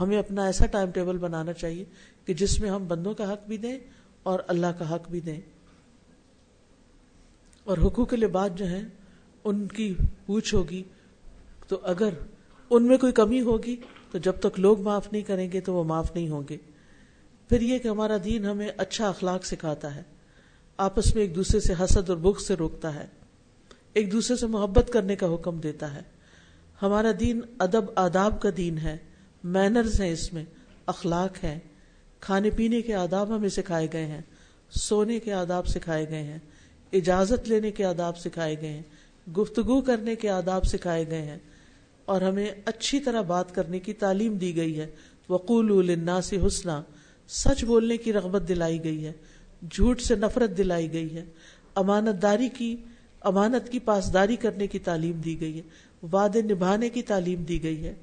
ہمیں 0.00 0.18
اپنا 0.18 0.44
ایسا 0.44 0.66
ٹائم 0.66 0.90
ٹیبل 0.90 1.18
بنانا 1.18 1.52
چاہیے 1.52 1.84
کہ 2.24 2.34
جس 2.34 2.60
میں 2.60 2.70
ہم 2.70 2.84
بندوں 2.88 3.14
کا 3.14 3.32
حق 3.32 3.48
بھی 3.48 3.56
دیں 3.56 3.78
اور 4.22 4.38
اللہ 4.46 4.66
کا 4.78 4.94
حق 4.94 5.10
بھی 5.10 5.20
دیں۔ 5.20 5.40
اور 7.64 7.78
حقوق 7.78 8.12
العباد 8.12 8.50
جو 8.56 8.66
ہیں، 8.66 8.82
ان 9.44 9.66
کی 9.66 9.94
پوچھ 10.26 10.54
ہوگی 10.54 10.82
تو 11.68 11.78
اگر 11.82 12.08
ان 12.70 12.82
میں 12.82 12.98
کوئی 12.98 13.12
کمی 13.12 13.40
ہوگی 13.40 13.76
تو 14.10 14.18
جب 14.18 14.32
تک 14.40 14.60
لوگ 14.60 14.80
معاف 14.80 15.12
نہیں 15.12 15.22
کریں 15.22 15.52
گے 15.52 15.60
تو 15.60 15.74
وہ 15.74 15.84
معاف 15.84 16.14
نہیں 16.14 16.28
ہوں 16.28 16.42
گے۔ 16.50 16.56
پھر 17.48 17.60
یہ 17.60 17.78
کہ 17.78 17.88
ہمارا 17.88 18.16
دین 18.24 18.44
ہمیں 18.44 18.68
اچھا 18.76 19.08
اخلاق 19.08 19.44
سکھاتا 19.44 19.94
ہے۔ 19.94 20.02
آپس 20.76 21.14
میں 21.14 21.22
ایک 21.22 21.36
دوسرے 21.36 21.60
سے 21.60 21.74
حسد 21.84 22.10
اور 22.10 22.18
بخ 22.18 22.40
سے 22.40 22.54
روکتا 22.54 22.94
ہے۔ 22.94 23.06
ایک 23.92 24.12
دوسرے 24.12 24.36
سے 24.36 24.46
محبت 24.46 24.90
کرنے 24.92 25.16
کا 25.16 25.34
حکم 25.34 25.58
دیتا 25.58 25.94
ہے۔ 25.94 26.02
ہمارا 26.82 27.12
دین 27.20 27.40
ادب، 27.58 27.84
آداب 27.94 28.40
کا 28.42 28.48
دین 28.56 28.78
ہے۔ 28.78 28.96
مینرز 29.44 30.00
ہیں 30.00 30.12
اس 30.12 30.32
میں۔ 30.32 30.44
اخلاق 30.86 31.44
ہے 31.44 31.58
کھانے 32.20 32.50
پینے 32.50 32.82
کے 32.82 32.94
آداب 32.94 33.36
ہمیں 33.36 33.48
سکھائے 33.48 33.86
گئے 33.92 34.06
ہیں۔ 34.06 34.20
سونے 34.70 35.20
کے 35.20 35.32
آداب 35.32 35.66
سکھائے 35.66 36.08
گئے 36.08 36.22
ہیں۔ 36.22 36.38
اجازت 36.92 37.48
لینے 37.48 37.70
کے 37.70 37.84
آداب 37.84 38.18
سکھائے 38.18 38.60
گئے 38.60 38.68
ہیں۔ 38.68 38.82
گفتگو 39.30 39.80
کرنے 39.80 40.16
کے 40.16 40.28
آداب 40.28 40.64
سکھائے 40.64 41.06
گئے 41.10 41.22
ہیں۔ 41.22 41.38
اور 42.06 42.20
ہمیں 42.20 42.50
اچھی 42.64 43.00
طرح 43.00 43.20
بات 43.20 43.54
کرنے 43.54 43.80
کی 43.80 43.92
تعلیم 43.92 44.34
دی 44.34 44.56
گئی 44.56 44.80
ہے۔ 44.80 44.86
وقول 45.28 45.90
النا 45.90 46.20
سے 46.20 46.38
حسنہ 46.46 46.82
سچ 47.28 47.64
بولنے 47.64 47.96
کی 47.96 48.12
رغبت 48.12 48.42
دلائی 48.48 48.84
گئی 48.84 49.06
ہے۔ 49.06 49.12
جھوٹ 49.70 50.00
سے 50.00 50.14
نفرت 50.14 50.58
دلائی 50.58 50.92
گئی 50.92 51.14
ہے۔ 51.14 51.24
امانت 51.74 52.22
داری 52.22 52.48
کی 52.48 52.76
امانت 53.20 53.72
کی 53.72 53.78
پاسداری 53.78 54.36
کرنے 54.36 54.66
کی 54.66 54.78
تعلیم 54.78 55.20
دی 55.20 55.40
گئی 55.40 55.58
ہے۔ 55.58 55.62
وعدے 56.12 56.42
نبھانے 56.42 56.88
کی 56.88 57.02
تعلیم 57.02 57.42
دی 57.42 57.62
گئی 57.62 57.84
ہے۔ 57.84 57.94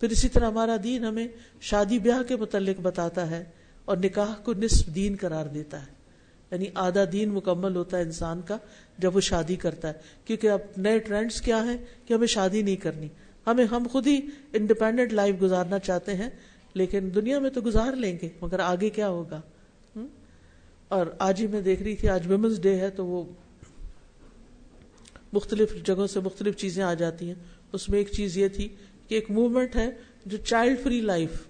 پھر 0.00 0.10
اسی 0.10 0.28
طرح 0.28 0.46
ہمارا 0.46 0.76
دین 0.84 1.04
ہمیں 1.04 1.28
شادی 1.60 1.98
بیاہ 1.98 2.22
کے 2.22 2.36
متعلق 2.36 2.80
بتاتا 2.80 3.30
ہے 3.30 3.44
اور 3.84 3.96
نکاح 3.96 4.34
کو 4.44 4.52
نصف 4.52 4.94
دین 4.94 5.16
قرار 5.20 5.46
دیتا 5.46 5.80
ہے۔ 5.80 5.94
یعنی 6.50 6.64
آدھا 6.74 7.04
دین 7.12 7.28
مکمل 7.28 7.76
ہوتا 7.76 7.98
ہے 7.98 8.02
انسان 8.02 8.40
کا 8.46 8.56
جب 8.98 9.16
وہ 9.16 9.20
شادی 9.20 9.56
کرتا 9.56 9.88
ہے۔ 9.88 9.92
کیونکہ 10.24 10.50
اب 10.50 10.60
نئے 10.76 10.98
ٹرینڈز 10.98 11.40
کیا 11.40 11.64
ہیں 11.64 11.76
کہ 12.06 12.14
ہمیں 12.14 12.26
شادی 12.26 12.62
نہیں 12.62 12.76
کرنی۔ 12.76 13.08
ہمیں 13.46 13.64
ہم 13.64 13.86
خود 13.92 14.06
ہی 14.06 14.20
انڈیپینڈنٹ 14.52 15.12
لائف 15.12 15.34
گزارنا 15.42 15.78
چاہتے 15.78 16.14
ہیں، 16.14 16.28
لیکن 16.74 17.08
دنیا 17.14 17.38
میں 17.38 17.50
تو 17.50 17.60
گزار 17.60 17.96
لیں 17.96 18.16
گے، 18.22 18.28
مگر 18.40 18.60
آگے 18.60 18.90
کیا 18.90 19.08
ہوگا؟ 19.08 19.40
اور 20.88 21.06
آج 21.18 21.40
ہی 21.40 21.46
میں 21.46 21.60
دیکھ 21.60 21.82
رہی 21.82 21.96
تھی، 21.96 22.08
آج 22.08 22.26
ویمنس 22.26 22.60
ڈے 22.62 22.78
ہے 22.80 22.90
تو 22.90 23.06
وہ 23.06 23.22
مختلف 25.32 25.74
جگہوں 25.86 26.06
سے 26.06 26.20
مختلف 26.20 26.56
چیزیں 26.56 26.82
آ 26.84 26.94
جاتی 26.94 27.26
ہیں۔ 27.28 27.34
اس 27.72 27.88
میں 27.88 27.98
ایک 27.98 28.10
چیز 28.12 28.36
یہ 28.38 28.48
تھی 28.48 28.68
کہ 29.08 29.14
ایک 29.14 29.30
موومنٹ 29.30 29.76
ہے 29.76 29.90
جو 30.26 30.36
چائلڈ 30.36 30.80
فری 30.82 31.00
لائف 31.00 31.42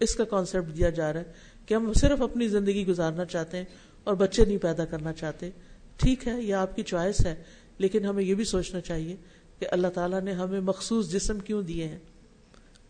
اس 0.00 0.14
کا 0.14 0.24
کانسیپٹ 0.24 0.76
دیا 0.76 0.90
جا 0.90 1.12
رہا 1.12 1.20
ہے 1.20 1.32
کہ 1.66 1.74
ہم 1.74 1.92
صرف 1.92 2.22
اپنی 2.22 2.48
زندگی 2.48 2.86
گزارنا 2.86 3.24
چاہتے 3.24 3.56
ہیں 3.56 3.64
اور 4.04 4.14
بچے 4.14 4.44
نہیں 4.44 4.58
پیدا 4.58 4.84
کرنا 4.84 5.12
چاہتے۔ 5.12 5.50
ٹھیک 5.96 6.26
ہے، 6.28 6.40
یہ 6.42 6.54
آپ 6.54 6.76
کی 6.76 6.82
چوائس 6.82 7.24
ہے، 7.26 7.34
لیکن 7.78 8.04
ہمیں 8.04 8.22
یہ 8.24 8.34
بھی 8.34 8.44
سوچنا 8.44 8.80
چاہیے 8.80 9.16
کہ 9.60 9.66
اللہ 9.70 9.88
تعالیٰ 9.88 10.20
نے 10.20 10.32
ہمیں 10.32 10.60
مخصوص 10.60 11.10
جسم 11.10 11.38
کیوں 11.38 11.62
دیے 11.62 11.88
ہیں؟ 11.88 11.98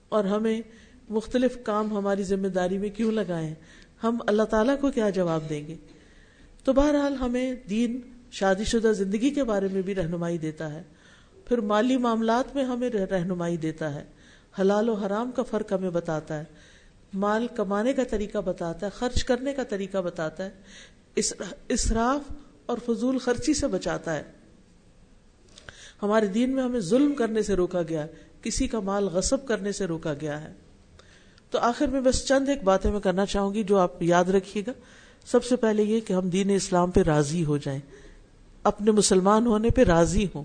اور 0.09 0.25
ہمیں 0.25 0.61
مختلف 1.09 1.59
کام 1.63 1.97
ہماری 1.97 2.23
ذمہ 2.23 2.49
داری 2.49 2.79
میں 2.79 2.89
کیوں 2.89 3.13
لگائے 3.13 3.47
ہیں؟ 3.47 3.55
ہم 4.03 4.19
اللہ 4.27 4.43
تعالیٰ 4.43 4.81
کو 4.81 4.91
کیا 4.91 5.11
جواب 5.11 5.49
دیں 5.49 5.67
گے؟ 5.67 5.77
تو 6.65 6.73
بہرحال 6.73 7.15
ہمیں 7.15 7.53
دین 7.71 8.01
شادی 8.31 8.65
شدہ 8.65 8.93
زندگی 8.93 9.31
کے 9.31 9.45
بارے 9.45 9.69
میں 9.73 9.83
بھی 9.83 9.95
رہنمائی 9.95 10.39
دیتا 10.39 10.73
ہے۔ 10.75 10.83
پھر 11.45 11.59
مالی 11.59 11.97
معاملات 11.97 12.55
میں 12.55 12.65
ہمیں 12.65 12.91
رہنمائی 12.91 13.57
دیتا 13.57 13.95
ہے۔ 13.95 14.05
حلال 14.61 14.89
و 14.89 14.95
حرام 14.95 15.31
کا 15.33 15.43
فرق 15.43 15.73
ہمیں 15.73 15.91
بتاتا 15.91 16.39
ہے۔ 16.39 16.45
مال 17.15 17.47
کمانے 17.47 17.93
کا 17.93 18.05
طریقہ 18.05 18.39
بتاتا 18.39 18.87
ہے، 18.87 18.91
خرچ 18.91 19.25
کرنے 19.25 19.53
کا 19.53 19.65
طریقہ 19.65 19.99
بتاتا 19.99 20.45
ہے۔ 20.45 20.51
اسراف 21.69 22.33
اور 22.67 22.79
فضول 22.87 23.19
خرچی 23.19 23.55
سے 23.55 23.67
بچاتا 23.67 24.17
ہے۔ 24.17 24.23
ہمارے 26.03 26.27
دین 26.27 26.51
میں 26.51 26.63
ہمیں 26.63 26.81
ظلم 26.81 27.15
کرنے 27.15 27.43
سے 27.43 27.57
روکا 27.57 27.83
گیا 27.83 28.03
ہے، 28.03 28.09
کسی 28.43 28.67
کا 28.67 28.81
مال 28.81 29.05
غصب 29.05 29.47
کرنے 29.47 29.73
سے 29.73 29.87
روکا 29.87 30.15
گیا 30.21 30.43
ہے۔ 30.43 30.53
تو 31.51 31.59
آخر 31.59 31.87
میں 31.87 32.01
بس 32.01 32.27
چند 32.27 32.49
ایک 32.49 32.63
باتیں 32.63 32.93
میں 32.93 33.01
کرنا 33.01 33.27
چاہوں 33.27 33.55
گی 33.55 33.63
جو 33.65 33.79
آپ 33.79 34.03
یاد 34.03 34.25
رکھیے 34.25 34.63
گا۔ 34.67 34.73
سب 35.27 35.45
سے 35.45 35.57
پہلے 35.57 35.83
یہ 35.83 36.01
کہ 36.01 36.13
ہم 36.13 36.29
دین 36.29 36.51
اسلام 36.51 36.91
پہ 36.91 37.01
راضی 37.01 37.45
ہو 37.45 37.57
جائیں۔ 37.57 37.81
اپنے 38.63 38.91
مسلمان 38.91 39.47
ہونے 39.47 39.71
پہ 39.71 39.85
راضی 39.85 40.27
ہوں۔ 40.35 40.45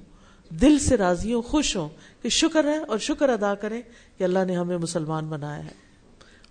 دل 0.50 0.80
سے 0.80 0.98
راضی 0.98 1.34
ہوں، 1.34 1.42
خوش 1.42 1.76
ہوں 1.76 1.90
کہ 2.22 2.30
شکر 2.30 2.66
ہے 2.66 2.78
اور 2.78 2.98
شکر 2.98 3.30
ادا 3.30 3.56
کریں 3.56 3.82
کہ 4.18 4.24
اللہ 4.24 4.40
نے 4.48 4.56
ہمیں 4.56 4.78
مسلمان 4.78 5.26
بنایا 5.26 5.66
ہے۔ 5.66 5.72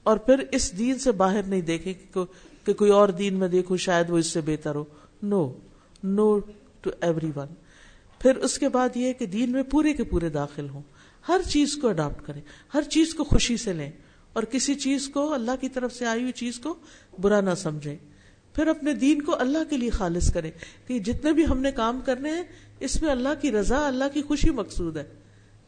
اور 0.03 0.17
پھر 0.17 0.45
اس 0.53 0.79
دین 0.79 0.99
سے 0.99 1.13
باہر 1.13 1.43
نہیں 1.43 1.61
دیکھیں 1.61 1.95
کہ 2.65 2.73
کوئی 2.73 2.91
اور 2.91 3.09
دین 3.09 3.35
میں 3.35 3.49
دیکھوں، 3.49 3.77
شاید 3.77 4.11
وہ 4.11 4.19
اس 4.19 4.27
سے 4.27 4.41
بہتر 4.47 4.75
ہو۔ 4.75 4.85
No 5.23 5.53
no 6.05 6.39
to 6.81 6.91
every 7.01 7.31
one 7.37 7.47
پھر 8.23 8.37
اس 8.37 8.59
کے 8.59 8.69
بعد 8.69 8.89
یہ 8.95 9.13
کہ 9.13 9.27
دین 9.27 9.53
میں 9.53 9.63
پورے 9.63 9.93
کے 9.93 10.05
پورے 10.05 10.29
داخل 10.29 10.69
ہوں۔ 10.69 10.83
ہر 11.29 11.41
چیز 11.49 11.77
کو 11.77 11.89
اڈاپٹ 11.89 12.27
کریں، 12.27 12.41
ہر 12.75 12.83
چیز 12.83 13.15
کو 13.15 13.25
خوشی 13.25 13.57
سے 13.57 13.73
لیں 13.73 13.91
اور 14.33 14.43
کسی 14.43 14.75
چیز 14.75 15.09
کو 15.09 15.33
اللہ 15.33 15.51
کی 15.61 15.69
طرف 15.69 15.95
سے 15.95 16.07
آئی 16.07 16.21
ہوئی 16.21 16.33
چیز 16.33 16.59
کو 16.59 16.75
برا 17.21 17.41
نہ 17.41 17.55
سمجھیں۔ 17.57 17.97
پھر 18.55 18.67
اپنے 18.67 18.95
دین 18.95 19.23
کو 19.23 19.37
اللہ 19.39 19.59
کے 19.71 19.77
لیے 19.77 19.91
خالص 19.91 20.33
کریں 20.33 20.51
کہ 20.87 20.99
جتنے 20.99 21.33
بھی 21.33 21.47
ہم 21.47 21.59
نے 21.59 21.73
کام 21.73 22.01
کرنے 22.05 22.31
ہیں، 22.31 22.43
اس 22.81 23.03
میں 23.03 23.11
اللہ 23.11 23.29
کی 23.41 23.53
رضا، 23.53 23.87
اللہ 23.87 24.05
کی 24.13 24.23
خوشی 24.23 24.51
مقصود 24.51 24.97
ہے۔ 24.97 25.05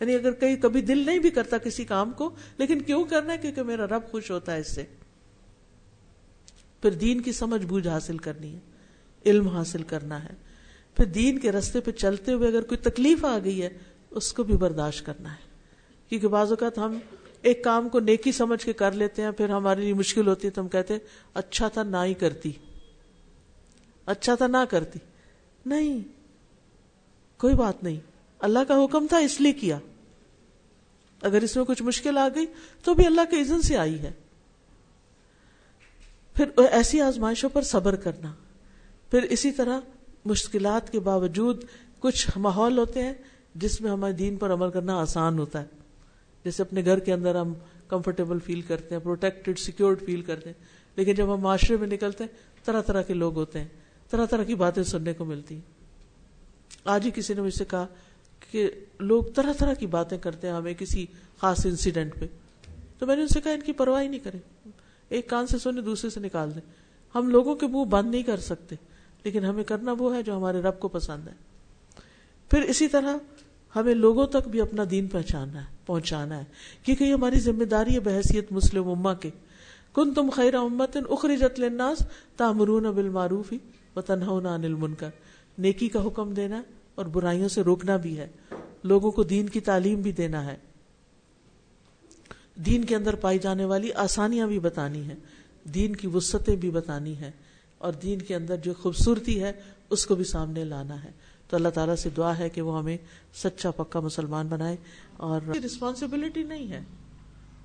یعنی 0.00 0.14
اگر 0.14 0.32
کہیں 0.32 0.57
کبھی 0.57 0.80
دل 0.80 1.07
نہیں 1.07 1.18
بھی 1.18 1.30
کرتا 1.30 1.59
کسی 1.59 1.84
کام 1.84 2.12
کو، 2.12 2.30
لیکن 2.59 2.82
کیوں 2.82 3.05
کرنا 3.05 3.32
ہے؟ 3.32 3.38
کیونکہ 3.38 3.62
میرا 3.62 3.86
رب 3.86 4.02
خوش 4.11 4.30
ہوتا 4.30 4.55
ہے 4.55 4.61
اس 4.61 4.74
سے۔ 4.74 4.84
پھر 6.82 6.90
دین 6.90 7.20
کی 7.20 7.32
سمجھ 7.32 7.66
بوجھ 7.66 7.88
حاصل 7.88 8.18
کرنی 8.18 8.55
ہے، 8.55 8.61
علم 9.26 9.48
حاصل 9.48 9.82
کرنا 9.82 10.24
ہے۔ 10.24 10.43
پھر 10.97 11.05
دین 11.05 11.38
کے 11.38 11.53
رستے 11.53 11.80
پہ 11.80 11.90
چلتے 11.90 12.32
ہوئے 12.32 12.49
اگر 12.49 12.62
کوئی 12.62 12.78
تکلیف 12.78 13.24
آ 13.24 13.38
گئی 13.45 13.62
ہے، 13.62 13.68
اس 14.11 14.32
کو 14.32 14.42
بھی 14.42 14.57
برداشت 14.57 15.07
کرنا 15.07 15.32
ہے۔ 15.32 15.45
کیونکہ 16.09 16.28
بعض 16.28 16.49
اوقات 16.51 16.78
ہم 16.78 16.99
ایک 17.42 17.64
کام 17.64 17.88
کو 17.88 18.01
نیکی 18.01 18.32
سمجھ 18.32 18.64
کے 18.64 18.72
کر 18.72 18.92
لیتے 18.92 19.22
ہیں، 19.22 19.30
پھر 19.30 19.49
ہمارے 19.49 19.80
لیے 19.80 19.95
مشکل 19.95 20.28
ہوتی 20.28 20.47
ہے 20.47 20.53
تو 20.53 20.61
ہم 20.61 20.68
کہتے 20.68 20.95
ہیں 20.95 21.01
اچھا 21.34 21.68
تھا 21.68 21.82
نہ 21.82 21.97
ہی 22.05 22.14
کرتی۔ 22.14 22.53
اچھا 24.07 24.34
تھا 24.34 24.47
نہ 24.47 24.57
کرتی۔ 24.70 24.99
نہیں، 25.66 26.01
کوئی 27.40 27.55
بات 27.55 27.84
نہیں۔ 27.84 28.01
اللہ 28.38 28.59
کا 28.68 28.84
حکم 28.84 29.07
تھا، 29.07 29.18
اس 29.18 29.40
لیے 29.40 29.53
کیا۔ 29.53 29.78
اگر 31.22 31.42
اس 31.42 31.57
میں 31.57 31.64
کچھ 31.64 31.82
مشکل 31.82 32.18
آ 32.18 32.28
گئی 32.34 32.47
تو 32.82 32.95
بھی 32.95 33.07
اللہ 33.07 33.20
کے 33.30 33.40
عزن 33.40 33.62
سے 33.62 33.76
آئی 33.76 33.99
ہے۔ 33.99 34.12
پھر 36.34 36.45
ایسی 36.70 37.01
آزمائشوں 37.01 37.49
پر 37.49 37.62
صبر 37.62 37.97
کرنا۔ 37.97 38.32
پھر 39.11 39.22
اسی 39.22 39.53
طرح 39.53 39.80
مشکلات 40.24 40.92
کے 40.92 41.00
باوجود 41.00 41.64
کچھ 41.98 42.30
ماحول 42.36 42.78
ہوتے 42.78 43.02
ہیں 43.02 43.12
جس 43.54 43.80
میں 43.80 43.90
ہمارے 43.90 44.12
دین 44.12 44.36
پر 44.36 44.52
عمل 44.52 44.70
کرنا 44.70 45.00
آسان 45.00 45.38
ہوتا 45.38 45.60
ہے۔ 45.60 45.66
جیسے 46.44 46.62
اپنے 46.62 46.84
گھر 46.84 46.98
کے 46.98 47.12
اندر 47.12 47.34
ہم 47.34 47.52
کمفرٹیبل 47.88 48.38
فیل 48.38 48.60
کرتے 48.60 48.94
ہیں 48.94 49.02
پروٹیکٹڈ 49.02 49.58
سیکورڈ 49.58 50.00
فیل 50.06 50.22
کرتے 50.22 50.50
ہیں۔ 50.50 50.64
لیکن 50.96 51.14
جب 51.14 51.34
ہم 51.34 51.40
معاشرے 51.40 51.76
میں 51.76 51.86
نکلتے 51.86 52.24
ہیں، 52.24 52.64
طرح 52.64 52.82
طرح 52.82 53.02
کے 53.02 53.14
لوگ 53.14 53.34
ہوتے 53.34 53.60
ہیں، 53.60 53.68
طرح 54.10 54.26
طرح 54.26 54.44
کی 54.44 54.54
باتیں 54.54 54.82
سننے 54.82 55.12
کو 55.12 55.24
ملتی 55.24 55.54
ہیں۔ 55.54 55.62
آج 56.84 57.06
ہی 57.06 57.10
کسی 57.14 57.34
نے 57.34 57.42
مجھ 57.42 57.54
سے 57.54 57.64
کہا 57.64 57.86
کہ 58.50 58.70
لوگ 58.98 59.22
طرح 59.22 59.52
طرح 59.52 59.74
کی 59.74 59.86
باتیں 59.86 60.18
کرتے 60.18 60.48
ہیں 60.48 60.54
ہمیں 60.54 60.74
کسی 60.74 61.06
خاص 61.40 61.66
انسیڈنٹ 61.66 62.14
پہ۔ 62.20 62.26
تو 62.98 63.06
میں 63.06 63.16
نے 63.16 63.22
ان 63.22 63.28
سے 63.28 63.40
کہا، 63.40 63.52
ان 63.52 63.60
کی 63.60 63.72
پرواہ 63.72 64.04
نہیں 64.04 64.20
کرے 64.20 64.68
ایک 65.08 65.30
کان 65.30 65.46
سے 65.46 65.58
سونے 65.58 65.80
دوسرے 65.80 66.10
سے 66.10 66.20
نکال 66.20 66.54
دیں۔ 66.54 66.60
ہم 67.14 67.28
لوگوں 67.28 67.54
کے 67.54 67.66
منہ 67.66 67.84
بند 67.84 68.10
نہیں 68.10 68.22
کر 68.22 68.36
سکتے۔ 68.36 68.74
لیکن 69.24 69.44
ہمیں 69.44 69.64
کرنا 69.64 69.94
وہ 69.98 70.16
ہے 70.16 70.22
جو 70.22 70.36
ہمارے 70.36 70.62
رب 70.62 70.80
کو 70.80 70.88
پسند 70.88 71.28
ہے۔ 71.28 71.32
پھر 72.50 72.62
اسی 72.62 72.88
طرح 72.88 73.16
ہمیں 73.76 73.94
لوگوں 73.94 74.26
تک 74.26 74.48
بھی 74.48 74.60
اپنا 74.60 74.82
دین 74.90 75.06
پہچاننا 75.06 75.60
ہے، 75.60 75.66
پہنچانا 75.86 76.38
ہے۔ 76.38 76.44
کیونکہ 76.82 77.04
یہ 77.04 77.12
ہماری 77.12 77.40
ذمہ 77.40 77.64
داری 77.64 77.94
ہے 77.94 78.00
بحثیت 78.00 78.52
مسلم 78.52 78.88
اما 78.88 79.14
کے۔ 79.14 79.30
کن 79.92 80.14
تم 80.14 80.30
خیر 80.30 80.54
امت 80.54 80.96
اخرجت 81.10 81.60
للناس 81.60 81.98
تامرون 82.36 82.82
بالمعروف 82.82 83.52
و 83.96 84.00
تنہون 84.00 84.46
عن 84.46 84.64
المنکر۔ 84.64 85.08
نیکی 85.58 85.88
کا 85.88 86.06
حکم 86.06 86.34
دینا 86.34 86.62
اور 86.94 87.06
برائیوں 87.06 87.48
سے 87.48 87.62
روکنا 87.62 87.96
بھی 87.96 88.18
ہے۔ 88.18 88.28
لوگوں 88.84 89.10
کو 89.10 89.22
دین 89.22 89.48
کی 89.48 89.60
تعلیم 89.60 90.00
بھی 90.00 90.12
دینا 90.12 90.46
ہے۔ 90.46 90.56
دین 92.54 92.84
کے 92.84 92.96
اندر 92.96 93.14
پائی 93.14 93.38
جانے 93.38 93.64
والی 93.64 93.92
آسانیاں 93.92 94.46
بھی 94.46 94.58
بتانی 94.58 95.02
ہیں۔ 95.02 95.16
دین 95.64 95.96
کی 95.96 96.06
وسطیں 96.06 96.56
بھی 96.56 96.70
بتانی 96.70 97.16
ہیں۔ 97.16 97.30
اور 97.85 97.93
دین 97.93 98.22
کے 98.22 98.35
اندر 98.35 98.57
جو 98.57 98.74
خوبصورتی 98.74 99.43
ہے، 99.43 99.53
اس 99.91 100.07
کو 100.07 100.14
بھی 100.14 100.24
سامنے 100.24 100.64
لانا 100.64 101.05
ہے۔ 101.05 101.11
تو 101.49 101.57
اللہ 101.57 101.68
تعالیٰ 101.68 101.97
سے 101.97 102.11
دعا 102.16 102.39
ہے 102.39 102.49
کہ 102.49 102.62
وہ 102.62 102.78
ہمیں 102.78 102.97
سچا 103.35 103.70
پکا 103.70 104.01
مسلمان 104.01 104.47
بنائے 104.47 104.76
اور 105.16 105.41
رسپانسبلٹی 105.64 106.43
نہیں 106.43 106.70
ہے۔ 106.70 106.80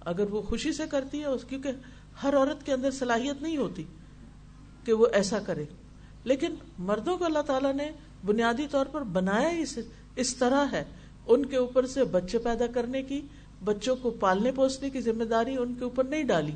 اگر 0.01 0.23
وہ 0.29 0.41
خوشی 0.41 0.71
سے 0.71 0.83
کرتی 0.91 1.21
ہے 1.21 1.25
کیونکہ 1.49 1.71
ہر 2.23 2.35
عورت 2.37 2.65
کے 2.65 2.73
اندر 2.73 2.91
صلاحیت 2.91 3.41
نہیں 3.41 3.57
ہوتی 3.57 3.83
کہ 4.83 4.93
وہ 4.93 5.07
ایسا 5.13 5.39
کرے۔ 5.39 5.65
لیکن 6.23 6.53
مردوں 6.79 7.17
کو 7.17 7.25
اللہ 7.25 7.39
تعالیٰ 7.39 7.73
نے 7.73 7.91
بنیادی 8.25 8.67
طور 8.71 8.85
پر 8.85 9.03
بنایا 9.03 9.49
اس 9.49 9.79
اس 10.15 10.35
طرح 10.35 10.65
ہے۔ 10.71 10.83
ان 11.27 11.45
کے 11.45 11.57
اوپر 11.57 11.85
سے 11.85 12.03
بچے 12.03 12.37
پیدا 12.37 12.67
کرنے 12.67 13.03
کی، 13.03 13.21
بچوں 13.63 13.95
کو 13.95 14.09
پالنے 14.09 14.51
پوسنے 14.51 14.89
کی 14.89 15.01
ذمہ 15.01 15.23
داری 15.23 15.57
ان 15.57 15.73
کے 15.73 15.83
اوپر 15.83 16.03
نہیں 16.03 16.23
ڈالی، 16.23 16.53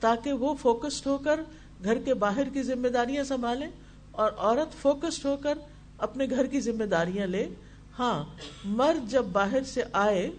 تاکہ 0.00 0.32
وہ 0.32 0.54
فوکسڈ 0.54 1.06
ہو 1.06 1.18
کر 1.18 1.40
گھر 1.84 1.98
کے 2.04 2.14
باہر 2.14 2.48
کی 2.52 2.62
ذمہ 2.62 2.88
داریاں 2.88 3.24
سنبھالے 3.24 3.66
اور 4.10 4.30
عورت 4.36 4.82
فوکسڈ 4.82 5.26
ہو 5.26 5.36
کر 5.42 5.58
اپنے 5.98 6.26
گھر 6.30 6.46
کی 6.46 6.60
ذمہ 6.60 6.84
داریاں 6.84 7.26
لے۔ 7.26 7.48
ہاں 7.98 8.24
مرد 8.64 9.10
جب 9.10 9.24
باہر 9.32 9.62
سے 9.62 9.82
آئے 9.92 10.30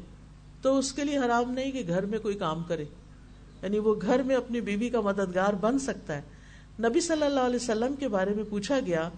تو 0.62 0.78
اس 0.78 0.94
کے 0.94 1.04
لیے 1.04 1.18
حرام 1.18 1.52
نہیں 1.52 1.72
کہ 1.72 1.84
گھر 1.88 2.06
میں 2.06 2.20
کوئی 2.20 2.36
کام 2.36 2.64
کرے۔ 2.64 2.86
یعنی 3.62 3.80
وہ 3.80 3.96
گھر 4.02 4.24
میں 4.24 4.36
اپنی 4.36 4.62
بیوی 4.62 4.90
کا 4.90 5.02
مددگار 5.02 5.54
بن 5.54 5.80
سکتا 5.80 6.16
ہے۔ 6.16 6.22
نبی 6.80 7.02
صلی 7.02 7.24
اللہ 7.24 7.40
علیہ 7.40 7.56
وسلم 7.56 7.96
کے 7.96 8.08
بارے 8.08 8.30
میں 8.30 8.44
پوچھا 8.50 8.80
گیا 8.86 9.10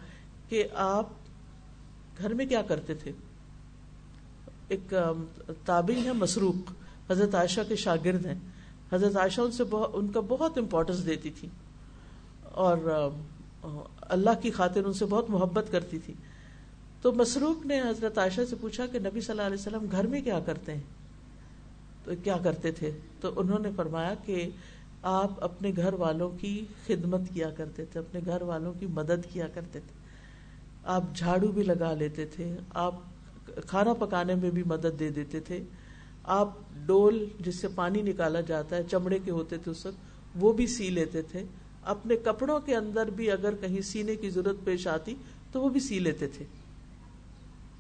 کہ 0.50 0.64
آپ 0.76 1.10
گھر 2.18 2.34
میں 2.34 2.46
کیا 2.46 2.62
کرتے 2.62 2.94
تھے؟ 2.94 3.12
ایک 4.68 4.94
تابعی 5.66 6.04
ہے 6.06 6.14
مسروق۔ 6.14 6.72
حضرت 7.12 7.36
عائشہ 7.36 7.62
کے 7.68 7.76
شاگرد 7.76 8.26
ہیں۔ 8.26 8.40
حضرت 8.94 9.18
عائشہ 9.18 9.42
ان 9.42 9.52
سے 9.52 9.64
ان 9.94 10.08
کا 10.08 10.20
بہت 10.20 10.58
امپورٹینس 10.58 11.06
دیتی 11.06 11.30
تھی 11.30 11.48
اور 12.56 13.10
اللہ 14.02 14.30
کی 14.42 14.52
خاطر 14.52 14.86
ان 14.86 14.94
سے 14.94 15.06
بہت 15.06 15.30
محبت 15.30 15.66
کرتی 15.72 16.00
تھی۔ 16.00 16.14
تو 17.02 17.12
مسروق 17.12 17.66
نے 17.66 17.82
حضرت 17.82 18.18
عائشہ 18.18 18.42
سے 18.50 18.56
پوچھا 18.62 18.86
کہ 18.86 19.00
نبی 19.00 19.22
صلی 19.22 19.32
اللہ 19.32 19.42
علیہ 19.42 19.58
وسلم 19.60 19.86
گھر 19.92 20.08
میں 20.08 20.22
کیا 20.22 20.40
کرتے 20.40 20.74
ہیں؟ 20.74 20.82
تو 22.04 22.12
کیا 22.24 22.38
کرتے 22.44 22.72
تھے؟ 22.72 22.92
تو 23.22 23.32
انہوں 23.36 23.60
نے 23.60 23.70
فرمایا 23.76 24.14
کہ 24.26 24.50
آپ 25.02 25.44
اپنے 25.44 25.72
گھر 25.76 25.94
والوں 25.94 26.30
کی 26.42 26.66
خدمت 26.88 27.22
کیا 27.34 27.50
کرتے 27.50 27.86
تھے، 27.86 28.00
اپنے 28.00 28.20
گھر 28.26 28.42
والوں 28.42 28.74
کی 28.80 28.86
مدد 28.86 29.34
کیا 29.34 29.48
کرتے 29.48 29.80
تھے۔ 29.80 30.00
آپ 30.84 31.04
جھاڑو 31.16 31.48
بھی 31.48 31.64
لگا 31.64 31.94
لیتے 31.94 32.26
تھے، 32.26 32.56
آپ 32.74 32.96
کھانا 33.46 33.94
پکانے 33.94 34.36
میں 34.36 34.52
بھی 34.52 34.64
مدد 34.64 35.00
دے 35.00 35.10
دیتے 35.10 35.40
تھے۔ 35.40 35.64
آپ 36.24 36.50
ڈول 36.86 37.26
جس 37.40 37.60
سے 37.60 37.68
پانی 37.76 38.02
نکالا 38.02 38.42
جاتا 38.42 38.76
ہے، 38.76 38.82
چمڑے 38.92 39.20
کے 39.20 39.32
ہوتے 39.32 39.58
تھے 39.58 39.72
اس 39.72 39.86
وقت، 39.86 39.98
وہ 40.36 40.54
بھی 40.54 40.68
سی 40.68 40.90
لیتے 40.90 41.22
تھے۔ 41.22 41.44
اپنے 41.86 42.16
کپڑوں 42.16 42.60
کے 42.60 42.76
اندر 42.76 43.10
بھی 43.10 43.32
اگر 43.32 43.56
کہیں 43.56 43.82
سینے 43.82 44.16
کی 44.16 44.30
ضرورت 44.30 44.66
پیش 44.66 44.88
آتی 44.88 45.16
تو 45.52 45.62
وہ 45.62 45.70
بھی 45.70 45.80
سی 45.80 46.00
لیتے 46.00 46.28
تھے۔ 46.28 46.46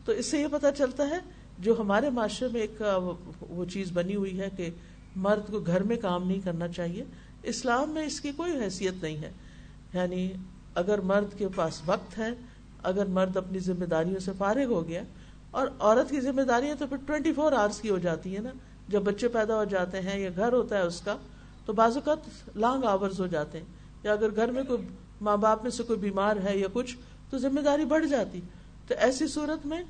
تو 0.05 0.11
اس 0.11 0.25
سے 0.25 0.41
یہ 0.41 0.47
پتا 0.51 0.71
چلتا 0.71 1.09
ہے 1.09 1.19
جو 1.59 1.75
ہمارے 1.79 2.09
معاشرے 2.09 2.47
میں 2.53 2.61
ایک 2.61 2.81
وہ 3.49 3.65
چیز 3.65 3.89
بنی 3.93 4.15
ہوئی 4.15 4.39
ہے 4.39 4.49
کہ 4.57 4.69
مرد 5.15 5.51
کو 5.51 5.59
گھر 5.59 5.83
میں 5.83 5.97
کام 5.97 6.27
نہیں 6.27 6.39
کرنا 6.39 6.67
چاہیے۔ 6.67 7.03
اسلام 7.43 7.89
میں 7.89 8.05
اس 8.05 8.21
کی 8.21 8.31
کوئی 8.31 8.59
حیثیت 8.59 8.93
نہیں 9.01 9.17
ہے۔ 9.17 9.31
یعنی 9.93 10.31
اگر 10.75 10.99
مرد 10.99 11.37
کے 11.37 11.47
پاس 11.47 11.81
وقت 11.85 12.17
ہے، 12.17 12.29
اگر 12.83 13.05
مرد 13.05 13.37
اپنی 13.37 13.59
ذمہ 13.59 13.85
داریوں 13.85 14.19
سے 14.19 14.31
فارغ 14.37 14.65
ہو 14.65 14.87
گیا، 14.87 15.01
اور 15.51 15.67
عورت 15.79 16.09
کی 16.09 16.21
ذمہ 16.21 16.41
داریاں 16.41 16.75
تو 16.79 16.87
پھر 16.87 16.97
ٹوینٹی 17.05 17.33
فور 17.33 17.51
آورس 17.51 17.79
کی 17.79 17.89
ہو 17.89 17.97
جاتی 17.97 18.35
ہے 18.35 18.41
نا۔ 18.41 18.49
جب 18.89 19.01
بچے 19.01 19.27
پیدا 19.27 19.55
ہو 19.55 19.63
جاتے 19.63 20.01
ہیں 20.01 20.19
یا 20.19 20.29
گھر 20.35 20.53
ہوتا 20.53 20.77
ہے 20.77 20.81
اس 20.81 21.01
کا، 21.01 21.17
تو 21.65 21.73
بعض 21.73 21.97
اوقات 21.97 22.17
لانگ 22.57 22.83
آورز 22.83 23.19
ہو 23.19 23.27
جاتے 23.27 23.57
ہیں۔ 23.57 23.65
یا 24.05 24.13
اگر 24.13 24.35
گھر 24.35 24.51
میں 24.51 24.63
کوئی 24.63 24.87
ماں 25.21 25.37
باپ 25.37 25.63
میں 25.63 25.71
سے 25.71 25.83
کوئی 25.83 25.99
بیمار 25.99 26.35
ہے 26.43 26.57
یا 26.57 26.67
کچھ، 26.73 26.97
تو 27.29 27.37
ذمہ 27.37 27.61
داری 27.61 27.85
بڑھ 27.85 28.05
جاتی۔ 28.07 28.41
تو 28.87 28.95
ایسی 28.97 29.27
صورت 29.27 29.65
میں 29.65 29.83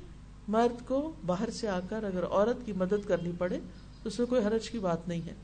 مرد 0.48 0.88
کو 0.88 1.12
باہر 1.26 1.50
سے 1.50 1.68
آ 1.68 1.80
کر 1.88 2.04
اگر 2.04 2.24
عورت 2.24 2.66
کی 2.66 2.72
مدد 2.72 3.06
کرنی 3.06 3.32
پڑے، 3.38 3.58
تو 4.02 4.08
اس 4.08 4.18
میں 4.18 4.26
کوئی 4.26 4.44
حرج 4.44 4.70
کی 4.70 4.78
بات 4.78 5.08
نہیں 5.08 5.20
ہے۔ 5.20 5.34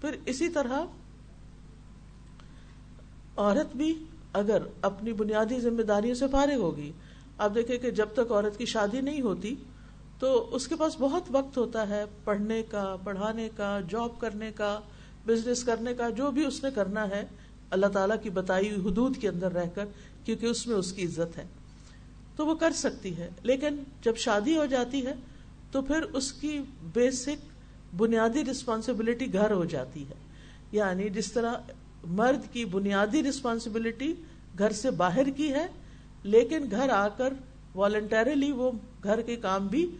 پھر 0.00 0.16
اسی 0.26 0.48
طرح 0.48 0.82
عورت 3.36 3.76
بھی 3.76 4.04
اگر 4.32 4.62
اپنی 4.82 5.12
بنیادی 5.12 5.60
ذمہ 5.60 5.82
داریوں 5.82 6.14
سے 6.14 6.24
فارغ 6.30 6.56
ہوگی، 6.56 6.92
آپ 7.38 7.54
دیکھیں 7.54 7.78
کہ 7.78 7.90
جب 7.90 8.08
تک 8.14 8.32
عورت 8.32 8.58
کی 8.58 8.66
شادی 8.66 9.00
نہیں 9.00 9.20
ہوتی، 9.20 9.54
تو 10.18 10.48
اس 10.52 10.68
کے 10.68 10.76
پاس 10.76 10.96
بہت 11.00 11.22
وقت 11.28 11.58
ہوتا 11.58 11.88
ہے 11.88 12.04
پڑھنے 12.24 12.62
کا، 12.62 12.96
پڑھانے 13.04 13.48
کا، 13.56 13.80
جاب 13.88 14.20
کرنے 14.20 14.52
کا 14.52 14.80
بزنس 15.26 15.64
کرنے 15.64 15.94
کا، 15.94 16.10
جو 16.10 16.30
بھی 16.30 16.46
اس 16.46 16.64
نے 16.64 16.70
کرنا 16.74 17.08
ہے 17.08 17.24
اللہ 17.74 17.86
تعالیٰ 17.86 18.16
کی 18.22 18.30
بتائی 18.30 18.70
ہوئی 18.70 18.92
حدود 18.92 19.16
کے 19.16 19.28
اندر 19.28 19.52
رہ 19.52 19.68
کر، 19.74 19.84
کیونکہ 20.24 20.46
اس 20.46 20.66
میں 20.66 20.76
اس 20.76 20.92
کی 20.92 21.04
عزت 21.04 21.38
ہے۔ 21.38 21.44
تو 22.36 22.46
وہ 22.46 22.54
کر 22.54 22.72
سکتی 22.72 23.16
ہے، 23.16 23.30
لیکن 23.42 23.76
جب 24.02 24.16
شادی 24.16 24.56
ہو 24.56 24.66
جاتی 24.66 25.06
ہے، 25.06 25.14
تو 25.70 25.82
پھر 25.82 26.02
اس 26.02 26.32
کی 26.32 26.60
بیسک 26.94 27.54
بنیادی 27.96 28.44
رسپانسبلٹی 28.50 29.32
گھر 29.32 29.50
ہو 29.50 29.64
جاتی 29.64 30.02
ہے۔ 30.02 30.14
یعنی 30.72 31.08
جس 31.08 31.32
طرح 31.32 31.54
مرد 32.04 32.52
کی 32.52 32.64
بنیادی 32.64 33.22
رسپانسبلٹی 33.22 34.14
گھر 34.58 34.72
سے 34.72 34.90
باہر 34.90 35.30
کی 35.30 35.52
ہے، 35.52 35.66
لیکن 36.22 36.64
گھر 36.70 36.88
آ 36.88 37.08
کر 37.08 37.32
والنٹریلی 37.74 38.52
وہ 38.52 38.70
گھر 39.02 39.20
کے 39.20 39.36
کام 39.36 39.66
بھی 39.66 39.90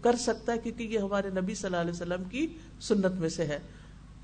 کر 0.00 0.16
سکتا 0.16 0.52
ہے، 0.52 0.58
کیونکہ 0.58 0.82
یہ 0.82 0.98
ہمارے 0.98 1.28
نبی 1.28 1.54
صلی 1.54 1.66
اللہ 1.66 1.76
علیہ 1.76 1.90
وسلم 1.90 2.24
کی 2.24 2.46
سنت 2.80 3.12
میں 3.12 3.28
سے 3.28 3.44
ہے۔ 3.44 3.58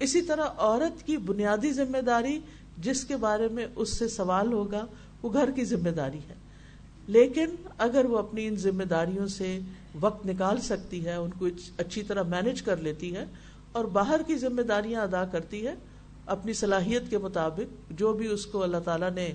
اسی 0.01 0.23
طرح 0.23 0.45
عورت 0.59 1.07
کی 1.07 1.17
بنیادی 1.17 1.73
ذمہ 1.73 2.01
داری 2.01 2.39
جس 2.81 3.05
کے 3.05 3.17
بارے 3.17 3.49
میں 3.49 3.67
اس 3.77 3.99
سے 3.99 4.09
سوال 4.09 4.53
ہوگا، 4.53 4.87
وہ 5.23 5.33
گھر 5.33 5.51
کی 5.51 5.65
ذمہ 5.65 5.91
داری 5.91 6.19
ہے۔ 6.19 6.35
لیکن 7.07 7.55
اگر 7.79 8.05
وہ 8.05 8.19
اپنی 8.19 8.47
ان 8.47 8.57
ذمہ 8.57 8.83
داریوں 8.83 9.27
سے 9.27 9.59
وقت 10.01 10.27
نکال 10.27 10.61
سکتی 10.61 11.05
ہے، 11.05 11.15
ان 11.15 11.31
کو 11.39 11.47
اچھی 11.79 12.03
طرح 12.03 12.23
مینج 12.23 12.63
کر 12.63 12.77
لیتی 12.77 13.15
ہے 13.17 13.25
اور 13.73 13.85
باہر 13.85 14.21
کی 14.27 14.37
ذمہ 14.37 14.63
داریاں 14.63 15.03
ادا 15.03 15.25
کرتی 15.25 15.67
ہے، 15.67 15.75
اپنی 16.27 16.53
صلاحیت 16.53 17.03
کے 17.11 17.19
مطابق 17.19 17.91
جو 17.91 18.13
بھی 18.13 18.27
اس 18.27 18.47
کو 18.47 18.63
اللہ 18.63 18.77
تعالیٰ 18.85 19.11
نے 19.11 19.33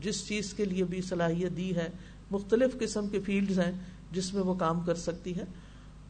جس 0.00 0.26
چیز 0.28 0.52
کے 0.54 0.64
لیے 0.64 0.84
بھی 0.84 1.02
صلاحیت 1.02 1.56
دی 1.56 1.76
ہے، 1.76 1.88
مختلف 2.30 2.78
قسم 2.78 3.06
کے 3.06 3.20
فیلڈز 3.20 3.58
ہیں 3.58 3.72
جس 4.12 4.34
میں 4.34 4.42
وہ 4.42 4.54
کام 4.54 4.80
کر 4.80 4.94
سکتی 4.94 5.36
ہے، 5.36 5.44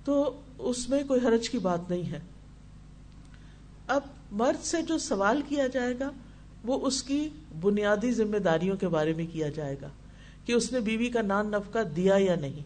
تو 0.04 0.40
اس 0.58 0.88
میں 0.88 1.02
کوئی 1.04 1.20
حرج 1.26 1.48
کی 1.50 1.58
بات 1.58 1.90
نہیں 1.90 2.10
ہے۔ 2.12 2.18
اب 3.86 4.00
مرد 4.32 4.64
سے 4.64 4.82
جو 4.82 4.98
سوال 4.98 5.42
کیا 5.48 5.66
جائے 5.66 5.94
گا 6.00 6.10
وہ 6.64 6.86
اس 6.86 7.02
کی 7.02 7.28
بنیادی 7.60 8.12
ذمہ 8.12 8.38
داریوں 8.38 8.76
کے 8.76 8.88
بارے 8.88 9.12
میں 9.12 9.26
کیا 9.32 9.48
جائے 9.48 9.76
گا 9.82 9.88
کہ 10.44 10.52
اس 10.52 10.72
نے 10.72 10.80
بیوی 10.80 11.08
کا 11.08 11.22
نان 11.22 11.46
نفقہ 11.46 11.78
دیا 11.96 12.16
یا 12.18 12.34
نہیں، 12.40 12.62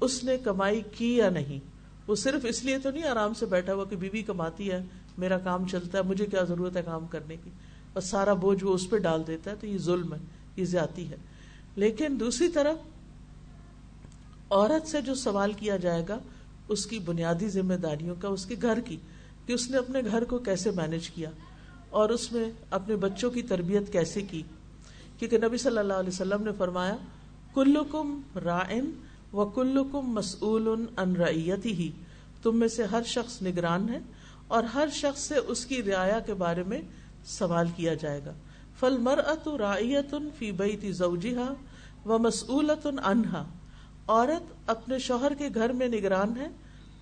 اس 0.00 0.24
نے 0.24 0.38
کمائی 0.38 0.82
کی 0.92 1.16
یا 1.16 1.30
نہیں؟ 1.30 1.58
وہ 2.06 2.14
صرف 2.14 2.46
اس 2.48 2.64
لیے 2.64 2.78
تو 2.78 2.90
نہیں 2.90 3.04
آرام 3.04 3.34
سے 3.34 3.46
بیٹھا 3.46 3.74
ہوا 3.74 3.84
کہ 3.84 3.96
بیوی 3.96 4.22
کماتی 4.22 4.70
ہے، 4.70 4.82
میرا 5.18 5.38
کام 5.38 5.66
چلتا 5.66 5.98
ہے، 5.98 6.02
مجھے 6.02 6.26
کیا 6.26 6.42
ضرورت 6.42 6.76
ہے 6.76 6.82
کام 6.82 7.06
کرنے 7.06 7.36
کی؟ 7.44 7.50
اور 7.92 8.02
سارا 8.02 8.32
بوجھ 8.32 8.64
وہ 8.64 8.74
اس 8.74 8.90
پہ 8.90 8.98
ڈال 8.98 9.22
دیتا 9.26 9.50
ہے، 9.50 9.56
تو 9.56 9.66
یہ 9.66 9.78
ظلم 9.78 10.14
ہے، 10.14 10.18
یہ 10.56 10.64
زیادتی 10.64 11.10
ہے۔ 11.10 11.16
لیکن 11.76 12.16
دوسری 12.20 12.48
طرف 12.48 12.76
عورت 14.50 14.88
سے 14.88 15.00
جو 15.00 15.14
سوال 15.14 15.52
کیا 15.52 15.76
جائے 15.76 16.04
گا، 16.08 16.18
اس 16.68 16.86
کی 16.86 16.98
بنیادی 16.98 17.48
ذمہ 17.48 17.74
داریوں 17.74 18.14
کا، 18.20 18.28
اس 18.28 18.46
کے 18.46 18.54
گھر 18.62 18.80
کی، 18.80 18.96
کہ 19.46 19.52
اس 19.52 19.70
نے 19.70 19.76
اپنے 19.76 20.00
گھر 20.10 20.24
کو 20.24 20.38
کیسے 20.38 20.70
مینج 20.70 21.10
کیا؟ 21.10 21.30
اور 21.94 22.08
اس 22.08 22.32
میں 22.32 22.50
اپنے 22.70 22.96
بچوں 22.96 23.30
کی 23.30 23.42
تربیت 23.42 23.92
کیسے 23.92 24.22
کی؟ 24.22 24.42
کیونکہ 25.18 25.38
نبی 25.38 25.56
صلی 25.56 25.78
اللہ 25.78 25.92
علیہ 25.92 26.08
وسلم 26.08 26.42
نے 26.42 26.50
فرمایا، 26.58 26.96
کلکم 27.54 28.20
رائن 28.44 28.90
و 29.32 29.44
کلکم 29.44 30.10
مسعول 30.10 30.68
ان 30.96 31.16
ریتی 31.16 31.72
ہی 31.72 31.90
تم 32.42 32.58
میں 32.58 32.68
سے 32.68 32.84
ہر 32.84 33.02
شخص 33.06 33.42
نگران 33.42 33.88
ہے 33.88 33.98
اور 34.48 34.62
ہر 34.62 34.88
شخص 34.92 35.20
سے 35.20 35.36
اس 35.36 35.66
کی 35.66 35.82
رعایا 35.82 36.18
کے 36.18 36.34
بارے 36.34 36.62
میں 36.62 36.80
سوال 37.26 37.66
کیا 37.76 37.94
جائے 37.94 38.20
گا۔ 38.26 38.32
فل 38.80 38.96
مر 38.96 39.18
ات 39.26 39.48
رایت 39.48 40.14
فی 40.38 40.52
بیتی 40.52 40.92
زوجہا 40.92 41.52
و 42.06 42.18
مسعولت 42.18 42.86
انہا 43.04 43.44
عورت 44.08 44.70
اپنے 44.70 44.98
شوہر 44.98 45.34
کے 45.34 45.48
گھر 45.54 45.72
میں 45.72 45.88
نگران 45.88 46.36
ہے 46.36 46.48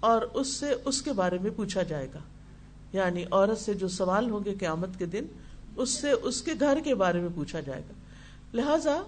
اور 0.01 0.23
اس 0.35 0.49
سے 0.49 0.75
اس 0.85 1.03
کے 1.03 1.13
بارے 1.13 1.39
میں 1.43 1.51
پوچھا 1.51 1.83
جائے 1.83 2.09
گا۔ 2.15 2.19
یعنی 2.93 3.25
عورت 3.31 3.59
سے 3.59 3.75
جو 3.75 3.89
سوال 3.89 4.31
ہوں 4.31 4.45
گے 4.45 4.55
قیامت 4.55 4.99
کے 4.99 5.07
دن، 5.07 5.27
اس 5.77 5.91
سے 5.91 6.11
اس 6.11 6.41
کے 6.43 6.53
گھر 6.61 6.79
کے 6.85 6.95
بارے 6.95 7.21
میں 7.21 7.29
پوچھا 7.35 7.61
جائے 7.61 7.83
گا۔ 7.89 7.95
لہذا 8.55 9.01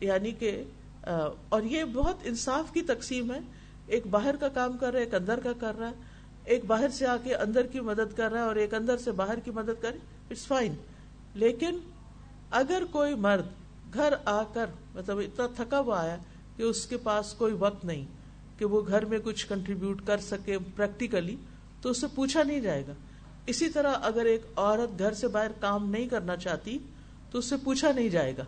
یعنی 0.00 0.30
کہ 0.30 0.62
اور 1.04 1.62
یہ 1.62 1.84
بہت 1.84 2.16
انصاف 2.24 2.72
کی 2.72 2.82
تقسیم 2.82 3.30
ہے۔ 3.32 3.40
ایک 3.86 4.06
باہر 4.06 4.36
کا 4.40 4.48
کام 4.48 4.76
کر 4.76 4.92
رہا 4.92 4.98
ہے، 4.98 5.04
ایک 5.04 5.14
اندر 5.14 5.40
کا 5.40 5.52
کر 5.60 5.78
رہا 5.78 5.88
ہے۔ 5.88 6.08
ایک 6.44 6.64
باہر 6.64 6.88
سے 6.88 7.06
آ 7.06 7.16
کے 7.16 7.34
اندر 7.36 7.66
کی 7.66 7.80
مدد 7.80 8.16
کر 8.16 8.30
رہا 8.32 8.40
ہے 8.40 8.46
اور 8.46 8.56
ایک 8.56 8.74
اندر 8.74 8.96
سے 8.96 9.12
باہر 9.12 9.40
کی 9.40 9.50
مدد 9.50 9.82
کرے 9.82 9.98
اٹس 10.30 10.46
فائن 10.46 10.74
لیکن، 11.34 11.78
اگر 12.50 12.82
کوئی 12.90 13.14
مرد 13.16 13.94
گھر 13.94 14.14
آ 14.24 14.42
کر 14.52 14.66
مطلب 14.94 15.18
اتنا 15.18 15.46
تھکا 15.56 15.78
ہوا 15.78 16.00
آیا 16.00 16.16
کہ 16.56 16.62
اس 16.62 16.84
کے 16.86 16.96
پاس 16.96 17.32
کوئی 17.34 17.54
وقت 17.58 17.84
نہیں، 17.84 18.04
کہ 18.58 18.64
وہ 18.64 18.80
گھر 18.88 19.04
میں 19.04 19.18
کچھ 19.24 19.46
کنٹریبیوٹ 19.46 20.06
کر 20.06 20.20
سکے 20.20 20.56
پریکٹیکلی 20.76 21.36
تو 21.82 21.90
اس 21.90 22.00
سے 22.00 22.06
پوچھا 22.14 22.42
نہیں 22.42 22.60
جائے 22.60 22.82
گا۔ 22.86 22.92
اسی 23.46 23.68
طرح 23.68 23.94
اگر 24.02 24.24
ایک 24.24 24.42
عورت 24.56 24.98
گھر 24.98 25.12
سے 25.12 25.28
باہر 25.28 25.50
کام 25.60 25.90
نہیں 25.90 26.08
کرنا 26.08 26.36
چاہتی 26.36 26.78
تو 27.30 27.38
اس 27.38 27.44
سے 27.44 27.56
پوچھا 27.64 27.92
نہیں 27.92 28.08
جائے 28.08 28.36
گا، 28.36 28.44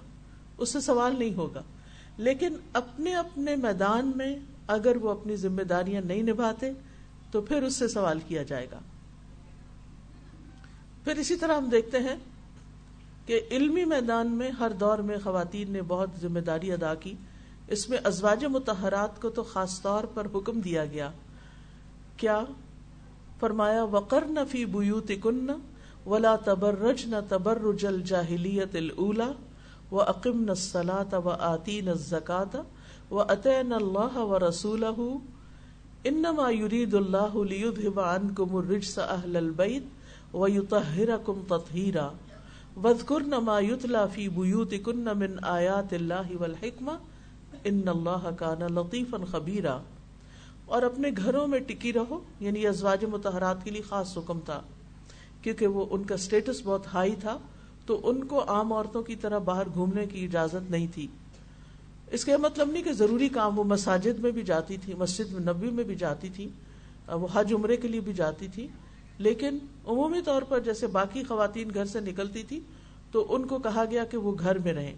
اس 0.58 0.68
سے 0.68 0.80
سوال 0.80 1.18
نہیں 1.18 1.34
ہوگا۔ 1.34 1.62
لیکن 2.16 2.54
اپنے 2.72 3.14
اپنے 3.14 3.56
میدان 3.56 4.12
میں 4.16 4.36
اگر 4.66 4.96
وہ 4.96 5.10
اپنی 5.10 5.36
ذمہ 5.36 5.62
داریاں 5.62 6.02
نہیں 6.02 6.22
نبھاتے 6.22 6.72
تو 7.30 7.40
پھر 7.40 7.62
اس 7.62 7.76
سے 7.76 7.88
سوال 7.88 8.20
کیا 8.28 8.42
جائے 8.42 8.66
گا۔ 8.72 8.78
پھر 11.04 11.16
اسی 11.16 11.36
طرح 11.36 11.56
ہم 11.56 11.64
دیکھتے 11.64 11.98
ہیں 11.98 12.16
کہ 13.26 13.40
علمی 13.50 13.84
میدان 13.84 14.30
میں 14.30 14.50
ہر 14.50 14.70
دور 14.70 14.98
میں 14.98 15.16
خواتین 15.24 15.72
نے 15.72 15.82
بہت 15.82 16.10
ذمہ 16.22 16.40
داری 16.40 16.72
ادا 16.72 16.94
کی۔ 16.94 17.14
اس 17.68 17.88
میں 17.88 17.98
ازواج 18.04 18.44
متحرات 18.44 19.22
کو 19.22 19.30
تو 19.30 19.42
خاص 19.42 19.82
طور 19.82 20.04
پر 20.04 20.26
حکم 20.34 20.60
دیا 20.60 20.84
گیا۔ 20.84 21.10
کیا 22.16 22.40
فرمایا 23.42 23.82
وقر 23.90 24.26
نہ 24.30 24.40
فی 24.50 24.64
بوت 24.72 25.12
کن 25.22 25.50
ولا 26.06 26.34
تبرج 26.44 27.04
نہ 27.08 27.20
تبرج 27.28 27.86
الجاہلیت 27.86 28.76
الا 28.76 29.30
و 29.92 30.00
عقم 30.02 30.42
نہ 30.44 30.54
سلاط 30.60 31.14
و 31.14 31.28
آتی 31.48 31.80
نہ 31.86 31.94
زکات 32.02 32.56
و 33.10 33.22
عطین 33.28 33.72
اللہ 33.74 34.18
و 34.20 34.38
رسول 34.38 34.84
انما 36.04 36.50
يريد 36.52 36.94
الله 36.96 37.44
ليذهب 37.46 37.98
عنكم 38.04 38.56
الرجس 38.58 38.98
اهل 39.00 39.36
البيت 39.36 39.84
ويطهركم 40.34 41.42
تطهيرا 41.50 42.06
واذكرن 42.76 43.36
ما 43.48 43.58
يتلى 43.60 44.02
في 44.08 44.28
بيوتكن 44.30 45.12
من 45.18 45.38
آيات 45.50 45.94
الله 45.94 46.38
والحكمه 46.40 47.00
ان 47.70 47.88
اللہ 47.88 48.24
کا 48.36 48.54
نا 48.58 48.66
لطیف 48.76 49.14
خبیرہ 49.32 49.76
اور 50.72 50.82
اپنے 50.82 51.10
گھروں 51.16 51.46
میں 51.46 51.58
ٹکی 51.58 51.92
رہو 51.92 52.20
یعنی 52.40 52.66
ازواج 52.66 53.04
متحرات 53.04 53.64
کے 53.64 53.70
لیے 53.70 53.82
خاص 53.82 54.18
حکم 54.18 54.40
تھا۔ 54.40 54.62
کیونکہ 55.42 55.66
وہ 55.66 55.86
ان 55.90 56.04
کا 56.04 56.14
اسٹیٹس 56.14 56.60
بہت 56.64 56.86
ہائی 56.94 57.16
تھا، 57.20 57.38
تو 57.86 58.00
ان 58.04 58.24
کو 58.24 58.44
عام 58.48 58.72
عورتوں 58.72 59.02
کی 59.02 59.16
طرح 59.16 59.38
باہر 59.38 59.66
گھومنے 59.74 60.06
کی 60.06 60.24
اجازت 60.24 60.70
نہیں 60.70 60.86
تھی۔ 60.94 61.06
اس 62.10 62.24
کا 62.24 62.32
مطلب 62.36 62.70
نہیں 62.70 62.82
کہ 62.82 62.92
ضروری 62.92 63.28
کام 63.28 63.58
وہ 63.58 63.64
مساجد 63.64 64.18
میں 64.18 64.30
بھی 64.30 64.42
جاتی 64.42 64.76
تھی، 64.76 64.94
مسجد 64.94 65.48
نبی 65.48 65.70
میں 65.70 65.84
بھی 65.84 65.94
جاتی 65.94 66.28
تھی، 66.28 66.48
وہ 67.08 67.26
حج 67.32 67.52
عمرے 67.54 67.76
کے 67.76 67.88
لیے 67.88 68.00
بھی 68.00 68.12
جاتی 68.12 68.48
تھی۔ 68.48 68.68
لیکن 69.18 69.58
عمومی 69.86 70.18
طور 70.24 70.42
پر 70.42 70.60
جیسے 70.60 70.86
باقی 70.86 71.22
خواتین 71.22 71.70
گھر 71.74 71.84
سے 71.84 72.00
نکلتی 72.00 72.42
تھی، 72.42 72.60
تو 73.12 73.34
ان 73.34 73.46
کو 73.46 73.58
کہا 73.58 73.84
گیا 73.90 74.04
کہ 74.04 74.16
وہ 74.16 74.32
گھر 74.38 74.58
میں 74.58 74.72
رہیں۔ 74.72 74.94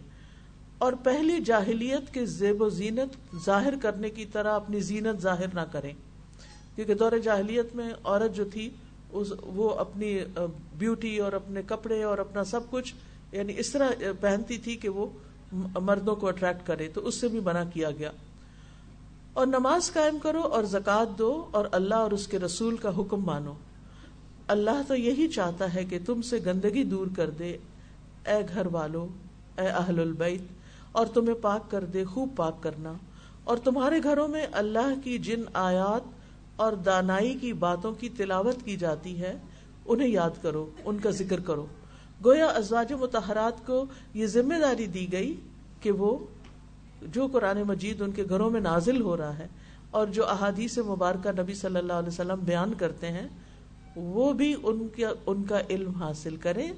اور 0.79 0.93
پہلی 0.93 1.41
جاہلیت 1.41 2.15
کے 2.15 2.27
زیب 2.27 2.63
و 2.63 2.69
زینت 2.69 3.37
ظاہر 3.45 3.75
کرنے 3.83 4.11
کی 4.11 4.25
طرح 4.25 4.55
اپنی 4.55 4.81
زینت 4.81 5.23
ظاہر 5.23 5.55
نہ 5.55 5.61
کریں۔ 5.61 5.93
کیونکہ 6.75 6.95
دور 6.95 7.13
جاہلیت 7.25 7.77
میں 7.77 7.93
عورت 8.05 8.37
جو 8.37 8.45
تھی 8.45 8.71
وہ 9.43 9.71
اپنی 9.71 10.19
بیوٹی 10.79 11.19
اور 11.19 11.33
اپنے 11.33 11.63
کپڑے 11.67 12.03
اور 12.03 12.19
اپنا 12.19 12.45
سب 12.45 12.61
کچھ 12.71 12.95
یعنی 13.33 13.53
اس 13.57 13.71
طرح 13.71 13.89
پہنتی 14.21 14.59
تھی 14.59 14.77
کہ 14.77 14.89
وہ 14.89 15.07
مردوں 15.81 16.17
کو 16.17 16.29
اٹریکٹ 16.29 16.67
کرے، 16.67 16.89
تو 16.95 17.07
اس 17.07 17.15
سے 17.15 17.29
بھی 17.29 17.41
منع 17.41 17.63
کیا 17.73 17.91
گیا۔ 17.91 18.11
اور 19.33 19.47
نماز 19.47 19.93
قائم 19.93 20.19
کرو 20.19 20.41
اور 20.41 20.65
زکات 20.65 21.19
دو 21.19 21.47
اور 21.51 21.67
اللہ 21.73 21.95
اور 21.95 22.11
اس 22.11 22.29
کے 22.29 22.39
رسول 22.39 22.77
کا 22.77 22.89
حکم 22.99 23.25
مانو۔ 23.25 23.53
اللہ 24.49 24.83
تو 24.89 24.95
یہی 24.95 25.29
چاہتا 25.29 25.75
ہے 25.75 25.85
کہ 25.85 25.99
تم 26.07 26.23
سے 26.23 26.39
گندگی 26.47 26.85
دور 26.85 27.07
کر 27.17 27.31
دے۔ 27.31 27.57
اے 28.27 28.47
گھر 28.55 28.67
والو، 28.67 29.07
اے 29.59 29.67
اہل 29.67 30.01
البیت 30.01 30.43
اور 30.95 31.07
تمہیں 31.07 31.35
پاک 31.35 31.71
کر 31.71 31.85
دے، 31.85 32.05
خوب 32.05 32.29
پاک 32.37 32.63
کرنا۔ 32.63 32.93
اور 33.45 33.57
تمہارے 33.57 34.03
گھروں 34.03 34.29
میں 34.29 34.47
اللہ 34.53 34.95
کی 35.05 35.19
جن 35.19 35.43
آیات 35.55 36.09
اور 36.57 36.73
دانائی 36.73 37.35
کی 37.41 37.53
باتوں 37.53 37.93
کی 37.93 38.09
تلاوت 38.09 38.57
کی 38.65 38.77
جاتی 38.77 39.21
ہے، 39.21 39.37
انہیں 39.87 40.09
یاد 40.09 40.43
کرو، 40.43 40.71
ان 40.85 40.99
کا 40.99 41.11
ذکر 41.11 41.41
کرو۔ 41.41 41.67
گویا 42.25 42.47
ازواج 42.47 42.93
متحرات 42.93 43.67
کو 43.67 43.85
یہ 44.15 44.27
ذمہ 44.27 44.55
داری 44.55 44.87
دی 44.87 45.13
گئی 45.13 45.35
کہ 45.81 45.91
وہ، 45.91 46.19
جو 47.03 47.27
قرآن 47.27 47.63
مجید 47.67 48.03
ان 48.03 48.13
کے 48.13 48.25
گھروں 48.29 48.51
میں 48.51 48.61
نازل 48.61 49.01
ہو 49.01 49.17
رہا 49.17 49.39
ہے 49.39 49.47
اور 49.91 50.07
جو 50.07 50.29
احادیث 50.29 50.79
مبارکہ 50.79 51.41
نبی 51.41 51.55
صلی 51.55 51.77
اللہ 51.77 51.93
علیہ 51.93 52.09
وسلم 52.09 52.39
بیان 52.45 52.75
کرتے 52.75 53.09
ہیں، 53.09 53.29
وہ 53.97 54.33
بھی 54.33 54.55
ان 54.63 54.89
کا 54.97 55.09
ان 55.27 55.45
کا 55.45 55.59
علم 55.71 55.91
حاصل 55.91 56.37
کریں 56.37 56.73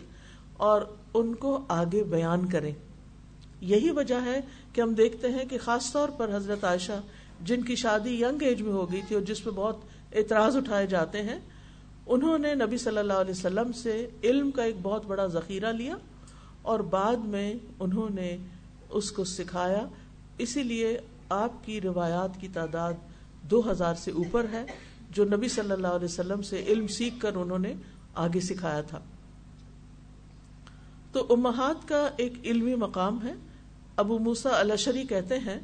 اور 0.52 0.80
ان 1.14 1.34
کو 1.34 1.64
آگے 1.68 2.04
بیان 2.04 2.48
کریں۔ 2.48 2.72
یہی 3.60 3.90
وجہ 3.90 4.20
ہے 4.24 4.40
کہ 4.72 4.80
ہم 4.80 4.94
دیکھتے 4.94 5.28
ہیں 5.28 5.44
کہ 5.44 5.58
خاص 5.64 5.92
طور 5.92 6.08
پر 6.08 6.36
حضرت 6.36 6.64
عائشہ، 6.64 7.00
جن 7.40 7.62
کی 7.62 7.74
شادی 7.74 8.20
ینگ 8.20 8.42
ایج 8.42 8.62
میں 8.62 8.72
ہو 8.72 8.92
گئی 8.92 9.02
تھی 9.08 9.14
اور 9.14 9.22
جس 9.22 9.44
پہ 9.44 9.50
بہت 9.50 9.76
اعتراض 10.14 10.56
اٹھائے 10.56 10.86
جاتے 10.86 11.22
ہیں، 11.22 11.38
انہوں 12.06 12.38
نے 12.38 12.54
نبی 12.54 12.78
صلی 12.78 12.98
اللہ 12.98 13.12
علیہ 13.12 13.30
وسلم 13.30 13.72
سے 13.72 14.08
علم 14.24 14.50
کا 14.50 14.62
ایک 14.62 14.74
بہت 14.82 15.06
بڑا 15.06 15.26
ذخیرہ 15.26 15.72
لیا 15.72 15.96
اور 16.62 16.80
بعد 16.80 17.16
میں 17.16 17.54
انہوں 17.80 18.08
نے 18.14 18.36
اس 18.90 19.12
کو 19.12 19.24
سکھایا۔ 19.24 19.86
اسی 20.38 20.62
لیے 20.62 20.98
آپ 21.28 21.66
کی 21.66 21.80
روایات 21.80 22.40
کی 22.40 22.48
تعداد 22.48 22.92
دو 23.42 23.70
ہزار 23.70 23.94
سے 23.94 24.10
اوپر 24.10 24.46
ہے، 24.52 24.64
جو 25.10 25.24
نبی 25.24 25.48
صلی 25.48 25.70
اللہ 25.70 25.86
علیہ 25.86 26.04
وسلم 26.04 26.42
سے 26.42 26.64
علم 26.66 26.86
سیکھ 26.86 27.14
کر 27.20 27.34
انہوں 27.34 27.58
نے 27.58 27.72
آگے 28.14 28.40
سکھایا 28.40 28.80
تھا۔ 28.80 29.00
تو 31.12 31.26
امہات 31.30 31.88
کا 31.88 32.08
ایک 32.16 32.32
علمی 32.44 32.74
مقام 32.74 33.26
ہے۔ 33.26 33.32
ابو 33.96 34.18
موسا 34.18 34.58
الشری 34.58 35.02
کہتے 35.02 35.38
ہیں، 35.38 35.58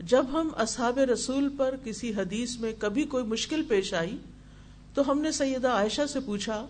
جب 0.00 0.26
ہم 0.32 0.48
اصحاب 0.56 0.98
رسول 0.98 1.48
پر 1.56 1.74
کسی 1.84 2.12
حدیث 2.14 2.56
میں 2.56 2.72
کبھی 2.78 3.02
کوئی 3.04 3.24
مشکل 3.24 3.62
پیش 3.62 3.94
آئی، 3.94 4.16
تو 4.94 5.10
ہم 5.10 5.20
نے 5.20 5.32
سیدہ 5.32 5.68
عائشہ 5.68 6.06
سے 6.08 6.20
پوچھا، 6.20 6.66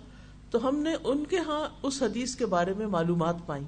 تو 0.51 0.69
ہم 0.69 0.77
نے 0.77 0.95
ان 1.05 1.25
کے 1.25 1.39
ہاں 1.39 1.69
اس 1.83 2.03
حدیث 2.03 2.35
کے 2.35 2.47
بارے 2.47 2.73
میں 2.79 2.87
معلومات 2.87 3.37
پائی۔ 3.47 3.65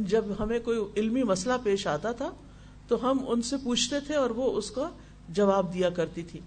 جب 0.00 0.24
ہمیں 0.40 0.58
کوئی 0.58 0.78
علمی 0.96 1.22
مسئلہ 1.22 1.54
پیش 1.62 1.86
آتا 1.86 2.12
تھا، 2.12 2.30
تو 2.88 3.10
ہم 3.10 3.18
ان 3.26 3.42
سے 3.42 3.56
پوچھتے 3.56 4.00
تھے 4.00 4.14
اور 4.14 4.30
وہ 4.30 4.52
اس 4.52 4.70
کا 4.70 4.88
جواب 5.28 5.74
دیا 5.74 5.90
کرتی 5.90 6.22
تھی۔ 6.22 6.40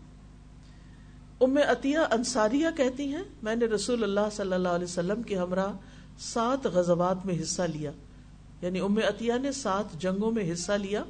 ام 1.41 1.57
عطیہ 1.67 1.97
انصاریہ 1.97 2.67
کہتی 2.77 3.07
ہیں، 3.07 3.23
میں 3.43 3.55
نے 3.55 3.65
رسول 3.65 4.03
اللہ 4.03 4.29
صلی 4.31 4.53
اللہ 4.53 4.69
علیہ 4.69 4.83
وسلم 4.83 5.21
کے 5.21 5.37
ہمراہ 5.37 5.73
سات 6.19 6.65
غزوات 6.65 7.25
میں 7.25 7.41
حصہ 7.41 7.61
لیا۔ 7.61 7.91
یعنی 8.61 8.79
ام 8.79 8.97
عطیہ 8.97 9.33
نے 9.41 9.51
سات 9.51 10.01
جنگوں 10.01 10.31
میں 10.31 10.53
حصہ 10.53 10.71
لیا۔ 10.71 11.03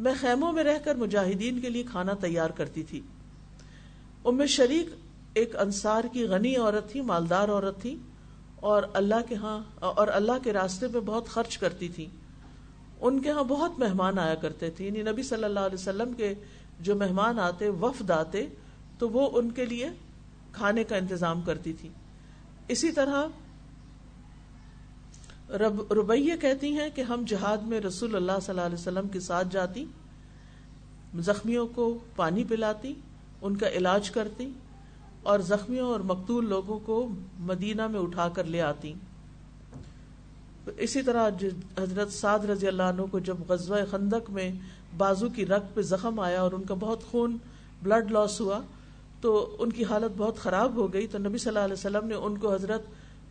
میں 0.00 0.12
خیموں 0.20 0.52
میں 0.52 0.64
رہ 0.64 0.78
کر 0.78 0.94
مجاہدین 0.94 1.60
کے 1.60 1.68
لیے 1.68 1.82
کھانا 1.82 2.12
تیار 2.12 2.50
کرتی 2.50 2.82
تھی۔ 2.82 3.00
ام 4.24 4.46
شریک 4.46 4.88
ایک 5.34 5.56
انصار 5.56 6.04
کی 6.12 6.24
غنی 6.24 6.56
عورت 6.56 6.90
تھی، 6.90 7.00
مالدار 7.00 7.48
عورت 7.48 7.82
تھی 7.82 7.96
اور 8.56 8.82
اللہ 8.92 9.14
کے 9.28 9.34
ہاں 9.34 9.62
اور 9.74 10.08
اللہ 10.08 10.32
کے 10.44 10.52
راستے 10.52 10.86
میں 10.88 11.00
بہت 11.00 11.28
خرچ 11.28 11.58
کرتی 11.58 11.88
تھی۔ 11.88 12.06
ان 13.00 13.22
کے 13.22 13.30
ہاں 13.30 13.44
بہت 13.44 13.78
مہمان 13.78 14.18
آیا 14.18 14.34
کرتے 14.34 14.70
تھے۔ 14.70 14.86
یعنی 14.86 15.02
نبی 15.02 15.22
صلی 15.22 15.44
اللہ 15.44 15.60
علیہ 15.60 15.80
وسلم 15.80 16.12
کے 16.12 16.34
جو 16.80 16.94
مہمان 16.94 17.38
آتے، 17.38 17.68
وفد 17.68 18.10
آتے، 18.10 18.46
تو 18.98 19.08
وہ 19.08 19.28
ان 19.32 19.50
کے 19.50 19.64
لیے 19.64 19.88
کھانے 20.52 20.84
کا 20.84 20.96
انتظام 20.96 21.40
کرتی 21.40 21.72
تھی۔ 21.72 21.88
اسی 22.68 22.92
طرح 22.92 23.26
رب 25.50 25.92
ربیہ 25.92 26.34
کہتی 26.40 26.72
ہیں 26.72 26.88
کہ 26.94 27.02
ہم 27.02 27.22
جہاد 27.26 27.58
میں 27.58 27.80
رسول 27.80 28.16
اللہ 28.16 28.38
صلی 28.42 28.52
اللہ 28.52 28.66
علیہ 28.66 28.78
وسلم 28.78 29.08
کے 29.08 29.20
ساتھ 29.20 29.48
جاتی، 29.50 29.84
زخمیوں 31.18 31.66
کو 31.66 31.98
پانی 32.16 32.44
پلاتی، 32.44 32.92
ان 33.42 33.56
کا 33.56 33.68
علاج 33.68 34.10
کرتی 34.10 34.50
اور 35.22 35.38
زخمیوں 35.38 35.86
اور 35.88 36.00
مقتول 36.00 36.48
لوگوں 36.48 36.78
کو 36.78 37.08
مدینہ 37.38 37.86
میں 37.86 38.00
اٹھا 38.00 38.28
کر 38.28 38.44
لے 38.44 38.60
آتی۔ 38.60 38.92
اسی 40.76 41.02
طرح 41.02 41.28
حضرت 41.78 42.12
سعد 42.12 42.44
رضی 42.44 42.66
اللہ 42.66 42.82
عنہ 42.82 43.02
کو 43.10 43.18
جب 43.18 43.36
غزوہ 43.48 43.76
خندق 43.90 44.30
میں 44.30 44.50
بازو 44.96 45.28
کی 45.28 45.46
رگ 45.46 45.72
پہ 45.74 45.82
زخم 45.82 46.20
آیا 46.20 46.40
اور 46.40 46.52
ان 46.52 46.62
کا 46.62 46.74
بہت 46.74 47.02
خون 47.10 47.36
بلڈ 47.82 48.10
لاس 48.10 48.40
ہوا، 48.40 48.60
تو 49.20 49.56
ان 49.58 49.72
کی 49.72 49.84
حالت 49.84 50.16
بہت 50.16 50.38
خراب 50.38 50.76
ہو 50.76 50.92
گئی۔ 50.92 51.06
تو 51.06 51.18
نبی 51.18 51.38
صلی 51.38 51.48
اللہ 51.48 51.64
علیہ 51.64 51.72
وسلم 51.72 52.06
نے 52.06 52.14
ان 52.14 52.36
کو 52.38 52.54
حضرت 52.54 52.82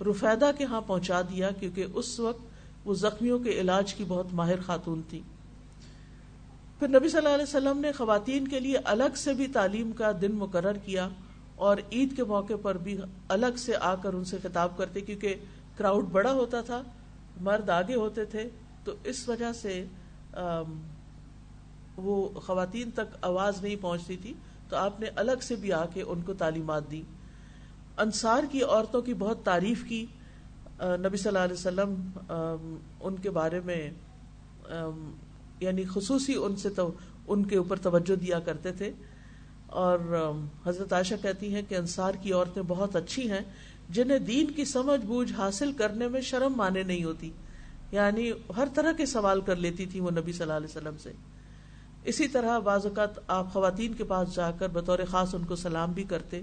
رفیدہ 0.01 0.51
کے 0.57 0.63
ہاں 0.63 0.81
پہنچا 0.81 1.21
دیا 1.21 1.49
کیونکہ 1.51 1.85
اس 1.93 2.19
وقت 2.19 2.87
وہ 2.87 2.93
زخمیوں 2.93 3.39
کے 3.39 3.49
علاج 3.49 3.93
کی 3.93 4.03
بہت 4.07 4.33
ماہر 4.33 4.61
خاتون 4.61 5.01
تھی۔ 5.09 5.21
پھر 6.79 6.87
نبی 6.87 7.09
صلی 7.09 7.17
اللہ 7.17 7.33
علیہ 7.33 7.43
وسلم 7.43 7.77
نے 7.77 7.91
خواتین 7.91 8.47
کے 8.47 8.59
لیے 8.59 8.77
الگ 8.83 9.15
سے 9.15 9.33
بھی 9.33 9.47
تعلیم 9.47 9.91
کا 9.91 10.11
دن 10.21 10.31
مقرر 10.31 10.77
کیا 10.85 11.07
اور 11.55 11.77
عید 11.91 12.15
کے 12.15 12.23
موقع 12.23 12.53
پر 12.61 12.77
بھی 12.77 12.97
الگ 13.27 13.57
سے 13.57 13.75
آ 13.75 13.95
کر 13.95 14.13
ان 14.13 14.25
سے 14.25 14.37
خطاب 14.43 14.77
کرتے 14.77 15.01
کیونکہ 15.01 15.35
کراؤڈ 15.77 16.05
بڑا 16.05 16.31
ہوتا 16.31 16.61
تھا، 16.61 16.81
مرد 17.41 17.69
آگے 17.69 17.95
ہوتے 17.95 18.25
تھے، 18.25 18.49
تو 18.83 18.91
اس 19.03 19.29
وجہ 19.29 19.51
سے 19.53 19.85
وہ 21.97 22.27
خواتین 22.39 22.91
تک 22.91 23.15
آواز 23.21 23.61
نہیں 23.63 23.75
پہنچتی 23.81 24.17
تھی۔ 24.17 24.33
تو 24.69 24.75
آپ 24.75 24.99
نے 24.99 25.07
الگ 25.15 25.41
سے 25.41 25.55
بھی 25.55 25.73
آ 25.73 25.85
کے 25.93 26.01
ان 26.01 26.21
کو 26.21 26.33
تعلیمات 26.33 26.91
دی۔ 26.91 27.01
انصار 27.97 28.43
کی 28.51 28.63
عورتوں 28.63 29.01
کی 29.01 29.13
بہت 29.13 29.43
تعریف 29.43 29.83
کی۔ 29.87 30.05
نبی 30.81 31.17
صلی 31.17 31.27
اللہ 31.27 31.39
علیہ 31.39 31.53
وسلم 31.53 31.93
ان 32.99 33.15
کے 33.15 33.29
بارے 33.29 33.59
میں 33.65 33.91
یعنی 35.59 35.83
خصوصی 35.83 36.35
ان 36.35 36.55
سے 36.55 36.69
تو 36.69 36.91
ان 37.27 37.45
کے 37.45 37.57
اوپر 37.57 37.79
توجہ 37.79 38.15
دیا 38.15 38.39
کرتے 38.39 38.71
تھے۔ 38.71 38.91
اور 39.67 39.99
حضرت 40.65 40.93
عائشہ 40.93 41.15
کہتی 41.21 41.55
ہیں 41.55 41.61
کہ 41.69 41.75
انصار 41.75 42.13
کی 42.13 42.33
عورتیں 42.33 42.61
بہت 42.67 42.95
اچھی 42.95 43.31
ہیں، 43.31 43.39
جنہیں 43.89 44.19
دین 44.19 44.51
کی 44.51 44.65
سمجھ 44.65 45.05
بوجھ 45.05 45.33
حاصل 45.33 45.71
کرنے 45.71 46.07
میں 46.07 46.21
شرم 46.21 46.53
مانے 46.55 46.83
نہیں 46.83 47.03
ہوتی۔ 47.03 47.31
یعنی 47.91 48.31
ہر 48.57 48.67
طرح 48.73 48.91
کے 48.91 49.05
سوال 49.05 49.41
کر 49.41 49.55
لیتی 49.55 49.85
تھی 49.85 49.99
وہ 49.99 50.11
نبی 50.11 50.31
صلی 50.31 50.41
اللہ 50.41 50.53
علیہ 50.53 50.77
وسلم 50.77 50.97
سے۔ 51.03 51.11
اسی 52.03 52.27
طرح 52.27 52.59
بعض 52.59 52.85
اوقات 52.85 53.09
آپ 53.27 53.53
خواتین 53.53 53.93
کے 53.93 54.03
پاس 54.03 54.35
جا 54.35 54.51
کر 54.51 54.67
بطور 54.67 54.99
خاص 55.11 55.35
ان 55.35 55.43
کو 55.43 55.55
سلام 55.55 55.91
بھی 55.91 56.03
کرتے۔ 56.03 56.41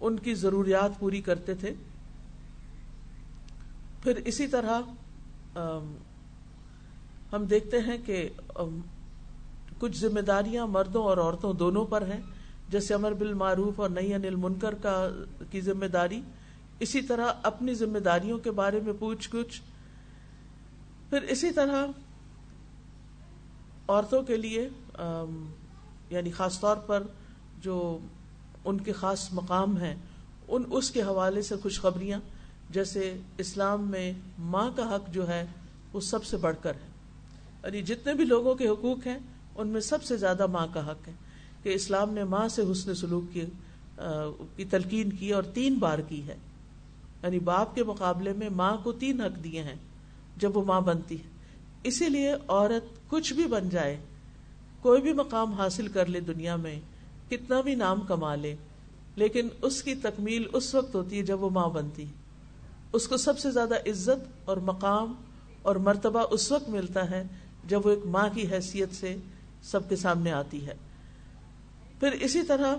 ان 0.00 0.18
کی 0.18 0.34
ضروریات 0.34 0.98
پوری 0.98 1.20
کرتے 1.20 1.54
تھے۔ 1.54 1.72
پھر 4.02 4.16
اسی 4.24 4.46
طرح 4.46 4.80
ہم 7.32 7.44
دیکھتے 7.50 7.78
ہیں 7.78 7.96
کہ 8.06 8.28
کچھ 9.78 9.96
ذمہ 9.98 10.20
داریاں 10.20 10.66
مردوں 10.66 11.02
اور 11.04 11.18
عورتوں 11.18 11.52
دونوں 11.52 11.84
پر 11.84 12.02
ہیں۔ 12.02 12.20
جیسے 12.68 12.94
امر 12.94 13.12
بل 13.12 13.32
معروف 13.34 13.80
اور 13.80 13.90
نئی 13.90 14.14
انل 14.14 14.34
منکر 14.34 14.74
کا، 14.74 15.08
کی 15.50 15.60
ذمہ 15.60 15.86
داری۔ 15.86 16.20
اسی 16.80 17.02
طرح 17.02 17.32
اپنی 17.42 17.74
ذمہ 17.74 17.98
داریوں 17.98 18.38
کے 18.38 18.50
بارے 18.50 18.80
میں 18.84 18.92
پوچھ 18.98 19.28
گچھ۔ 19.34 19.60
پھر 21.10 21.22
اسی 21.22 21.50
طرح 21.50 21.86
عورتوں 23.88 24.22
کے 24.22 24.36
لیے 24.36 24.68
یعنی 26.10 26.30
خاص 26.30 26.60
طور 26.60 26.76
پر 26.76 27.02
جو 27.58 27.98
ان 28.64 28.80
کے 28.80 28.92
خاص 28.92 29.28
مقام 29.32 29.76
ہیں، 29.76 29.94
ان، 30.48 30.62
اس 30.70 30.90
کے 30.90 31.02
حوالے 31.02 31.42
سے 31.42 31.54
خوشخبریاں، 31.62 32.20
جیسے 32.70 33.16
اسلام 33.38 33.90
میں 33.90 34.12
ماں 34.38 34.70
کا 34.76 34.94
حق 34.94 35.10
جو 35.10 35.28
ہے، 35.28 35.46
وہ 35.92 36.00
سب 36.00 36.24
سے 36.24 36.36
بڑھ 36.36 36.56
کر 36.62 36.70
ہے۔ 36.70 36.88
یعنی 37.64 37.82
جتنے 37.82 38.14
بھی 38.14 38.24
لوگوں 38.24 38.54
کے 38.54 38.68
حقوق 38.68 39.06
ہیں، 39.06 39.18
ان 39.54 39.68
میں 39.68 39.80
سب 39.80 40.02
سے 40.02 40.16
زیادہ 40.16 40.46
ماں 40.46 40.66
کا 40.72 40.90
حق 40.90 41.08
ہے 41.08 41.12
کہ 41.62 41.68
اسلام 41.68 42.12
نے 42.12 42.24
ماں 42.24 42.48
سے 42.48 42.62
حسن 42.72 42.94
سلوک 42.94 43.24
کی 43.32 43.42
کی 44.56 44.64
تلقین 44.64 45.10
کی 45.10 45.32
اور 45.32 45.42
تین 45.42 45.74
بار 45.74 45.98
کی 45.98 46.28
ہے۔ 46.28 46.36
یعنی 47.22 47.38
باپ 47.38 47.74
کے 47.74 47.84
مقابلے 47.84 48.32
میں 48.32 48.48
ماں 48.50 48.76
کو 48.82 48.92
تین 48.92 49.20
حق 49.20 49.44
دیے 49.44 49.62
ہیں، 49.62 49.74
جب 50.36 50.56
وہ 50.56 50.64
ماں 50.64 50.80
بنتی 50.80 51.14
ہے۔ 51.14 51.28
اسی 51.82 52.08
لیے 52.08 52.32
عورت 52.48 53.10
کچھ 53.10 53.32
بھی 53.32 53.46
بن 53.46 53.68
جائے، 53.68 53.96
کوئی 54.82 55.02
بھی 55.02 55.12
مقام 55.12 55.52
حاصل 55.52 55.88
کر 55.88 56.06
لے 56.06 56.20
دنیا 56.20 56.56
میں 56.56 56.80
کتنا 57.34 57.60
بھی 57.60 57.74
نام 57.74 58.00
کما 58.00 58.34
لے، 58.34 58.54
لیکن 59.16 59.48
اس 59.62 59.82
کی 59.82 59.94
تکمیل 59.94 60.46
اس 60.52 60.74
وقت 60.74 60.94
ہوتی 60.94 61.18
ہے 61.18 61.22
جب 61.22 61.42
وہ 61.42 61.50
ماں 61.50 61.68
بنتی۔ 61.68 62.04
اس 62.92 63.08
کو 63.08 63.16
سب 63.16 63.38
سے 63.38 63.50
زیادہ 63.50 63.74
عزت 63.86 64.26
اور 64.44 64.56
مقام 64.56 65.12
اور 65.62 65.76
مرتبہ 65.76 66.24
اس 66.30 66.52
وقت 66.52 66.68
ملتا 66.68 67.10
ہے 67.10 67.22
جب 67.64 67.86
وہ 67.86 67.90
ایک 67.90 68.06
ماں 68.06 68.28
کی 68.34 68.46
حیثیت 68.50 68.94
سے 68.94 69.16
سب 69.62 69.88
کے 69.88 69.96
سامنے 69.96 70.32
آتی 70.32 70.66
ہے۔ 70.66 70.74
پھر 72.00 72.12
اسی 72.12 72.42
طرح 72.42 72.74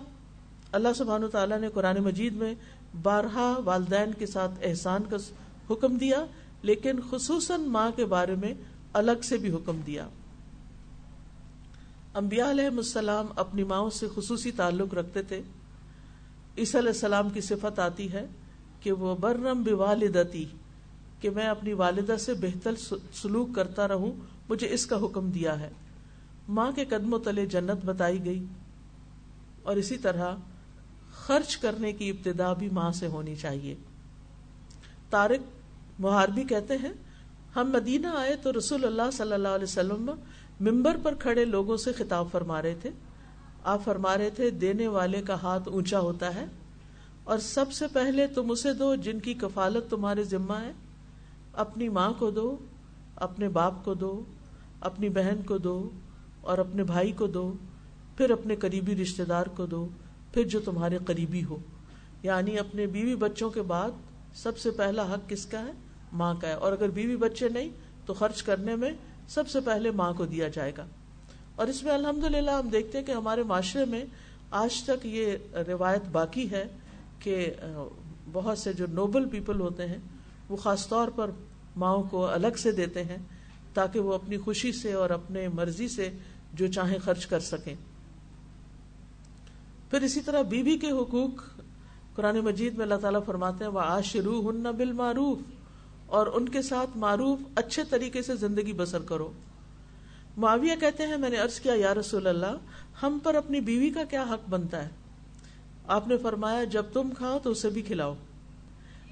اللہ 0.72 0.93
سبحان 0.95 1.24
تعالیٰ 1.32 1.60
نے 1.60 1.70
قرآن 1.74 1.97
مجید 1.97 2.36
میں 2.36 2.53
بارہا 3.01 3.60
والدین 3.66 4.14
کے 4.14 4.26
ساتھ 4.26 4.60
احسان 4.62 5.03
کا 5.10 5.18
حکم 5.70 5.97
دیا، 5.97 6.26
لیکن 6.62 6.99
خصوصاً 7.10 7.62
ماں 7.62 7.89
کے 7.95 8.06
بارے 8.06 8.36
میں 8.36 8.53
الگ 8.93 9.24
سے 9.24 9.38
بھی 9.38 9.51
حکم 9.51 9.80
دیا۔ 9.88 10.08
انبیاء 12.16 12.49
علیہ 12.49 12.68
السلام 12.68 13.26
اپنی 13.36 13.63
ماؤں 13.63 13.89
سے 13.89 14.07
خصوصی 14.16 14.51
تعلق 14.51 14.93
رکھتے 14.93 15.22
تھے۔ 15.22 15.41
عیسی 16.57 16.78
علیہ 16.78 16.89
السلام 16.89 17.30
کی 17.30 17.41
صفت 17.41 17.80
آتی 17.80 18.11
ہے 18.13 18.26
کہ 18.80 18.91
وہ 18.91 19.16
برم 19.16 19.63
بوالدتی، 19.63 20.45
کہ 21.22 21.30
میں 21.30 21.47
اپنی 21.47 21.74
والدہ 21.74 22.16
سے 22.20 22.34
بہتر 22.34 22.76
سلوک 23.13 23.55
کرتا 23.55 23.88
رہوں، 23.88 24.11
مجھے 24.49 24.68
اس 24.74 24.86
کا 24.86 24.97
حکم 24.97 25.30
دیا 25.30 25.59
ہے۔ 25.59 25.70
ماں 26.49 26.72
کے 26.72 26.86
قدموں 26.86 27.20
تلے 27.20 27.45
جنت 27.45 27.86
بتائی 27.86 28.24
گئی 28.26 28.43
اور 29.63 29.76
اسی 29.76 29.97
طرح 29.97 30.36
خرچ 31.16 31.57
کرنے 31.57 31.91
کی 31.91 32.09
ابتدا 32.09 32.51
بھی 32.53 32.70
ماں 32.70 32.91
سے 32.91 33.07
ہونی 33.07 33.36
چاہیے۔ 33.36 33.76
تارک 35.09 35.41
محاربی 35.99 36.43
کہتے 36.43 36.78
ہیں، 36.78 36.91
ہم 37.55 37.70
مدینہ 37.74 38.07
آئے 38.18 38.36
تو 38.36 38.57
رسول 38.57 38.86
اللہ 38.86 39.11
صلی 39.13 39.34
اللہ 39.34 39.47
علیہ 39.47 39.63
وسلم 39.63 40.11
ممبر 40.60 40.97
پر 41.03 41.14
کھڑے 41.14 41.45
لوگوں 41.45 41.78
سے 41.78 41.93
خطاب 41.93 42.28
فرما 42.32 42.62
رہے 42.62 42.76
تھے۔ 42.82 42.89
آپ 43.64 43.84
فرما 43.84 44.18
رہے 44.18 44.30
تھے، 44.30 44.49
دینے 44.49 44.88
والے 44.88 45.22
کا 45.22 45.34
ہاتھ 45.34 45.68
اونچا 45.68 45.99
ہوتا 45.99 46.36
ہے، 46.36 46.45
اور 47.24 47.38
سب 47.38 47.72
سے 47.72 47.86
پہلے 47.93 48.28
تم 48.28 48.51
اسے 48.51 48.74
دو 48.74 48.95
جن 48.95 49.20
کی 49.20 49.34
کفالت 49.34 49.89
تمہارے 49.89 50.24
ذمہ 50.24 50.53
ہے۔ 50.53 50.72
اپنی 51.53 51.89
ماں 51.89 52.14
کو 52.20 52.32
دو، 52.32 52.58
اپنے 53.16 53.49
باپ 53.49 53.86
کو 53.86 53.93
دو، 53.93 54.24
اپنی 54.82 55.10
بہن 55.10 55.41
کو 55.45 55.58
دو، 55.58 55.89
اور 56.41 56.58
اپنے 56.58 56.84
بھائی 56.84 57.12
کو 57.12 57.28
دو، 57.28 57.53
پھر 58.18 58.30
اپنے 58.30 58.56
قریبی 58.56 58.95
رشتے 58.95 59.26
دار 59.26 59.45
کو 59.45 59.66
دو، 59.66 59.88
پھر 60.34 60.43
جو 60.43 60.60
تمہارے 60.60 60.97
قریبی 61.08 61.43
ہو۔ 61.43 61.58
یعنی 62.24 62.60
اپنے 62.60 62.86
بیوی 62.86 63.16
بچوں 63.16 63.49
کے 63.49 63.62
بعد 63.62 63.91
سب 64.36 64.58
سے 64.58 64.72
پہلا 64.72 65.14
حق 65.14 65.30
کس 65.30 65.45
کا 65.45 65.66
ہے؟ 65.66 65.72
ماں 66.14 66.34
کا 66.41 66.47
ہے۔ 66.47 66.53
اور 66.53 66.72
اگر 66.72 66.89
بیوی 66.89 67.16
بچے 67.16 67.49
نہیں، 67.49 67.70
تو 68.06 68.14
خرچ 68.14 68.43
کرنے 68.43 68.76
میں 68.76 68.91
سب 69.28 69.49
سے 69.49 69.59
پہلے 69.59 69.91
ماں 69.91 70.13
کو 70.13 70.26
دیا 70.26 70.47
جائے 70.47 70.71
گا۔ 70.78 70.86
اور 71.55 71.67
اس 71.67 71.84
میں 71.84 71.93
الحمد 71.93 72.23
للہ 72.23 72.51
ہم 72.51 72.69
دیکھتے 72.69 72.97
ہیں 72.97 73.05
کہ 73.05 73.11
ہمارے 73.11 73.43
معاشرے 73.43 73.86
میں 73.86 74.05
آج 74.51 74.84
تک 74.84 75.05
یہ 75.05 75.38
روایت 75.67 76.01
باقی 76.11 76.51
ہے 76.51 76.67
کہ 77.19 77.53
بہت 78.34 78.57
سے 78.57 78.73
جو 78.73 78.86
نوبل 78.89 79.30
پیپل 79.30 79.59
ہوتے 79.59 79.88
ہیں، 79.88 79.97
وہ 80.49 80.57
خاص 80.57 80.88
طور 80.88 81.07
پر 81.07 81.32
ماؤں 81.76 82.03
کو 82.03 82.28
الگ 82.28 82.57
سے 82.57 82.71
دیتے 82.71 83.03
ہیں 83.03 83.17
تاکہ 83.73 83.99
وہ 83.99 84.13
اپنی 84.13 84.38
خوشی 84.38 84.71
سے 84.71 84.93
اور 84.93 85.09
اپنے 85.09 85.47
مرضی 85.47 85.88
سے 85.88 86.09
جو 86.53 86.67
چاہیں 86.67 86.99
خرچ 86.99 87.26
کر 87.26 87.39
سکیں۔ 87.39 87.76
پھر 89.89 90.01
اسی 90.01 90.21
طرح 90.21 90.41
بیوی 90.41 90.78
کے 90.78 90.91
حقوق 90.91 91.59
قرآن 92.15 92.39
مجید 92.39 92.73
میں 92.73 92.84
اللہ 92.84 92.95
تعالیٰ 92.95 93.19
فرماتے 93.26 93.63
ہیں 93.63 93.71
وہ 93.71 93.80
آشرو 93.80 94.49
ہن 94.49 94.63
بال 94.63 94.91
معروف 94.91 95.38
اور 96.08 96.28
ان 96.34 96.49
کے 96.49 96.62
ساتھ 96.62 96.97
معروف 96.97 97.39
اچھے 97.56 97.84
طریقے 97.89 98.22
سے 98.22 98.36
زندگی 98.36 98.74
بسر 98.74 99.01
کرو۔ 99.01 99.32
معاویہ 100.38 100.76
کہتے 100.80 101.08
ہیں، 101.08 101.18
میں 101.18 101.30
نے 101.30 101.38
عرض 101.38 101.60
کیا، 101.60 101.74
یا 101.76 101.93
رسول 101.93 102.28
اللہ، 102.28 102.58
ہم 103.03 103.20
پر 103.24 103.36
اپنی 103.36 103.60
بیوی 103.60 103.89
کا 103.89 104.03
کیا 104.03 104.24
حق 104.24 104.49
بنتا 104.49 104.84
ہے؟ 104.84 104.89
آپ 105.88 106.08
نے 106.08 106.18
فرمایا، 106.18 106.64
جب 106.64 106.86
تم 106.93 107.10
کھاؤ 107.18 107.39
تو 107.43 107.49
اسے 107.51 107.70
بھی 107.70 107.82
کھلاؤ، 107.82 108.16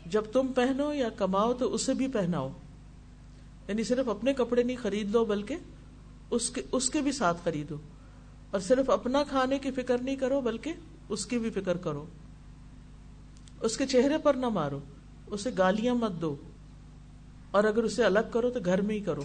جب 0.05 0.23
تم 0.31 0.47
پہنو 0.47 0.93
یا 0.93 1.09
کماؤ 1.09 1.53
تو 1.53 1.73
اسے 1.73 1.93
بھی 1.93 2.07
پہناؤ۔ 2.07 2.49
یعنی 3.67 3.83
صرف 3.83 4.09
اپنے 4.09 4.33
کپڑے 4.33 4.63
نہیں 4.63 4.77
خرید 4.81 5.11
لو، 5.11 5.25
بلکہ 5.25 5.55
اس 6.29 6.49
کے 6.49 6.61
اس 6.71 6.89
کے 6.89 7.01
بھی 7.01 7.11
ساتھ 7.11 7.37
خریدو۔ 7.43 7.75
اور 8.51 8.59
صرف 8.59 8.89
اپنا 8.89 9.23
کھانے 9.23 9.59
کی 9.59 9.71
فکر 9.71 9.97
نہیں 9.97 10.15
کرو، 10.15 10.41
بلکہ 10.41 10.73
اس 11.09 11.25
کی 11.25 11.39
بھی 11.39 11.49
فکر 11.49 11.77
کرو۔ 11.77 12.05
اس 13.61 13.77
کے 13.77 13.85
چہرے 13.85 14.17
پر 14.17 14.33
نہ 14.33 14.49
مارو، 14.49 14.79
اسے 15.27 15.49
گالیاں 15.57 15.95
مت 15.95 16.11
دو۔ 16.21 16.35
اور 17.53 17.63
اگر 17.63 17.83
اسے 17.83 18.03
الگ 18.03 18.19
کرو 18.31 18.49
تو 18.49 18.59
گھر 18.65 18.81
میں 18.81 18.95
ہی 18.95 18.99
کرو۔ 18.99 19.23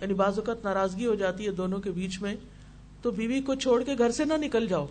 یعنی 0.00 0.14
بعض 0.14 0.38
اوقات 0.38 0.64
ناراضگی 0.64 1.06
ہو 1.06 1.14
جاتی 1.14 1.46
ہے 1.46 1.50
دونوں 1.50 1.78
کے 1.78 1.90
بیچ 1.90 2.22
میں۔ 2.22 2.34
تو 3.02 3.10
بیوی 3.10 3.40
کو 3.40 3.54
چھوڑ 3.54 3.82
کے 3.82 3.92
گھر 3.98 4.10
سے 4.10 4.24
نہ 4.24 4.34
نکل 4.34 4.66
جاؤ۔ 4.66 4.86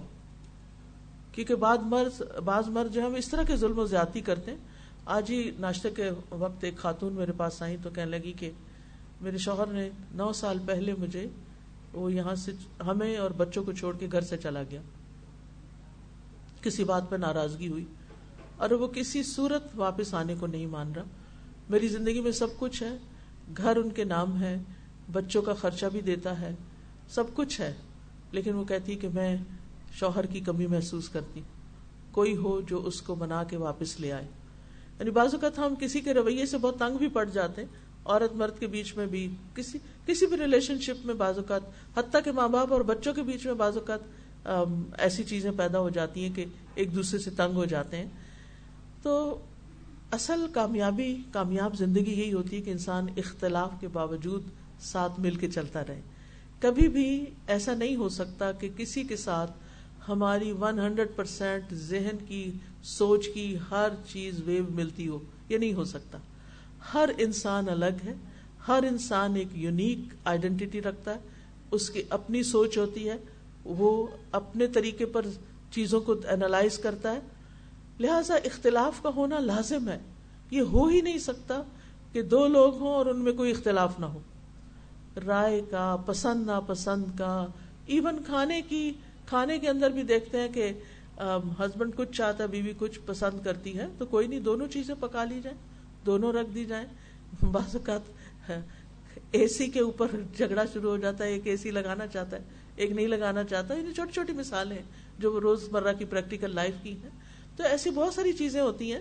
کیونکہ 1.32 1.56
بعض 1.56 1.78
مرد 1.82 2.22
بعض 2.46 2.68
مرد 2.68 2.94
جو 2.94 3.06
ہم 3.06 3.16
اس 3.16 3.30
طرح 3.30 3.44
کے 3.44 3.56
ظلم 3.56 3.80
و 3.80 3.86
زیادتی 3.86 4.22
کرتے 4.22 4.52
ہیں۔ 4.52 4.58
آج 5.06 5.32
ہی 5.32 5.52
ناشتے 5.60 5.90
کے 5.90 6.10
وقت 6.30 6.64
ایک 6.64 6.78
خاتون 6.78 7.14
میرے 7.14 7.32
پاس 7.32 7.62
آئی 7.62 7.78
تو 7.84 7.90
کہنے 7.90 8.18
لگی 8.18 8.34
کہ 8.34 8.52
میرے 9.22 9.38
شوہر 9.38 9.68
نے 9.68 9.90
نو 10.12 10.34
سال 10.34 10.58
پہلے 10.66 10.94
مجھے 11.00 11.28
وہ 11.94 12.14
یہاں 12.14 12.36
سے 12.36 12.52
ہمیں 12.88 13.18
اور 13.18 13.32
بچوں 13.32 13.64
کو 13.64 13.72
چھوڑ 13.72 13.98
کے 13.98 14.08
گھر 14.12 14.22
سے 14.22 14.38
چلا 14.38 14.64
گیا۔ 14.72 14.82
کسی 16.62 16.84
بات 16.84 17.10
پہ 17.10 17.16
ناراضگی 17.16 17.68
ہوئی 17.68 17.86
اور 18.58 18.70
وہ 18.72 18.88
کسی 18.88 19.24
صورت 19.24 19.64
واپس 19.76 20.14
آنے 20.14 20.36
کو 20.40 20.48
نہیں 20.48 20.66
مان 20.66 20.92
رہا۔ 20.92 21.04
میری 21.72 21.88
زندگی 21.88 22.22
میں 22.22 22.32
سب 22.32 22.48
کچھ 22.60 22.84
ہے، 22.84 22.98
گھر 23.58 23.76
ان 23.76 23.90
کے 23.90 24.04
نام 24.04 24.42
ہے 24.42 24.58
بچوں 25.12 25.42
کا 25.42 25.54
خرچہ 25.54 25.86
بھی 25.86 26.02
دیتا 26.02 26.42
ہے، 26.42 26.56
سب 27.10 27.24
کچھ 27.34 27.62
ہے، 27.62 27.74
لیکن 28.32 28.54
وہ 28.54 28.64
کہتی 28.64 28.96
کہ 28.96 29.08
میں 29.14 29.38
شوہر 29.94 30.26
کی 30.26 30.40
کمی 30.40 30.68
محسوس 30.68 31.10
کرتی۔ 31.10 31.42
کوئی 32.12 32.36
ہو 32.36 32.62
جو 32.62 32.86
اس 32.86 33.02
کو 33.02 33.16
بنا 33.16 33.44
کے 33.44 33.58
واپس 33.58 34.00
لے 34.00 34.12
آئے۔ 34.12 34.28
یعنی 35.00 35.12
بعض 35.12 35.34
اوقات 35.34 35.60
ہم 35.60 35.76
کسی 35.76 36.00
کے 36.00 36.14
رویے 36.14 36.46
سے 36.46 36.58
بہت 36.58 36.80
تنگ 36.80 36.98
بھی 36.98 37.08
پڑ 37.08 37.30
جاتے 37.30 37.62
ہیں 37.62 37.70
عورت 38.06 38.34
مرد 38.34 38.60
کے 38.60 38.68
بیچ 38.68 38.98
میں 38.98 39.06
بھی، 39.06 39.36
کسی 39.56 39.78
کسی 40.06 40.26
بھی 40.26 40.38
ریلیشن 40.38 40.80
شپ 40.80 41.06
میں 41.06 41.14
بعض 41.14 41.38
اوقات، 41.38 41.62
حتیٰ 41.98 42.22
کے 42.24 42.32
ماں 42.32 42.48
باپ 42.48 42.74
اور 42.74 42.82
بچوں 42.82 43.14
کے 43.14 43.24
بیچ 43.24 43.46
میں 43.46 43.54
بعض 43.54 43.78
اوقات 43.78 44.00
ایسی 44.98 45.24
چیزیں 45.24 45.52
پیدا 45.58 45.80
ہو 45.80 45.90
جاتی 45.90 46.24
ہیں 46.24 46.36
کہ 46.36 46.46
ایک 46.76 46.96
دوسرے 46.96 47.20
سے 47.20 47.32
تنگ 47.32 47.56
ہو 47.56 47.66
جاتے 47.66 47.98
ہیں۔ 47.98 48.10
تو 49.02 49.40
اصل 50.12 50.46
کامیابی، 50.54 51.18
کامیاب 51.32 51.78
زندگی 51.78 52.22
یہی 52.22 52.34
ہوتی 52.34 52.56
ہے 52.56 52.62
کہ 52.62 52.70
انسان 52.70 53.06
اختلاف 53.18 53.72
کے 53.80 53.88
باوجود 53.88 54.44
ساتھ 54.80 55.20
مل 55.20 55.36
کے 55.36 55.52
چلتا 55.52 55.86
رہے۔ 55.88 56.02
کبھی 56.60 56.88
بھی 56.88 57.26
ایسا 57.48 57.76
نہیں 57.76 57.96
ہو 57.96 58.10
سکتا 58.10 58.52
کہ 58.52 58.70
کسی 58.78 59.04
کے 59.04 59.16
ساتھ 59.16 59.52
ہماری 60.08 60.52
ون 60.52 60.80
ہنڈریڈ 60.80 61.08
پرسینٹ 61.16 61.74
ذہن 61.74 62.26
کی، 62.28 62.52
سوچ 62.84 63.28
کی 63.34 63.58
ہر 63.72 63.90
چیز 64.08 64.42
ویو 64.46 64.64
ملتی 64.70 65.08
ہو، 65.08 65.20
یہ 65.50 65.58
نہیں 65.58 65.74
ہو 65.74 65.84
سکتا۔ 65.84 66.18
ہر 66.94 67.10
انسان 67.18 67.70
الگ 67.70 68.06
ہے، 68.06 68.14
ہر 68.68 68.84
انسان 68.90 69.36
ایک 69.36 69.48
یونیک 69.54 70.14
آئیڈینٹی 70.26 70.82
رکھتا 70.82 71.14
ہے۔ 71.14 71.20
اس 71.72 71.90
کی 71.90 72.02
اپنی 72.10 72.44
سوچ 72.44 72.78
ہوتی 72.78 73.10
ہے، 73.10 73.16
وہ 73.66 74.08
اپنے 74.32 74.68
طریقے 74.68 75.06
پر 75.06 75.26
چیزوں 75.72 76.02
کو 76.02 76.16
اینالائز 76.28 76.78
کرتا 76.78 77.12
ہے۔ 77.12 77.20
لہذا 78.02 78.36
اختلاف 78.36 79.02
کا 79.04 79.10
ہونا 79.16 79.40
لازم 79.40 79.90
ہے۔ 79.90 80.00
یہ 80.52 80.62
ہو 80.62 80.88
ہی 80.88 81.02
نہیں 81.02 81.18
سکتا 81.18 81.62
کہ 82.14 82.22
دو 82.22 82.48
لوگ 82.48 82.78
ہوں 82.78 82.94
اور 82.94 83.06
ان 83.06 83.20
میں 83.20 83.34
کوئی 83.34 83.52
اختلاف 83.52 84.00
نہ 84.00 84.06
ہو۔ 84.06 84.20
رائے 85.28 85.62
کا، 85.72 85.98
پسند، 86.06 86.46
ناپسند 86.46 87.06
کا۔ 87.18 87.48
ایون 87.86 88.24
کھانے 88.26 88.62
کی، 88.62 88.92
کھانے 89.26 89.58
کے 89.60 89.70
اندر 89.70 89.90
بھی 89.90 90.04
دیکھتے 90.04 90.40
ہیں 90.40 90.48
کہ 90.54 90.72
ہسبینڈ 91.60 91.96
کچھ 91.96 92.12
چاہتا 92.12 92.44
ہے، 92.44 92.48
بیوی 92.48 92.74
کچھ 92.78 93.00
پسند 93.06 93.46
کرتی 93.46 93.78
ہے، 93.78 93.88
تو 93.98 94.06
کوئی 94.06 94.28
نہیں، 94.28 94.40
دونوں 94.40 94.68
چیزیں 94.68 94.96
پکا 95.00 95.24
لی 95.24 95.40
جائیں، 95.44 95.58
دونوں 96.06 96.34
رکھ 96.34 96.56
دی 96.56 96.66
جائیں۔ 96.66 96.88
بعض 97.46 97.76
اوقات، 97.76 98.02
اے 99.32 99.48
سی 99.48 99.68
کے 99.68 99.80
اوپر 99.80 100.08
جھگڑا 100.38 100.64
شروع 100.74 100.92
ہو 100.92 100.98
جاتا 100.98 101.24
ہے، 101.24 101.30
ایک 101.30 101.48
اے 101.48 101.58
سی 101.58 101.72
لگانا 101.72 102.08
چاہتا 102.08 102.38
ہے، 102.38 102.42
ایک 102.76 102.92
نہیں 102.92 103.08
لگانا 103.08 103.44
چاہتا۔ 103.44 103.74
یعنی 103.74 103.94
چھوٹی 103.94 104.12
چھوٹی 104.12 104.34
مثالیں 104.34 104.78
جو 105.20 105.42
روز 105.42 105.70
مرہ 105.72 105.94
کی 105.94 106.06
پریکٹیکل 106.06 106.56
لائف 106.56 106.74
کی 106.84 106.92
ہیں۔ 106.92 107.21
تو 107.62 107.68
ایسی 107.68 107.90
بہت 107.90 108.14
ساری 108.14 108.34
چیزیں 108.34 108.62
ہوتی 108.62 108.94
ہیں، 108.94 109.00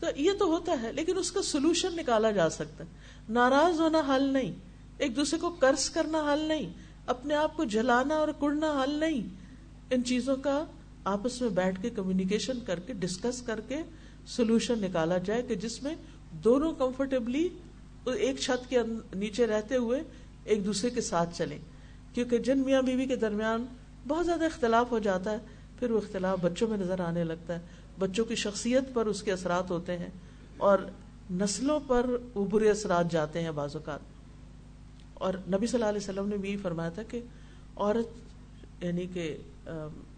تو 0.00 0.06
یہ 0.16 0.30
تو 0.38 0.44
ہوتا 0.44 0.82
ہے، 0.82 0.92
لیکن 0.92 1.18
اس 1.18 1.32
کا 1.32 1.42
سولوشن 1.42 1.96
نکالا 1.96 2.30
جا 2.30 2.50
سکتا 2.50 2.84
ہے۔ 2.84 2.88
ناراض 3.28 3.80
ہونا 3.80 4.02
حل 4.14 4.22
نہیں، 4.22 4.52
ایک 4.98 5.16
دوسرے 5.16 5.38
کو 5.38 5.48
قرض 5.48 5.90
کرنا 5.90 6.32
حل 6.32 6.38
نہیں، 6.38 6.72
اپنے 7.06 7.34
آپ 7.34 7.56
کو 7.56 7.64
جلانا 7.64 8.14
اور 8.14 8.28
کڑنا 8.40 8.82
حل 8.82 8.90
نہیں۔ 8.90 9.28
ان 9.90 10.04
چیزوں 10.04 10.36
کا 10.36 10.64
آپس 11.04 11.40
میں 11.40 11.50
بیٹھ 11.50 11.82
کے 11.82 11.90
کمیونیکیشن 11.90 12.60
کر 12.66 12.80
کے 12.80 12.92
ڈسکس 12.92 13.42
کر 13.42 13.60
کے 13.68 13.76
سولوشن 14.26 14.78
نکالا 14.78 15.18
جائے 15.18 15.42
کہ 15.42 15.54
جس 15.54 15.82
میں 15.82 15.94
دونوں 16.32 16.72
کمفرٹیبلی 16.72 17.48
ایک 18.06 18.38
چھت 18.38 18.70
کے 18.70 18.78
نیچے 19.14 19.46
رہتے 19.46 19.76
ہوئے 19.76 20.02
ایک 20.44 20.64
دوسرے 20.64 20.90
کے 20.90 21.00
ساتھ 21.00 21.38
چلیں۔ 21.38 21.58
کیونکہ 22.14 22.38
جن 22.38 22.58
میاں 22.58 22.82
بیوی 22.82 23.06
کے 23.06 23.16
درمیان 23.16 23.66
بہت 24.08 24.26
زیادہ 24.26 24.44
اختلاف 24.44 24.90
ہو 24.90 24.98
جاتا 24.98 25.30
ہے، 25.32 25.38
پھر 25.78 25.90
وہ 25.90 25.98
اختلاف 25.98 26.38
بچوں 26.40 26.68
میں 26.68 26.78
نظر 26.78 27.00
آنے 27.00 27.24
لگتا 27.24 27.54
ہے۔ 27.54 27.60
بچوں 27.98 28.24
کی 28.24 28.34
شخصیت 28.34 28.84
پر 28.94 29.06
اس 29.06 29.22
کے 29.22 29.32
اثرات 29.32 29.70
ہوتے 29.70 29.98
ہیں 29.98 30.08
اور 30.56 30.78
نسلوں 31.30 31.80
پر 31.86 32.10
وہ 32.34 32.44
برے 32.44 32.70
اثرات 32.70 33.10
جاتے 33.10 33.42
ہیں 33.42 33.50
بعض 33.50 33.76
اوقات۔ 33.76 34.00
اور 35.14 35.34
نبی 35.34 35.66
صلی 35.66 35.76
اللہ 35.76 35.88
علیہ 35.88 36.00
وسلم 36.02 36.28
نے 36.28 36.36
بھی 36.36 36.48
یہی 36.48 36.56
فرمایا 36.56 36.90
تھا 36.90 37.02
کہ 37.02 37.20
عورت 37.76 38.08
یعنی 38.84 39.06
کہ 39.06 39.36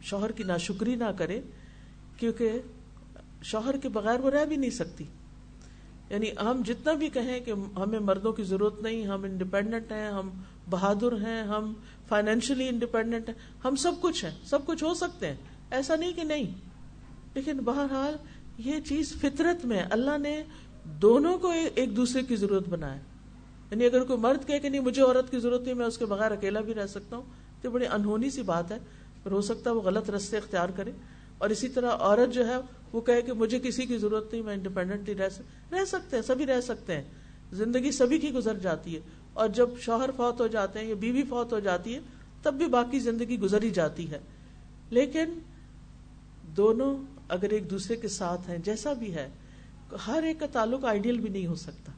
شوہر 0.03 0.33
کی 0.33 0.43
ناشکری 0.43 0.95
نہ 0.95 1.05
کرے، 1.19 1.41
کیونکہ 2.17 2.53
شوہر 3.43 3.77
کے 3.77 3.89
بغیر 3.89 4.21
وہ 4.21 4.31
رہ 4.31 4.45
بھی 4.45 4.57
نہیں 4.57 4.71
سکتی۔ 4.71 5.05
یعنی 6.11 6.31
ہم 6.31 6.63
جتنا 6.67 6.93
بھی 6.93 7.09
کہیں 7.09 7.41
کہ 7.41 7.53
ہمیں 7.77 7.99
مردوں 7.99 8.33
کی 8.33 8.43
ضرورت 8.43 8.83
نہیں، 8.83 9.07
ہم 9.07 9.25
انڈیپینڈنٹ 9.25 9.93
ہیں، 9.93 10.09
ہم 10.09 10.31
بہادر 10.71 11.13
ہیں، 11.13 11.43
ہم 11.43 11.73
فائنینشلی 12.09 12.69
انڈیپینڈنٹ 12.69 13.29
ہیں، 13.29 13.37
ہم 13.65 13.77
سب 13.77 13.93
کچھ 14.01 14.25
ہیں، 14.25 14.33
سب 14.45 14.67
کچھ 14.67 14.85
ہو 14.85 14.95
سکتے 14.95 15.27
ہیں۔ 15.27 15.37
ایسا 15.71 15.97
نہیں 15.97 16.13
کہ 16.13 16.23
نہیں۔ 16.25 16.55
لیکن 17.37 17.57
بہرحال 17.57 18.17
یہ 18.59 18.81
چیز 18.81 19.13
فطرت 19.13 19.65
میں 19.65 19.83
اللہ 19.91 20.19
نے 20.19 20.43
دونوں 20.85 21.39
کو 21.39 21.53
ایک 21.75 21.97
دوسرے 21.97 22.23
کی 22.23 22.37
ضرورت 22.37 22.69
بنایا 22.69 22.99
یعنی 23.71 23.87
اگر 23.87 24.05
کوئی 24.05 24.19
مرد 24.19 24.47
کہے 24.47 24.59
کہ 24.59 24.69
نہیں، 24.69 24.81
مجھے 24.81 25.03
عورت 25.03 25.31
کی 25.31 25.39
ضرورت 25.39 25.61
نہیں، 25.61 25.75
میں 25.75 25.87
اس 25.87 25.99
کے 25.99 26.07
بغیر 26.07 26.33
اکیلا 26.33 26.61
بھی 26.61 26.75
رہ 26.75 26.87
سکتا 26.87 27.17
ہوں، 27.17 27.25
تو 27.63 27.71
بڑی 27.71 27.87
انہونی 27.87 28.31
سی 28.31 28.43
بات 28.43 28.73
ہے۔ 28.73 28.79
ہو 29.31 29.41
سکتا 29.41 29.71
ہے 29.71 29.75
وہ 29.75 29.81
غلط 29.81 30.11
رستے 30.11 30.37
اختیار 30.37 30.69
کرے۔ 30.69 30.91
اور 31.39 31.51
اسی 31.51 31.69
طرح 31.69 31.91
عورت 31.99 32.35
جو 32.35 32.49
ہے، 32.49 32.55
وہ 32.93 33.01
کہے 33.01 33.23
کہ 33.23 33.33
مجھے 33.33 33.59
کسی 33.59 33.87
کی 33.87 33.99
ضرورت 33.99 34.33
نہیں، 34.33 34.43
میں 34.43 34.55
انڈیپینڈنٹلی 34.55 35.15
رہ 35.15 35.29
رہ 35.73 35.85
سکتے 35.85 36.17
ہیں، 36.17 36.23
سبھی 36.23 36.47
رہ 36.47 36.61
سکتے 36.61 36.95
ہیں۔ 36.95 37.03
زندگی 37.53 37.91
سبھی 37.93 38.19
کی 38.19 38.33
گزر 38.33 38.59
جاتی 38.59 38.95
ہے۔ 38.95 39.01
اور 39.33 39.49
جب 39.49 39.69
شوہر 39.81 40.11
فوت 40.17 40.41
ہو 40.41 40.47
جاتے 40.47 40.79
ہیں 40.79 40.87
یا 40.87 40.95
بیوی 40.95 41.23
فوت 41.23 41.53
ہو 41.53 41.61
جاتی 41.61 41.95
ہے، 41.95 42.01
تب 42.43 42.55
بھی 42.55 42.67
باقی 42.67 42.99
زندگی 42.99 43.39
گزری 43.39 43.71
جاتی 43.71 44.11
ہے۔ 44.11 44.19
لیکن 44.91 45.39
دونوں 46.43 46.97
اگر 47.29 47.51
ایک 47.51 47.71
دوسرے 47.71 47.97
کے 47.97 48.09
ساتھ 48.09 48.51
ہیں، 48.51 48.59
جیسا 48.59 48.93
بھی 48.93 49.15
ہے، 49.15 49.29
ہر 50.07 50.23
ایک 50.23 50.41
کا 50.41 50.47
تعلق 50.47 50.85
آئیڈیل 50.85 51.21
بھی 51.21 51.29
نہیں 51.29 51.47
ہو 51.47 51.55
سکتا۔ 51.55 51.93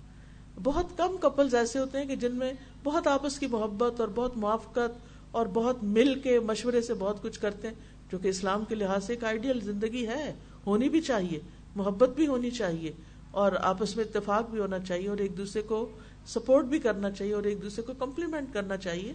بہت 0.63 0.87
کم 0.97 1.17
کپلز 1.21 1.55
ایسے 1.55 1.79
ہوتے 1.79 1.99
ہیں 1.99 2.05
کہ 2.05 2.17
جن 2.17 2.37
میں 2.37 2.53
بہت 2.85 3.07
آپس 3.07 3.39
کی 3.39 3.47
محبت 3.47 4.01
اور 4.01 4.09
بہت 4.15 4.37
موافقت 4.37 4.99
اور 5.31 5.47
بہت 5.47 5.77
مل 5.83 6.21
کے 6.21 6.41
مشورے 6.41 6.81
سے 6.81 6.95
بہت 6.95 7.23
کچھ 7.23 7.41
کرتے 7.41 7.69
ہیں، 7.69 7.75
جو 8.13 8.19
کہ 8.19 8.29
اسلام 8.29 8.65
کے 8.69 8.75
لحاظ 8.75 9.05
سے 9.05 9.13
ایک 9.13 9.25
آئیڈیل 9.25 9.61
زندگی 9.61 10.07
ہے۔ 10.07 10.35
ہونی 10.67 10.89
بھی 10.89 11.01
چاہیے، 11.01 11.39
محبت 11.77 12.09
بھی 12.09 12.27
ہونی 12.27 12.51
چاہیے 12.51 12.93
اور 13.31 13.53
آپس 13.61 13.97
میں 13.97 14.05
اتفاق 14.05 14.51
بھی 14.51 14.59
ہونا 14.59 14.79
چاہیے 14.79 15.09
اور 15.09 15.19
ایک 15.19 15.39
دوسرے 15.39 15.63
کو 15.63 15.91
سپورٹ 16.27 16.65
بھی 16.65 16.79
کرنا 16.79 17.11
چاہیے 17.11 17.35
اور 17.35 17.43
ایک 17.43 17.63
دوسرے 17.63 17.83
کو 17.83 17.93
کمپلیمنٹ 17.99 18.55
کرنا 18.55 18.77
چاہیے۔ 18.77 19.13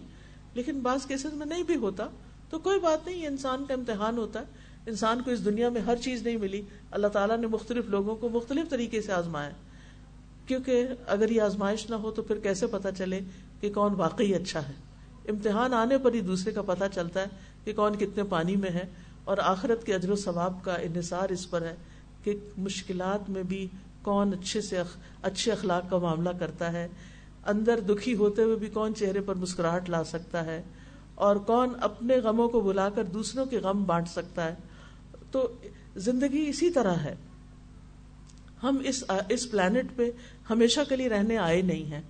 لیکن 0.54 0.80
بعض 0.80 1.06
کیسز 1.06 1.32
میں 1.32 1.46
نہیں 1.46 1.62
بھی 1.62 1.76
ہوتا، 1.76 2.08
تو 2.50 2.58
کوئی 2.58 2.80
بات 2.80 3.06
نہیں، 3.06 3.22
یہ 3.22 3.26
انسان 3.26 3.64
کا 3.68 3.74
امتحان 3.74 4.18
ہوتا 4.18 4.40
ہے۔ 4.40 4.44
انسان 4.86 5.22
کو 5.22 5.30
اس 5.30 5.44
دنیا 5.44 5.68
میں 5.68 5.80
ہر 5.80 5.96
چیز 5.96 6.22
نہیں 6.22 6.36
ملی۔ 6.36 6.62
اللہ 6.90 7.06
تعالیٰ 7.06 7.38
نے 7.38 7.46
مختلف 7.46 7.84
لوگوں 7.86 8.16
کو 8.16 8.28
مختلف 8.28 8.70
طریقے 8.70 9.02
سے 9.02 9.12
آزمایا۔ 9.12 9.50
کیونکہ 10.46 10.88
اگر 11.06 11.30
یہ 11.30 11.40
آزمائش 11.40 11.90
نہ 11.90 11.94
ہو 11.94 12.10
تو 12.10 12.22
پھر 12.22 12.38
کیسے 12.38 12.66
پتا 12.66 12.92
چلے 12.92 13.20
کہ 13.60 13.72
کون 13.72 13.94
واقعی 13.94 14.34
اچھا 14.34 14.68
ہے؟ 14.68 14.72
امتحان 15.28 15.74
آنے 15.74 15.98
پر 15.98 16.12
ہی 16.12 16.20
دوسرے 16.20 16.52
کا 16.52 16.62
پتا 16.62 16.88
چلتا 16.88 17.20
ہے 17.20 17.26
کہ 17.64 17.72
کون 17.72 17.96
کتنے 17.98 18.22
پانی 18.22 18.56
میں 18.56 18.70
ہے۔ 18.70 18.84
اور 19.24 19.38
آخرت 19.42 19.86
کے 19.86 19.94
اجر 19.94 20.10
و 20.10 20.16
ثواب 20.16 20.58
کا 20.62 20.74
انحصار 20.74 21.28
اس 21.28 21.50
پر 21.50 21.62
ہے 21.62 21.76
کہ 22.24 22.36
مشکلات 22.58 23.30
میں 23.30 23.42
بھی 23.42 23.68
کون 24.02 24.32
اچھے 24.32 24.60
سے 24.60 24.82
اچھے 25.22 25.52
اخلاق 25.52 25.90
کا 25.90 25.98
معاملہ 25.98 26.30
کرتا 26.40 26.72
ہے۔ 26.72 26.88
اندر 27.46 27.80
دکھی 27.80 28.14
ہوتے 28.14 28.42
ہوئے 28.42 28.56
بھی 28.56 28.66
کون 28.66 28.94
چہرے 28.94 29.20
پر 29.20 29.34
مسکراہٹ 29.34 29.90
لا 29.90 30.04
سکتا 30.04 30.44
ہے۔ 30.44 30.62
اور 31.14 31.36
کون 31.36 31.68
اپنے 31.80 32.16
غموں 32.16 32.48
کو 32.48 32.60
بلا 32.60 32.88
کر 32.88 33.04
دوسروں 33.04 33.46
کے 33.46 33.58
غم 33.58 33.84
بانٹ 33.84 34.08
سکتا 34.08 34.44
ہے۔ 34.44 34.54
تو 35.34 35.52
زندگی 35.96 36.44
اسی 36.48 36.70
طرح 36.70 36.94
ہے۔ 36.94 37.14
ہم 38.62 38.76
اس 38.84 39.04
اس 39.28 39.50
پلانٹ 39.50 39.96
پہ 39.96 40.10
ہمیشہ 40.50 40.80
کے 40.88 40.96
لیے 40.96 41.08
رہنے 41.08 41.38
آئے 41.38 41.62
نہیں 41.62 41.84
ہیں۔ 41.84 42.02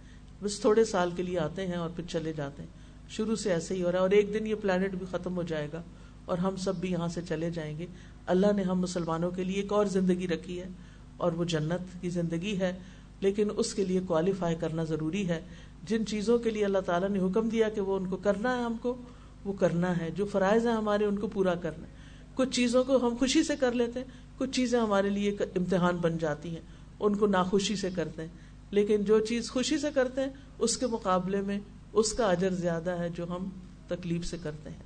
بس 0.43 0.61
تھوڑے 0.61 0.85
سال 0.85 1.11
کے 1.16 1.22
لیے 1.22 1.39
آتے 1.39 1.66
ہیں 1.66 1.75
اور 1.75 1.91
پھر 1.97 2.05
چلے 2.09 2.33
جاتے 2.33 2.62
ہیں۔ 2.62 2.70
شروع 3.09 3.37
سے 3.37 3.53
ایسے 3.53 3.75
ہی 3.75 3.83
ہو 3.83 3.93
رہا 3.93 3.99
ہے 3.99 4.01
اور 4.01 4.11
ایک 4.11 4.35
دن 4.35 4.47
یہ 4.47 4.55
پلانٹ 4.55 4.95
بھی 4.95 5.07
ختم 5.11 5.37
ہو 5.37 5.43
جائے 5.43 5.68
گا 5.72 5.83
اور 6.25 6.39
ہم 6.39 6.57
سب 6.57 6.77
بھی 6.77 6.93
یہاں 6.93 7.09
سے 7.09 7.20
چلے 7.29 7.51
جائیں 7.51 7.79
گے۔ 7.79 7.87
اللہ 8.27 8.47
نے 8.57 8.62
ہم 8.62 8.81
مسلمانوں 8.81 9.31
کے 9.31 9.45
لیے 9.45 9.62
ایک 9.62 9.72
اور 9.72 9.87
زندگی 9.87 10.29
رکھی 10.29 10.61
ہے 10.61 10.68
اور 11.16 11.33
وہ 11.33 11.45
جنت 11.45 12.03
کی 12.03 12.11
زندگی 12.11 12.59
ہے۔ 12.59 12.79
لیکن 13.20 13.49
اس 13.57 13.75
کے 13.75 13.85
لیے 13.85 14.01
کوالیفائی 14.07 14.57
کرنا 14.61 14.85
ضروری 14.85 15.29
ہے۔ 15.29 15.41
جن 15.83 16.07
چیزوں 16.07 16.39
کے 16.39 16.51
لیے 16.51 16.64
اللہ 16.64 16.79
تعالیٰ 16.79 17.09
نے 17.09 17.18
حکم 17.18 17.49
دیا 17.49 17.68
کہ 17.68 17.81
وہ 17.81 17.97
ان 17.97 18.07
کو 18.07 18.16
کرنا 18.16 18.59
ہے 18.59 18.62
ہم 18.62 18.77
کو، 18.83 18.97
وہ 19.45 19.53
کرنا 19.53 19.99
ہے۔ 19.99 20.11
جو 20.11 20.27
فرائض 20.27 20.66
ہیں 20.66 20.75
ہمارے، 20.75 21.05
ان 21.05 21.18
کو 21.18 21.27
پورا 21.27 21.55
کرنا 21.55 21.87
ہے۔ 21.87 22.04
کچھ 22.35 22.51
چیزوں 22.51 22.85
کو 22.85 22.97
ہم 22.97 23.14
خوشی 23.18 23.43
سے 23.43 23.57
کر 23.57 23.72
لیتے 23.72 23.99
ہیں، 23.99 24.07
کچھ 24.39 24.51
چیزیں 24.51 24.80
ہمارے 24.80 25.11
لیے 25.11 25.37
امتحان 25.57 25.97
بن 25.97 26.18
جاتی 26.18 26.49
ہیں، 26.49 26.62
ان 27.01 27.14
کو 27.16 27.26
ناخوشی 27.26 27.76
سے 27.76 27.91
کرتے 27.91 28.22
ہیں۔ 28.22 28.28
لیکن 28.70 29.05
جو 29.05 29.20
چیز 29.20 29.51
خوشی 29.51 29.78
سے 29.78 29.89
کرتے 29.95 30.20
ہیں، 30.20 30.30
اس 30.59 30.76
کے 30.76 30.87
مقابلے 30.87 31.41
میں 31.41 31.59
اس 31.93 32.12
کا 32.12 32.26
اجر 32.26 32.51
زیادہ 32.51 32.91
ہے 32.91 33.09
جو 33.09 33.24
ہم 33.24 33.49
تکلیف 33.89 34.26
سے 34.26 34.37
کرتے 34.43 34.70
ہیں۔ 34.70 34.82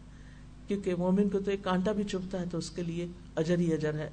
کیونکہ 0.68 0.94
مومن 0.94 1.28
کو 1.28 1.38
تو 1.38 1.50
ایک 1.50 1.64
کانٹا 1.64 1.92
بھی 1.92 2.04
چبھتا 2.04 2.40
ہے، 2.40 2.44
تو 2.50 2.58
اس 2.58 2.70
کے 2.70 2.82
لیے 2.82 3.06
اجر 3.36 3.58
ہی 3.58 3.72
اجر 3.74 3.94
ہے۔ 3.94 4.10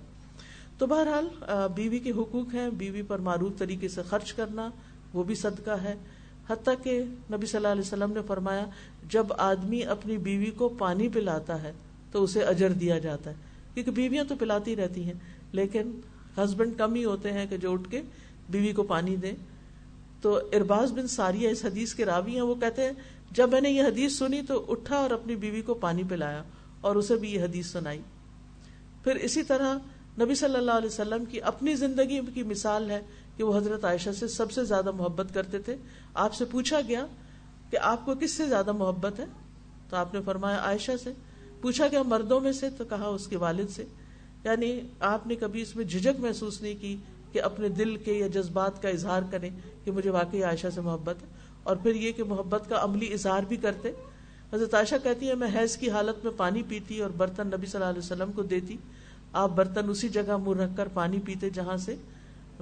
تو 0.77 0.87
بہرحال 0.87 1.27
بیوی 1.75 1.99
کے 1.99 2.11
حقوق 2.11 2.53
ہیں، 2.53 2.69
بیوی 2.69 3.01
پر 3.01 3.19
معروف 3.19 3.57
طریقے 3.57 3.87
سے 3.87 4.01
خرچ 4.03 4.33
کرنا 4.33 4.69
وہ 5.13 5.23
بھی 5.23 5.35
صدقہ 5.35 5.71
ہے۔ 5.71 5.95
حتیٰ 6.49 6.73
کہ 6.83 7.03
نبی 7.31 7.45
صلی 7.45 7.57
اللہ 7.57 7.67
علیہ 7.67 7.81
وسلم 7.81 8.11
نے 8.11 8.19
فرمایا، 8.27 8.65
جب 9.09 9.25
آدمی 9.37 9.83
اپنی 9.83 10.17
بیوی 10.17 10.51
کو 10.51 10.69
پانی 10.69 11.09
پلاتا 11.09 11.63
ہے 11.63 11.71
تو 12.15 12.23
اسے 12.23 12.43
اجر 12.43 12.71
دیا 12.71 12.99
جاتا 12.99 13.29
ہے۔ 13.29 13.35
کیونکہ 13.73 13.91
بیویاں 13.91 14.23
تو 14.23 14.35
پلاتی 14.35 14.75
رہتی 14.75 15.03
ہیں، 15.03 15.13
لیکن 15.51 16.01
ہسبینڈ 16.37 16.77
کم 16.77 16.93
ہی 16.93 17.05
ہوتے 17.05 17.31
ہیں 17.31 17.45
کہ 17.49 17.57
جو 17.57 17.73
اٹھ 17.73 17.91
کے 17.91 18.01
بیوی 18.49 18.73
کو 18.73 18.83
پانی 18.83 19.15
دیں 19.15 19.31
تو 20.21 20.39
ارباز 20.53 20.91
بن 20.91 21.07
ساریہ 21.07 21.49
اس 21.49 21.65
حدیث 21.65 21.93
کے 21.93 22.05
راوی 22.05 22.35
ہیں، 22.35 22.41
وہ 22.41 22.55
کہتے 22.55 22.81
ہیں، 22.81 22.91
جب 23.31 23.49
میں 23.51 23.61
نے 23.61 23.69
یہ 23.69 23.83
حدیث 23.83 24.17
سنی 24.17 24.41
تو 24.41 24.65
اٹھا 24.67 24.95
اور 24.95 25.09
اپنی 25.09 25.35
بیوی 25.35 25.61
کو 25.61 25.73
پانی 25.73 26.03
پلایا 26.09 26.43
اور 26.81 26.95
اسے 26.95 27.15
بھی 27.15 27.33
یہ 27.33 27.43
حدیث 27.43 27.67
سنائی۔ 27.67 28.01
پھر 29.03 29.15
اسی 29.15 29.43
طرح 29.43 29.77
نبی 30.21 30.35
صلی 30.35 30.55
اللہ 30.55 30.71
علیہ 30.71 30.87
وسلم 30.87 31.25
کی 31.25 31.41
اپنی 31.41 31.75
زندگی 31.75 32.19
کی 32.33 32.43
مثال 32.43 32.91
ہے 32.91 33.01
کہ 33.37 33.43
وہ 33.43 33.57
حضرت 33.57 33.85
عائشہ 33.85 34.09
سے 34.19 34.27
سب 34.27 34.51
سے 34.51 34.63
زیادہ 34.63 34.91
محبت 34.91 35.33
کرتے 35.33 35.59
تھے۔ 35.59 35.75
آپ 36.13 36.33
سے 36.33 36.45
پوچھا 36.45 36.81
گیا 36.87 37.05
کہ 37.69 37.77
آپ 37.81 38.05
کو 38.05 38.13
کس 38.19 38.31
سے 38.31 38.45
زیادہ 38.45 38.71
محبت 38.71 39.19
ہے؟ 39.19 39.25
تو 39.89 39.95
آپ 39.95 40.13
نے 40.13 40.19
فرمایا 40.25 40.57
عائشہ 40.57 40.91
سے۔ 41.03 41.11
پوچھا 41.61 41.87
گیا 41.87 42.03
مردوں 42.03 42.39
میں 42.39 42.51
سے 42.51 42.69
تو 42.69 42.83
کہا 42.83 43.05
اس 43.05 43.27
کے 43.27 43.37
والد 43.37 43.69
سے 43.69 43.85
یعنی 44.43 44.79
آپ 44.99 45.27
نے 45.27 45.35
کبھی 45.35 45.61
اس 45.61 45.75
میں 45.75 45.85
جھجک 45.85 46.19
محسوس 46.19 46.61
نہیں 46.61 46.75
کی 46.81 46.97
کہ 47.31 47.41
اپنے 47.41 47.69
دل 47.69 47.95
کے 47.95 48.13
یا 48.13 48.27
جذبات 48.27 48.81
کا 48.81 48.89
اظہار 48.89 49.21
کریں 49.31 49.49
کہ 49.85 49.91
مجھے 49.91 50.09
واقعی 50.09 50.43
عائشہ 50.43 50.67
سے 50.75 50.81
محبت 50.81 51.15
ہے؟ 51.21 51.27
اور 51.63 51.75
پھر 51.75 51.95
یہ 51.95 52.11
کہ 52.11 52.23
محبت 52.23 52.69
کا 52.69 52.83
عملی 52.83 53.13
اظہار 53.13 53.43
بھی 53.43 53.55
کرتے۔ 53.55 53.91
حضرت 54.53 54.73
عائشہ 54.73 54.95
کہتی 55.03 55.29
ہے 55.29 55.35
میں 55.35 55.47
حیض 55.55 55.77
کی 55.77 55.89
حالت 55.89 56.25
میں 56.25 56.33
پانی 56.37 56.63
پیتی 56.67 56.99
اور 56.99 57.09
برتن 57.09 57.47
نبی 57.47 57.65
صلی 57.65 57.81
اللہ 57.81 57.89
علیہ 57.89 57.99
وسلم 57.99 58.31
کو 58.31 58.41
دیتی۔ 58.41 58.77
آپ 59.33 59.49
برتن 59.49 59.89
اسی 59.89 60.09
جگہ 60.09 60.37
منہ 60.37 60.61
رکھ 60.61 60.71
کر 60.77 60.87
پانی 60.87 61.19
پیتے 61.25 61.49
جہاں 61.49 61.77
سے 61.77 61.95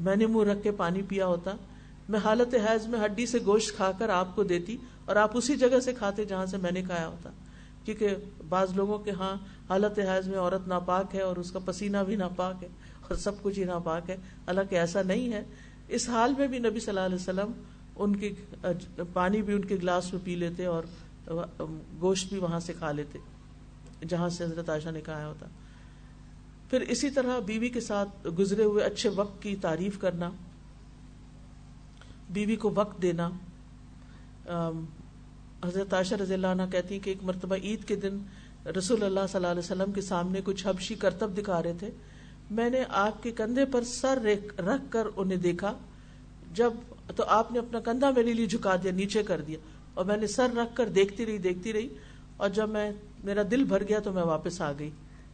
میں 0.02 0.16
نے 0.16 0.28
منہ 0.28 0.52
رکھ 0.52 0.64
کے 0.64 0.72
پانی 0.72 1.02
پیا 1.02 1.28
ہوتا۔ 1.28 1.52
میں 2.10 2.20
حالت 2.24 2.54
حیض 2.54 2.88
میں 2.88 3.00
ہڈی 3.06 3.26
سے 3.26 3.38
گوشت 3.46 3.76
کھا 3.76 3.91
کر 4.00 4.10
آپ 4.10 4.36
کو 4.36 4.44
دیتی 4.44 4.78
اور 5.06 5.16
آپ 5.16 5.38
اسی 5.38 5.56
جگہ 5.56 5.80
سے 5.80 5.94
کھاتے 5.94 6.26
جہاں 6.26 6.46
سے 6.46 6.58
میں 6.58 6.72
نے 6.72 6.82
کھایا 6.82 7.08
ہوتا۔ 7.08 7.30
کیونکہ 7.86 8.15
بعض 8.49 8.73
لوگوں 8.75 8.97
کے 8.97 9.11
ہاں 9.11 9.36
حالت 9.69 9.99
حیض 9.99 10.27
میں 10.27 10.39
عورت 10.39 10.67
ناپاک 10.67 11.15
ہے 11.15 11.21
اور 11.21 11.38
اس 11.38 11.51
کا 11.51 11.59
پسینہ 11.65 11.97
بھی 12.05 12.15
ناپاک 12.15 12.63
ہے 12.63 12.67
اور 13.01 13.15
سب 13.17 13.41
کچھ 13.41 13.59
ہی 13.59 13.63
ناپاک 13.63 14.09
ہے، 14.09 14.15
حالانکہ 14.47 14.75
ایسا 14.75 15.01
نہیں 15.03 15.31
ہے۔ 15.34 15.43
اس 15.88 16.09
حال 16.09 16.34
میں 16.38 16.47
بھی 16.47 16.59
نبی 16.59 16.79
صلی 16.79 16.89
اللہ 16.89 17.05
علیہ 17.05 17.15
وسلم 17.15 17.51
ان 17.95 18.15
کے 18.15 18.31
پانی 19.13 19.41
بھی 19.41 19.53
ان 19.53 19.65
کے 19.65 19.75
گلاس 19.75 20.11
میں 20.13 20.21
پی 20.25 20.36
لیتے 20.36 20.65
اور 20.65 20.84
گوشت 22.01 22.29
بھی 22.29 22.39
وہاں 22.39 22.59
سے 22.59 22.73
کھا 22.79 22.91
لیتے، 22.91 23.19
جہاں 24.09 24.29
سے 24.29 24.43
حضرت 24.43 24.69
عائشہ 24.69 24.89
نے 24.89 25.01
کہا 25.01 25.25
ہوتا۔ 25.27 25.45
پھر 26.69 26.81
اسی 26.89 27.09
طرح 27.09 27.39
بیوی 27.39 27.69
کے 27.69 27.81
ساتھ 27.81 28.27
گزرے 28.39 28.63
ہوئے 28.63 28.84
اچھے 28.84 29.09
وقت 29.15 29.41
کی 29.43 29.55
تعریف 29.61 29.99
کرنا، 29.99 30.29
بیوی 32.29 32.55
کو 32.55 32.71
وقت 32.75 33.01
دینا 33.01 33.29
حضرت 35.66 35.93
عائشہ 35.93 36.16
رضی 36.16 36.34
اللہ 36.34 36.47
عنہ 36.47 36.61
کہتی 36.72 36.99
کہ 36.99 37.09
ایک 37.09 37.18
مرتبہ 37.22 37.55
عید 37.55 37.84
کے 37.84 37.95
دن 37.95 38.18
رسول 38.78 39.03
اللہ 39.03 39.20
صلی 39.30 39.36
اللہ 39.36 39.47
علیہ 39.47 39.59
وسلم 39.59 39.91
کے 39.91 40.01
سامنے 40.01 40.39
کچھ 40.43 40.68
حبشی 40.68 40.95
کرتب 40.95 41.38
دکھا 41.38 41.64
رہے 41.64 41.74
تھے۔ 41.80 41.89
میں 42.51 42.70
نے 42.70 42.84
آپ 42.88 43.24
کے 43.24 43.32
کندھے 43.32 43.66
پر 43.66 43.84
سر 43.84 44.20
رکھ 44.59 44.91
کر 44.91 45.07
انہیں 45.16 45.38
دیکھا۔ 45.38 45.74
جب 46.53 46.74
تو 47.16 47.24
آپ 47.28 47.51
نے 47.51 47.59
اپنا 47.59 47.80
کندھا 47.80 48.09
میرے 48.09 48.34
لیے 48.34 48.45
جھکا 48.45 48.76
دیا، 48.76 48.91
نیچے 48.91 49.24
کر 49.24 49.41
دیا۔ 49.41 49.57
اور 49.93 50.05
میں 50.05 50.18
نے 50.18 50.28
سر 50.28 50.47
رکھ 50.55 50.76
کر 50.76 50.89
دیکھتی 50.89 51.26
رہی 51.26 51.38
دیکھتی 51.38 51.74
رہی۔ 51.74 51.88
اور 52.38 52.49
جب 52.49 52.70
میں 52.70 52.91
میرا 53.24 53.41
دل 53.51 53.64
بھر 53.64 53.84
گیا 53.89 53.99
تو 53.99 54.11
میں 54.11 54.24
واپس 54.24 54.61
آ 54.61 54.72
گئی۔ 54.80 54.89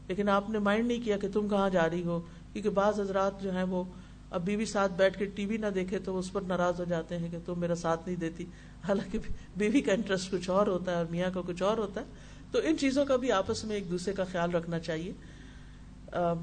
لیکن 0.08 0.30
آپ 0.30 0.50
نے 0.50 0.60
مائنڈ 0.60 0.88
نہیں 0.88 1.06
کیا 1.06 1.18
کہ 1.18 1.28
تم 1.34 1.48
کہاں 1.50 1.70
جا 1.70 1.90
رہی 1.90 2.04
ہو۔ 2.04 2.22
کیونکہ 2.54 2.70
بعض 2.70 3.00
حضرات 3.00 3.42
جو 3.42 3.52
ہیں 3.52 3.64
وہ 3.64 3.84
اب 4.32 4.46
بیوی 4.46 4.66
ساتھ 4.66 4.92
بیٹھ 4.92 5.20
کے 5.20 5.26
ٹی 5.26 5.46
وی 5.46 5.58
نہ 5.58 5.68
دیکھے 5.68 6.00
تو 6.00 6.20
اس 6.20 6.34
پر 6.34 6.42
ناراض 6.42 6.80
ہو 6.80 6.86
جاتے 6.86 7.18
ہیں 7.18 7.28
کہ 7.32 7.38
تم 7.46 7.60
میرا 7.60 7.76
ساتھ 7.76 8.02
نہیں 8.06 8.18
دیتی۔ 8.18 8.46
حالانکہ 8.88 9.20
بیوی 9.58 9.82
کا 9.82 9.94
انٹرسٹ 9.94 10.32
کچھ 10.32 10.50
اور 10.50 10.68
ہوتا 10.68 10.92
ہے 10.92 10.96
اور 10.96 11.06
میاں 11.10 11.30
کا 11.34 11.42
کچھ 11.48 11.64
اور 11.64 11.78
ہوتا 11.78 12.02
ہے، 12.02 12.06
تو 12.52 12.60
ان 12.64 12.78
چیزوں 12.78 13.06
کا 13.06 13.16
بھی 13.16 13.32
آپس 13.32 13.64
میں 13.66 13.76
ایک 13.76 13.90
دوسرے 13.92 14.14
کا 14.14 14.24
خیال 14.24 14.52
رکھنا 14.52 14.80
چاہیے۔ 14.80 15.12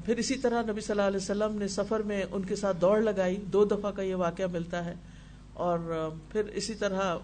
پھر 0.05 0.17
اسی 0.17 0.35
طرح 0.35 0.61
نبی 0.61 0.81
صلی 0.81 0.91
اللہ 0.91 1.07
علیہ 1.07 1.17
وسلم 1.17 1.57
نے 1.57 1.67
سفر 1.67 1.99
میں 1.99 2.23
ان 2.31 2.45
کے 2.45 2.55
ساتھ 2.55 2.77
دوڑ 2.81 2.99
لگائی، 3.01 3.35
دو 3.53 3.65
دفعہ 3.65 3.91
کا 3.91 4.01
یہ 4.01 4.15
واقعہ 4.15 4.47
ملتا 4.51 4.85
ہے۔ 4.85 4.93
اور 5.53 6.09
پھر 6.31 6.45
اسی 6.53 6.73
طرح 6.73 7.17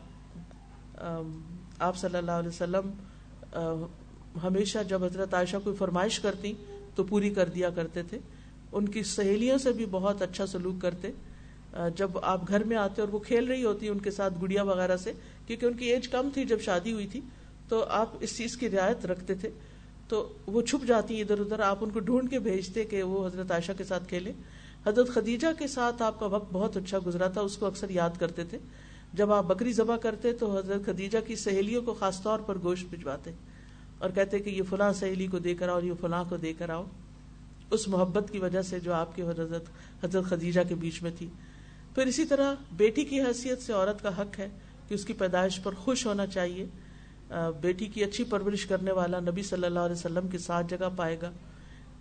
آپ 1.80 1.97
صلی 1.97 2.18
اللہ 2.18 2.32
علیہ 2.32 2.49
وسلم 2.49 2.91
ہمیشہ 4.43 4.78
جب 4.89 5.03
حضرت 5.03 5.34
عائشہ 5.34 5.57
کوئی 5.64 5.76
فرمائش 5.76 6.20
کرتی 6.20 6.53
تو 6.95 7.03
پوری 7.03 7.30
کر 7.30 7.49
دیا 7.49 7.70
کرتے 7.70 8.03
تھے۔ 8.03 8.20
ان 8.72 8.89
کی 8.89 9.03
سہیلیوں 9.03 9.57
سے 9.57 9.72
بھی 9.72 9.86
بہت 9.91 10.22
اچھا 10.22 10.45
سلوک 10.45 10.82
کرتے۔ 10.82 11.11
جب 11.95 12.11
آپ 12.21 12.47
گھر 12.47 12.63
میں 12.63 12.78
آتے 12.78 13.01
اور 13.01 13.09
وہ 13.09 13.19
کھیل 13.19 13.45
رہی 13.45 13.63
ہوتی 13.63 13.88
ان 13.88 13.99
کے 13.99 14.11
ساتھ 14.11 14.34
گڑیا 14.41 14.63
وغیرہ 14.63 14.97
سے، 14.97 15.13
کیونکہ 15.47 15.65
ان 15.65 15.74
کی 15.74 15.86
ایج 15.86 16.07
کم 16.07 16.30
تھی 16.34 16.45
جب 16.45 16.61
شادی 16.61 16.93
ہوئی 16.93 17.07
تھی، 17.07 17.21
تو 17.69 17.84
آپ 17.84 18.09
اس 18.19 18.38
چیز 18.38 18.57
کی 18.57 18.69
رعایت 18.69 19.05
رکھتے 19.05 19.36
تھے۔ 19.36 19.49
تو 20.07 20.34
وہ 20.47 20.61
چھپ 20.61 20.88
جاتی 20.88 21.21
ادھر 21.21 21.39
ادھر، 21.39 21.59
آپ 21.59 21.78
ان 21.82 21.89
کو 21.89 21.99
ڈھونڈ 21.99 22.30
کے 22.30 22.39
بھیجتے 22.39 22.84
کہ 22.84 23.03
وہ 23.03 23.26
حضرت 23.28 23.51
عائشہ 23.51 23.71
کے 23.78 23.84
ساتھ 23.84 24.07
کھیلے 24.09 24.32
حضرت 24.86 25.09
خدیجہ 25.09 25.47
کے 25.57 25.67
ساتھ 25.67 26.01
آپ 26.01 26.19
کا 26.19 26.26
وقت 26.26 26.53
بہت 26.53 26.78
اچھا 26.78 26.99
گزرا 27.05 27.28
تھا، 27.28 27.41
اس 27.41 27.57
کو 27.57 27.65
اکثر 27.65 27.89
یاد 27.89 28.09
کرتے 28.19 28.43
تھے۔ 28.43 28.57
جب 29.13 29.32
آپ 29.32 29.45
بکری 29.45 29.74
ذبح 29.74 29.97
کرتے 29.97 30.34
تو 30.34 30.57
حضرت 30.57 30.86
خدیجہ 30.86 31.17
کی 31.28 31.36
سہیلیوں 31.36 31.82
کو 31.82 31.93
خاص 31.93 32.21
طور 32.21 32.39
پر 32.39 32.57
گوشت 32.63 32.86
بھجواتے 32.89 33.32
اور 33.97 34.09
کہتے 34.09 34.39
کہ 34.39 34.49
یہ 34.49 34.61
فلاں 34.69 34.93
سہیلی 34.93 35.28
کو 35.28 35.39
دے 35.39 35.55
کر 35.55 35.69
آؤ، 35.69 35.80
یہ 35.84 35.93
فلاں 36.01 36.24
کو 36.30 36.38
دے 36.38 36.53
کر 36.53 36.69
آؤ۔ 36.69 36.84
اس 37.71 37.88
محبت 37.88 38.32
کی 38.32 38.39
وجہ 38.39 38.61
سے 38.61 38.80
جو 38.80 38.93
آپ 38.93 39.15
کے 39.15 39.21
حضرت 39.21 39.63
حضرت 40.03 40.26
خدیجہ 40.26 40.61
کے 40.69 40.76
بیچ 40.76 41.03
میں 41.03 41.11
تھی۔ 41.17 41.28
پھر 41.96 42.06
اسی 42.06 42.26
طرح 42.26 42.56
بیٹی 42.72 43.06
کی 43.06 43.22
حیثیت 43.22 43.62
سے 43.62 43.74
عورت 43.74 44.02
کا 44.02 44.22
حق 44.22 44.39
ہے 44.39 44.48
کہ 44.88 44.94
اس 44.94 45.06
کی 45.06 45.14
پیدائش 45.14 45.64
پر 45.64 45.74
خوش 45.74 46.06
ہونا 46.06 46.28
چاہیے۔ 46.28 46.66
بیٹی 47.62 47.86
کی 47.86 48.04
اچھی 48.04 48.24
پرورش 48.24 48.66
کرنے 48.66 48.91
والا 48.91 49.20
نبی 49.20 49.44
صلی 49.44 49.66
اللہ 49.66 49.80
علیہ 49.80 49.96
وسلم 49.96 50.28
کے 50.28 50.38
ساتھ 50.38 50.68
جگہ 50.70 50.89
پائے 50.96 51.18
گا۔ 51.22 51.32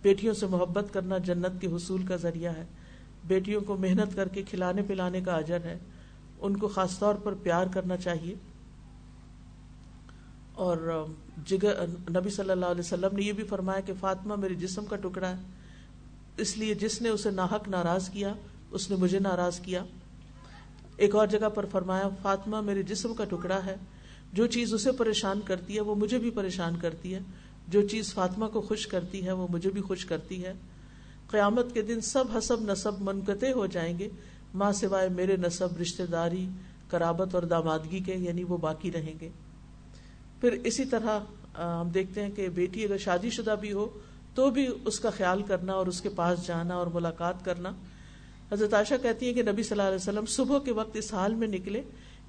بیٹیوں 0.01 0.33
سے 0.33 0.47
محبت 0.47 0.93
کرنا 0.93 1.17
جنت 1.17 1.61
کے 1.61 1.67
حصول 1.67 2.05
کا 2.05 2.15
ذریعہ 2.15 2.53
ہے۔ 2.57 2.65
بیٹیوں 3.27 3.61
کو 3.61 3.77
محنت 3.77 4.15
کر 4.15 4.27
کے 4.27 4.43
کھلانے 4.43 4.81
پلانے 4.87 5.21
کا 5.21 5.35
اجر 5.35 5.57
ہے۔ 5.63 5.77
ان 6.39 6.57
کو 6.57 6.67
خاص 6.67 6.99
طور 6.99 7.15
پر 7.15 7.33
پیار 7.33 7.67
کرنا 7.73 7.97
چاہیے۔ 7.97 8.35
اور 10.53 11.05
جگر 11.45 11.87
نبی 11.87 12.29
صلی 12.29 12.51
اللہ 12.51 12.65
علیہ 12.65 12.79
وسلم 12.79 13.15
نے 13.15 13.23
یہ 13.23 13.31
بھی 13.31 13.43
فرمایا 13.43 13.79
کہ 13.79 13.93
فاطمہ 13.99 14.35
میرے 14.35 14.53
جسم 14.53 14.85
کا 14.85 14.95
ٹکڑا 14.95 15.29
ہے۔ 15.29 15.41
اس 16.37 16.57
لیے 16.57 16.73
جس 16.73 17.01
نے 17.01 17.09
اسے 17.09 17.31
ناحق 17.31 17.67
ناراض 17.67 18.09
کیا 18.09 18.33
اس 18.73 18.89
نے 18.89 18.95
مجھے 18.95 19.19
ناراض 19.19 19.59
کیا۔ 19.59 19.83
ایک 20.97 21.15
اور 21.15 21.27
جگہ 21.27 21.49
پر 21.49 21.65
فرمایا، 21.65 22.09
فاطمہ 22.21 22.61
میرے 22.61 22.83
جسم 22.83 23.13
کا 23.13 23.25
ٹکڑا 23.25 23.65
ہے، 23.65 23.75
جو 24.33 24.47
چیز 24.47 24.73
اسے 24.73 24.91
پریشان 24.91 25.39
کرتی 25.45 25.75
ہے 25.75 25.81
وہ 25.81 25.95
مجھے 25.95 26.17
بھی 26.17 26.29
پریشان 26.29 26.75
کرتی 26.75 27.13
ہے، 27.13 27.19
جو 27.67 27.87
چیز 27.87 28.13
فاطمہ 28.13 28.45
کو 28.45 28.61
خوش 28.61 28.87
کرتی 28.87 29.25
ہے 29.25 29.31
وہ 29.31 29.47
مجھے 29.49 29.69
بھی 29.69 29.81
خوش 29.81 30.05
کرتی 30.05 30.43
ہے۔ 30.45 30.53
قیامت 31.27 31.73
کے 31.73 31.81
دن 31.81 32.01
سب 32.01 32.37
حسب 32.37 32.61
نصب 32.61 33.01
منقطع 33.01 33.51
ہو 33.51 33.65
جائیں 33.65 33.99
گے، 33.99 34.09
ماں 34.53 34.71
سوائے 34.71 35.09
میرے 35.09 35.37
نصب 35.37 35.77
رشتے 35.81 36.05
داری 36.05 36.47
کرابت 36.87 37.35
اور 37.35 37.43
دامادگی 37.43 37.99
کے 37.99 38.15
یعنی 38.15 38.43
وہ 38.43 38.57
باقی 38.57 38.91
رہیں 38.91 39.13
گے۔ 39.21 39.29
پھر 40.41 40.51
اسی 40.63 40.85
طرح 40.85 41.19
ہم 41.57 41.89
دیکھتے 41.93 42.23
ہیں 42.23 42.31
کہ 42.31 42.49
بیٹی 42.49 42.83
اگر 42.83 42.97
شادی 42.97 43.29
شدہ 43.29 43.55
بھی 43.61 43.73
ہو 43.73 43.87
تو 44.35 44.49
بھی 44.49 44.67
اس 44.85 44.99
کا 44.99 45.09
خیال 45.09 45.41
کرنا 45.41 45.73
اور 45.73 45.87
اس 45.87 46.01
کے 46.01 46.09
پاس 46.09 46.47
جانا 46.47 46.75
اور 46.75 46.87
ملاقات 46.87 47.45
کرنا۔ 47.45 47.71
حضرت 48.53 48.73
عائشہ 48.73 48.93
کہتی 49.01 49.27
ہے 49.27 49.33
کہ 49.33 49.43
نبی 49.43 49.63
صلی 49.63 49.71
اللہ 49.71 49.87
علیہ 49.87 49.95
وسلم 49.95 50.25
صبح 50.25 50.59
کے 50.59 50.71
وقت 50.71 50.95
اس 50.95 51.13
حال 51.13 51.35
میں 51.35 51.47
نکلے 51.47 51.81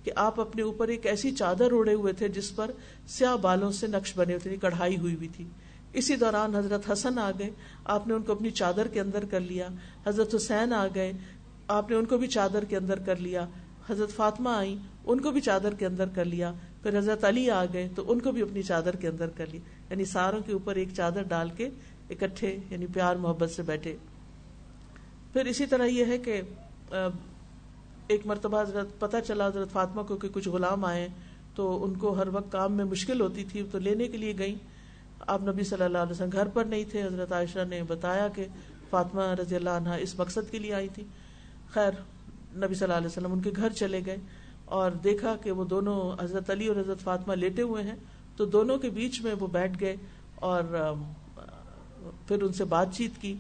کہ 0.05 0.13
آپ 0.17 0.41
اپنے 0.41 0.63
اوپر 0.63 0.89
ایک 0.89 1.07
ایسی 1.07 1.31
چادر 1.31 1.73
اڑے 1.73 1.95
ہوئے 1.95 2.13
تھے 2.13 2.29
جس 2.29 2.57
پر 2.57 2.71
سیاہ 3.09 3.37
بالوں 3.37 3.73
سے 3.73 3.87
نقش 3.87 4.13
بنے 4.17 4.33
ہوئے 4.33 4.41
تھے 4.41 4.51
یعنی 4.51 4.61
کڑھائی 4.61 4.97
ہوئی 4.99 5.15
ہوئی 5.15 5.29
تھی۔ 5.29 5.45
اسی 5.93 6.17
دوران 6.17 6.57
حضرت 6.57 6.93
حسن 6.93 7.19
آ 7.19 7.31
گئے، 7.39 7.51
آپ 7.85 8.07
نے 8.07 8.15
ان 8.15 8.23
کو 8.23 8.33
اپنی 8.33 8.51
چادر 8.51 8.89
کے 8.89 9.01
اندر 9.01 9.25
کر 9.31 9.41
لیا۔ 9.41 9.69
حضرت 10.07 10.35
حسین 10.35 10.73
آ 10.73 10.87
گئے، 10.95 11.13
آپ 11.69 11.91
نے 11.91 11.97
ان 11.97 12.05
کو 12.05 12.19
بھی 12.19 12.27
چادر 12.27 12.65
کے 12.65 12.77
اندر 12.77 12.99
کر 12.99 13.17
لیا۔ 13.17 13.47
حضرت 13.91 14.11
فاطمہ 14.11 14.51
آئی 14.51 14.77
ان 15.05 15.21
کو 15.21 15.31
بھی 15.31 15.41
چادر 15.41 15.75
کے 15.75 15.87
اندر 15.87 16.09
کر 16.15 16.25
لیا۔ 16.25 16.53
پھر 16.83 16.99
حضرت 16.99 17.25
علی 17.25 17.51
آ 17.51 17.65
گئے، 17.73 17.89
تو 17.97 18.13
ان 18.13 18.21
کو 18.21 18.33
بھی 18.33 18.43
اپنی 18.43 18.63
چادر 18.63 18.97
کے 18.97 19.09
اندر 19.09 19.29
کر 19.29 19.47
لی 19.47 19.59
یعنی 19.91 20.05
ساروں 20.05 20.41
کے 20.47 20.53
اوپر 20.53 20.77
ایک 20.77 20.89
چادر 20.97 21.23
ڈال 21.23 21.51
کے 21.57 21.69
اکٹھے 22.11 22.59
یعنی 22.71 22.87
پیار 22.87 23.17
محبت 23.17 23.51
سے 23.51 23.63
بیٹھے۔ 23.63 23.97
پھر 25.35 25.47
اسی 25.47 25.67
طرح 25.67 25.87
یہ 25.87 26.05
ہے 26.05 26.17
کہ 26.19 26.41
ایک 28.09 28.27
مرتبہ 28.27 28.61
حضرت 28.61 28.99
پتہ 28.99 29.17
چلا، 29.27 29.47
حضرت 29.47 29.73
فاطمہ 29.73 30.03
کو 30.09 30.17
کہ 30.17 30.29
کچھ 30.33 30.49
غلام 30.49 30.85
آئے 30.85 31.07
تو 31.55 31.85
ان 31.85 31.95
کو 31.99 32.13
ہر 32.19 32.29
وقت 32.33 32.53
کام 32.53 32.73
میں 32.73 32.85
مشکل 32.85 33.21
ہوتی 33.21 33.45
تھی، 33.45 33.63
تو 33.73 33.79
لینے 33.79 34.07
کے 34.09 34.19
لیے 34.19 34.35
گئی 34.39 34.55
آپ 35.27 35.43
نبی 35.43 35.65
صلی 35.65 35.85
اللہ 35.85 35.99
علیہ 35.99 36.13
وسلم 36.13 36.33
گھر 36.33 36.49
پر 36.55 36.65
نہیں 36.65 36.85
تھے، 36.91 37.03
حضرت 37.03 37.33
عائشہ 37.33 37.65
نے 37.69 37.83
بتایا 37.89 38.29
کہ 38.35 38.47
فاطمہ 38.91 39.23
رضی 39.41 39.57
اللہ 39.57 39.71
عنہ 39.71 39.95
اس 40.01 40.19
مقصد 40.19 40.51
کے 40.51 40.59
لیے 40.59 40.73
آئی 40.75 40.89
تھی۔ 40.95 41.05
خیر، 41.71 41.93
نبی 42.57 42.75
صلی 42.75 42.85
اللہ 42.85 42.99
علیہ 42.99 43.07
وسلم 43.07 43.33
ان 43.33 43.41
کے 43.41 43.51
گھر 43.57 43.73
چلے 43.73 44.01
گئے 44.07 44.17
اور 44.77 44.91
دیکھا 45.05 45.35
کہ 45.43 45.51
وہ 45.51 45.65
دونوں 45.65 45.97
حضرت 46.21 46.51
علی 46.51 46.67
اور 46.67 46.77
حضرت 46.77 47.01
فاطمہ 47.01 47.35
لیٹے 47.35 47.63
ہوئے 47.63 47.83
ہیں۔ 47.83 47.97
تو 48.37 48.45
دونوں 48.45 48.77
کے 48.79 48.91
بیچ 48.91 49.21
میں 49.23 49.35
وہ 49.41 49.47
بیٹھ 49.47 49.81
گئے 49.81 49.97
اور 50.37 50.63
پھر 52.29 52.43
ان 52.43 52.53
سے 52.53 52.65
بات 52.65 52.95
چیت 52.95 53.21
کی۔ 53.21 53.35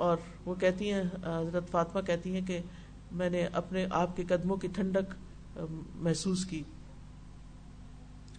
اور 0.00 0.16
وہ 0.44 0.54
کہتی 0.54 0.92
ہیں 0.92 1.02
حضرت 1.24 1.70
فاطمہ 1.70 2.00
کہتی 2.00 2.34
ہیں 2.34 2.40
کہ 2.46 2.58
میں 3.12 3.30
نے 3.30 3.44
اپنے 3.52 3.86
آپ 3.90 4.16
کے 4.16 4.24
قدموں 4.28 4.56
کی 4.56 4.68
ٹھنڈک 4.68 5.14
محسوس 5.96 6.44
کی۔ 6.44 6.62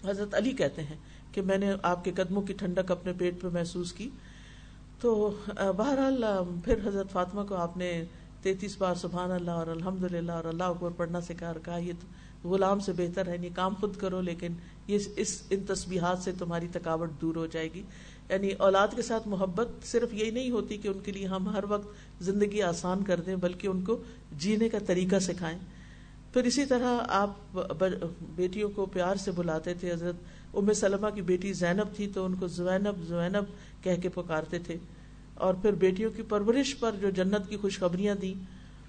حضرت 0.05 0.36
علی 0.36 0.51
کہتے 0.51 0.84
ہیں 0.84 0.97
کہ 1.32 1.41
میں 1.41 1.57
نے 1.57 1.72
آپ 1.84 2.03
کے 2.03 2.12
قدموں 2.16 2.41
کی 2.41 2.53
ٹھنڈک 2.53 2.91
اپنے 2.91 3.14
پیٹ 3.18 3.41
پہ 3.41 3.47
محسوس 3.53 3.93
کی۔ 3.93 4.09
تو 5.01 5.30
بہرحال 5.78 6.24
پھر 6.66 6.80
حضرت 6.86 7.12
فاطمہ 7.12 7.43
کو 7.49 7.55
آپ 7.55 7.78
نے 7.78 7.91
تینتیس 8.41 8.76
بار 8.78 8.95
سبحان 8.95 9.32
اللہ 9.32 9.51
اور 9.51 9.68
الحمد 9.68 10.03
للہ 10.03 10.32
اور 10.32 10.45
اللہ 10.45 10.64
اکبر 10.64 10.91
پڑھنا 10.97 11.22
سکھا 11.22 11.51
کہا، 11.64 11.78
یہ 11.78 11.93
تو 12.01 12.49
غلام 12.49 12.80
سے 12.80 12.93
بہتر 12.93 13.28
ہے 13.28 13.38
نہیں 13.38 13.55
کام 13.55 13.74
خود 13.80 13.95
کرو، 13.95 14.22
لیکن 14.22 14.53
یہ 14.88 14.97
اس 15.16 15.41
ان 15.49 15.64
تصبیحات 15.68 16.20
سے 16.20 16.32
تمہاری 16.39 16.68
تھکاوٹ 16.72 17.09
دور 17.22 17.36
ہو 17.36 17.45
جائے 17.45 17.70
گی۔ 17.74 17.84
یعنی 18.30 18.51
اولاد 18.51 18.88
کے 18.95 19.01
ساتھ 19.01 19.28
محبت 19.28 19.67
صرف 19.84 20.13
یہی 20.13 20.32
نہیں 20.32 20.51
ہوتی 20.51 20.78
کہ 20.78 20.88
ان 20.88 20.99
کے 21.03 21.11
لیے 21.11 21.28
ہم 21.28 21.49
ہر 21.49 21.63
وقت 21.69 21.88
زندگی 22.24 22.61
آسان 22.61 23.03
کر 23.03 23.19
دیں، 23.19 23.36
بلکہ 23.36 23.67
ان 23.67 23.82
کو 23.82 24.03
جینے 24.38 24.69
کا 24.69 24.78
طریقہ 24.80 25.19
سکھائیں۔ 25.19 25.59
پھر 26.34 26.43
اسی 26.43 26.65
طرح 26.65 26.97
آپ 27.07 27.57
بیٹیوں 28.36 28.69
کو 28.69 28.86
پیار 28.86 29.15
سے 29.15 29.32
بلاتے 29.32 29.74
تھے۔ 29.74 29.91
حضرت 29.91 30.15
ام 30.53 30.74
سلمہ 30.74 31.07
کی 31.09 31.22
بیٹی 31.22 31.53
زینب 31.53 31.95
تھی 31.95 32.07
تو 32.07 32.26
ان 32.26 32.36
کو 32.36 32.47
زینب 32.47 33.03
زینب 33.03 33.43
کہہ 33.84 34.01
کے 34.01 34.09
پکارتے 34.09 34.59
تھے۔ 34.59 34.78
اور 35.34 35.53
پھر 35.53 35.72
بیٹیوں 35.72 36.11
کی 36.15 36.22
پرورش 36.22 36.80
پر 36.80 36.91
جو 37.01 37.09
جنت 37.09 37.49
کی 37.49 37.57
خوشخبریاں 37.57 38.15
دی 38.15 38.34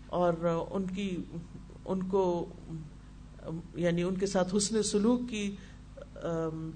اور 0.06 0.32
ان 0.70 0.84
کی، 0.84 1.16
ان 1.84 2.02
کو 2.02 2.46
یعنی 3.74 4.02
ان 4.02 4.16
کے 4.16 4.26
ساتھ 4.26 4.56
حسن 4.56 4.82
سلوک 4.82 5.20
کی 5.30 5.56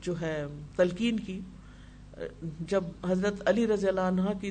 جو 0.01 0.21
ہے، 0.21 0.47
تلقین 0.77 1.21
کی۔ 1.21 1.41
جب 2.69 2.85
حضرت 3.05 3.41
علی 3.49 3.67
رضی 3.67 3.89
اللہ 3.89 4.01
عنہ 4.01 4.31
کی 4.41 4.51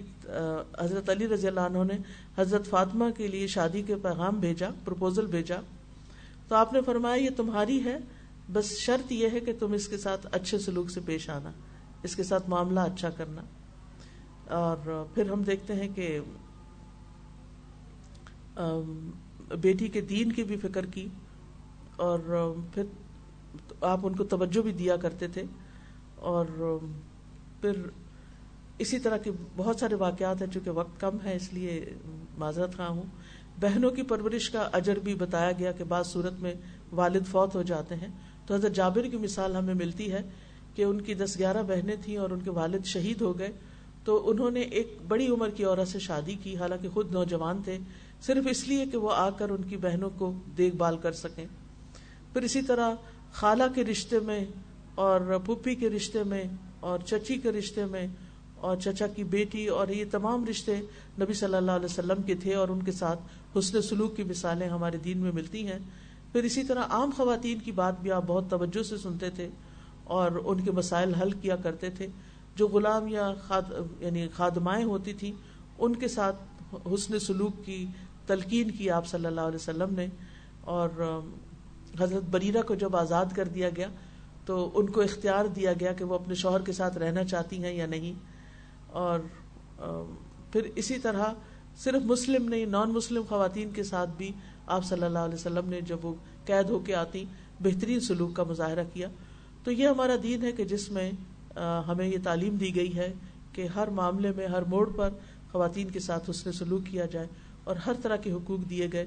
حضرت 0.79 1.09
علی 1.09 1.27
رضی 1.27 1.47
اللہ 1.47 1.59
عنہ 1.59 1.83
نے 1.83 1.97
حضرت 2.37 2.67
فاطمہ 2.69 3.09
کے 3.17 3.27
لیے 3.27 3.47
شادی 3.53 3.81
کے 3.81 3.95
پیغام 4.01 4.39
بھیجا 4.39 4.69
پرپوزل 4.83 5.25
بھیجا، 5.27 5.59
تو 6.47 6.55
آپ 6.55 6.73
نے 6.73 6.81
فرمایا 6.85 7.23
یہ 7.23 7.29
تمہاری 7.37 7.79
ہے، 7.85 7.97
بس 8.53 8.71
شرط 8.77 9.11
یہ 9.11 9.29
ہے 9.33 9.39
کہ 9.39 9.53
تم 9.59 9.73
اس 9.73 9.87
کے 9.87 9.97
ساتھ 9.97 10.27
اچھے 10.31 10.59
سلوک 10.59 10.89
سے 10.91 11.01
پیش 11.05 11.29
آنا، 11.29 11.51
اس 12.03 12.15
کے 12.15 12.23
ساتھ 12.23 12.49
معاملہ 12.49 12.79
اچھا 12.81 13.09
کرنا۔ 13.17 13.41
اور 14.55 15.05
پھر 15.13 15.29
ہم 15.29 15.43
دیکھتے 15.43 15.75
ہیں 15.75 15.87
کہ 15.95 16.19
بیٹی 19.61 19.87
کے 19.87 20.01
دین 20.09 20.31
کی 20.31 20.43
بھی 20.43 20.57
فکر 20.61 20.85
کی، 20.93 21.07
اور 21.97 22.19
پھر 22.73 22.83
آپ 23.83 23.99
ان 24.03 24.15
کو 24.15 24.23
توجہ 24.25 24.61
بھی 24.61 24.71
دیا 24.73 24.95
کرتے 24.97 25.27
تھے، 25.27 25.43
اور 26.17 26.45
پھر 27.65 27.81
اسی 28.77 28.99
طرح 28.99 29.17
کے 29.17 29.31
بہت 29.55 29.79
سارے 29.79 29.95
واقعات 29.95 30.41
ہیں، 30.41 30.49
چونکہ 30.53 30.71
وقت 30.71 30.99
کم 30.99 31.17
ہے، 31.23 31.35
اس 31.35 31.53
لیے 31.53 31.85
معذرت 32.37 32.75
خواہ 32.77 32.87
ہوں۔ 32.87 33.03
بہنوں 33.61 33.89
کی 33.89 34.01
پرورش 34.01 34.49
کا 34.49 34.69
اجر 34.73 34.99
بھی 34.99 35.15
بتایا 35.15 35.51
گیا 35.51 35.71
کہ 35.71 35.83
بعض 35.83 36.07
صورت 36.07 36.33
میں 36.39 36.53
والد 36.91 37.21
فوت 37.31 37.55
ہو 37.55 37.61
جاتے 37.61 37.95
ہیں۔ 37.95 38.07
تو 38.47 38.53
حضرت 38.53 38.75
جابر 38.75 39.01
کی 39.01 39.17
مثال 39.17 39.55
ہمیں 39.55 39.73
ملتی 39.73 40.11
ہے 40.11 40.21
کہ 40.75 40.83
ان 40.83 41.01
کی 41.01 41.13
دس 41.13 41.39
گیارہ 41.39 41.63
بہنیں 41.67 41.95
تھیں 42.01 42.17
اور 42.17 42.29
ان 42.29 42.39
کے 42.39 42.49
والد 42.49 42.85
شہید 42.85 43.21
ہو 43.21 43.39
گئے۔ 43.39 43.51
تو 44.03 44.29
انہوں 44.29 44.51
نے 44.51 44.59
ایک 44.59 44.97
بڑی 45.07 45.27
عمر 45.27 45.49
کی 45.49 45.63
عورت 45.63 45.87
سے 45.87 45.99
شادی 45.99 46.35
کی، 46.43 46.57
حالانکہ 46.57 46.89
خود 46.89 47.11
نوجوان 47.11 47.61
تھے۔ 47.63 47.77
صرف 48.21 48.47
اس 48.49 48.67
لیے 48.67 48.85
کہ 48.85 48.97
وہ 48.97 49.11
آ 49.13 49.29
کر 49.29 49.49
ان 49.49 49.63
کی 49.63 49.77
بہنوں 49.77 50.09
کو 50.17 50.33
دیکھ 50.57 50.75
بھال 50.75 50.97
کر 50.97 51.11
سکیں۔ 51.11 51.45
پھر 52.33 52.41
اسی 52.41 52.61
طرح 52.61 52.93
خالہ 53.31 53.63
کے 53.75 53.83
رشتے 53.83 54.19
میں 54.19 54.45
اور 54.95 55.21
پھپھی 55.45 55.75
کے 55.75 55.89
رشتے 55.89 56.23
میں 56.23 56.43
اور 56.85 56.99
چچی 57.05 57.35
کے 57.35 57.51
رشتے 57.51 57.85
میں 57.85 58.07
اور 58.55 58.77
چچا 58.77 59.07
کی 59.07 59.23
بیٹی 59.23 59.67
اور 59.67 59.87
یہ 59.87 60.05
تمام 60.11 60.45
رشتے 60.45 60.75
نبی 61.21 61.33
صلی 61.33 61.55
اللہ 61.55 61.71
علیہ 61.71 61.85
وسلم 61.85 62.21
کے 62.21 62.35
تھے 62.35 62.55
اور 62.55 62.69
ان 62.69 62.81
کے 62.81 62.91
ساتھ 62.91 63.19
حسن 63.57 63.81
سلوک 63.81 64.15
کی 64.15 64.23
مثالیں 64.23 64.69
ہمارے 64.69 64.97
دین 64.97 65.17
میں 65.17 65.31
ملتی 65.31 65.67
ہیں۔ 65.67 65.79
پھر 66.31 66.43
اسی 66.43 66.63
طرح 66.63 66.83
عام 66.89 67.09
خواتین 67.17 67.59
کی 67.59 67.71
بات 67.71 68.01
بھی 68.01 68.11
آپ 68.11 68.23
بہت 68.27 68.49
توجہ 68.49 68.83
سے 68.83 68.97
سنتے 68.97 69.29
تھے 69.29 69.49
اور 70.03 70.31
ان 70.45 70.61
کے 70.61 70.71
مسائل 70.71 71.13
حل 71.13 71.31
کیا 71.31 71.55
کرتے 71.55 71.89
تھے۔ 71.89 72.07
جو 72.55 72.67
غلام 72.67 73.07
یا 73.07 73.33
خاد 73.47 73.61
یعنی 73.99 74.27
خادمائیں 74.27 74.85
ہوتی 74.85 75.13
تھیں، 75.13 75.31
ان 75.77 75.95
کے 75.95 76.07
ساتھ 76.07 76.35
حسن 76.93 77.19
سلوک 77.19 77.65
کی 77.65 77.85
تلقین 78.27 78.71
کی 78.71 78.89
آپ 78.89 79.07
صلی 79.07 79.25
اللہ 79.25 79.41
علیہ 79.41 79.55
وسلم 79.55 79.93
نے۔ 79.95 80.07
اور 80.61 81.21
حضرت 81.99 82.23
بریرہ 82.23 82.61
کو 82.61 82.75
جب 82.75 82.95
آزاد 82.95 83.25
کر 83.35 83.47
دیا 83.47 83.69
گیا 83.69 83.87
تو 84.45 84.71
ان 84.73 84.89
کو 84.89 85.01
اختیار 85.01 85.45
دیا 85.45 85.73
گیا 85.79 85.93
کہ 85.93 86.03
وہ 86.03 86.15
اپنے 86.15 86.35
شوہر 86.35 86.61
کے 86.61 86.71
ساتھ 86.71 86.97
رہنا 86.97 87.23
چاہتی 87.23 87.63
ہیں 87.63 87.73
یا 87.73 87.85
نہیں۔ 87.85 88.13
اور 88.87 89.19
پھر 90.51 90.61
اسی 90.75 90.99
طرح 90.99 91.23
صرف 91.77 92.01
مسلم 92.05 92.49
نہیں 92.49 92.65
نان 92.65 92.89
مسلم 92.89 93.21
خواتین 93.29 93.69
کے 93.71 93.83
ساتھ 93.83 94.09
بھی 94.17 94.31
آپ 94.67 94.85
صلی 94.85 95.03
اللہ 95.03 95.19
علیہ 95.19 95.35
وسلم 95.35 95.69
نے 95.69 95.81
جب 95.81 96.05
وہ 96.05 96.13
قید 96.45 96.69
ہو 96.69 96.79
کے 96.79 96.95
آتی، 96.95 97.25
بہترین 97.59 97.99
سلوک 97.99 98.35
کا 98.35 98.43
مظاہرہ 98.43 98.83
کیا۔ 98.93 99.07
تو 99.63 99.71
یہ 99.71 99.87
ہمارا 99.87 100.15
دین 100.23 100.43
ہے 100.43 100.51
کہ 100.51 100.63
جس 100.63 100.91
میں 100.91 101.11
ہمیں 101.87 102.07
یہ 102.07 102.17
تعلیم 102.23 102.55
دی 102.55 102.75
گئی 102.75 102.95
ہے 102.95 103.13
کہ 103.51 103.67
ہر 103.75 103.87
معاملے 103.87 104.31
میں، 104.35 104.47
ہر 104.47 104.61
موڑ 104.61 104.89
پر 104.89 105.09
خواتین 105.51 105.91
کے 105.91 105.99
ساتھ 105.99 106.29
حسن 106.29 106.51
سلوک 106.51 106.85
کیا 106.85 107.05
جائے 107.05 107.27
اور 107.63 107.75
ہر 107.75 107.93
طرح 108.01 108.15
کے 108.15 108.31
حقوق 108.31 108.69
دیے 108.69 108.87
گئے۔ 108.91 109.05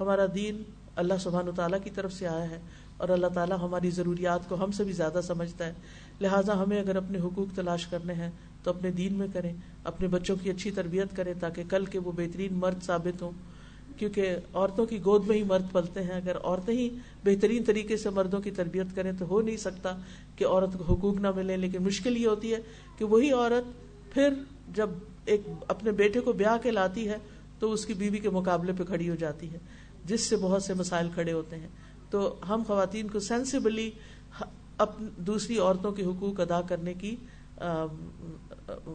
ہمارا 0.00 0.26
دین 0.34 0.62
اللہ 0.96 1.14
سبحان 1.20 1.48
و 1.48 1.52
تعالیٰ 1.52 1.78
کی 1.84 1.90
طرف 1.90 2.12
سے 2.12 2.26
آیا 2.26 2.50
ہے۔ 2.50 2.60
اور 3.00 3.08
اللہ 3.08 3.26
تعالیٰ 3.26 3.56
ہماری 3.62 3.90
ضروریات 3.90 4.48
کو 4.48 4.64
ہم 4.64 4.70
سے 4.70 4.84
بھی 4.84 4.92
زیادہ 4.92 5.20
سمجھتا 5.22 5.66
ہے۔ 5.66 5.72
لہٰذا 6.20 6.62
ہمیں 6.62 6.80
اگر 6.80 6.96
اپنے 6.96 7.18
حقوق 7.18 7.56
تلاش 7.56 7.86
کرنے 7.86 8.12
ہیں 8.12 8.30
تو 8.62 8.70
اپنے 8.70 8.90
دین 8.90 9.14
میں 9.14 9.26
کریں، 9.32 9.52
اپنے 9.84 10.08
بچوں 10.08 10.36
کی 10.42 10.50
اچھی 10.50 10.70
تربیت 10.70 11.16
کریں 11.16 11.34
تاکہ 11.40 11.62
کل 11.68 11.84
کے 11.84 11.98
وہ 11.98 12.12
بہترین 12.12 12.54
مرد 12.54 12.82
ثابت 12.82 13.22
ہوں۔ 13.22 13.30
کیونکہ 13.96 14.36
عورتوں 14.54 14.86
کی 14.86 14.98
گود 15.04 15.26
میں 15.26 15.36
ہی 15.36 15.42
مرد 15.42 15.72
پلتے 15.72 16.02
ہیں۔ 16.02 16.12
اگر 16.12 16.36
عورتیں 16.42 16.74
ہی 16.74 16.88
بہترین 17.24 17.64
طریقے 17.64 17.96
سے 17.96 18.10
مردوں 18.10 18.40
کی 18.40 18.50
تربیت 18.50 18.86
کریں 18.94 19.12
تو 19.18 19.26
ہو 19.30 19.40
نہیں 19.40 19.56
سکتا 19.56 19.96
کہ 20.36 20.46
عورت 20.46 20.78
کو 20.78 20.94
حقوق 20.94 21.14
نہ 21.14 21.30
ملے 21.36 21.56
لیکن 21.56 21.82
مشکل 21.82 22.16
یہ 22.16 22.26
ہوتی 22.26 22.54
ہے 22.54 22.58
کہ 22.98 23.04
وہی 23.04 23.32
عورت 23.32 23.64
پھر 24.14 24.34
جب 24.74 24.90
ایک 25.24 25.40
اپنے 25.68 25.92
بیٹے 25.92 26.20
کو 26.20 26.32
بیاہ 26.32 26.56
کے 26.62 26.70
لاتی 26.70 27.08
ہے 27.08 27.16
تو 27.58 27.72
اس 27.72 27.86
کی 27.86 27.94
بیوی 27.94 28.18
کے 28.18 28.30
مقابلے 28.30 28.72
پہ 28.78 28.84
کھڑی 28.84 29.10
ہو 29.10 29.14
جاتی 29.14 29.52
ہے، 29.52 29.58
جس 30.04 30.20
سے 30.20 30.36
بہت 30.36 30.62
سے 30.62 30.74
مسائل 30.74 31.08
کھڑے 31.14 31.32
ہوتے 31.32 31.56
ہیں۔ 31.56 31.68
تو 32.10 32.34
ہم 32.48 32.62
خواتین 32.66 33.08
کو 33.08 33.20
سینسیبلی 33.20 33.90
دوسری 35.16 35.58
عورتوں 35.58 35.92
کے 35.92 36.04
حقوق 36.04 36.40
ادا 36.40 36.60
کرنے 36.68 36.94
کی 36.94 37.16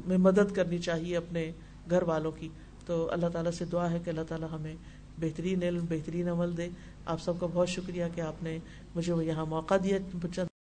میں 0.06 0.18
مدد 0.18 0.54
کرنی 0.56 0.78
چاہیے 0.78 1.18
اپنے 1.18 1.52
گھر 1.90 2.02
والوں 2.02 2.32
کی۔ 2.32 2.50
تو 2.86 3.12
اللہ 3.12 3.28
تعالیٰ 3.34 3.52
سے 3.52 3.66
دعا 3.66 3.90
ہے 3.92 4.00
کہ 4.04 4.10
اللہ 4.10 4.28
تعالیٰ 4.28 4.48
ہمیں 4.52 4.76
بہترین 5.20 5.64
علم، 5.64 5.86
بہترین 5.90 6.30
عمل 6.30 6.58
دے۔ 6.58 6.70
آپ 7.06 7.22
سب 7.22 7.40
کا 7.40 7.48
بہت 7.54 7.70
شکریہ 7.70 8.06
کہ 8.16 8.22
آپ 8.22 8.44
نے 8.44 8.58
مجھے 8.96 9.14
یہاں 9.26 9.46
موقع 9.46 9.76
دیا۔ 9.84 9.98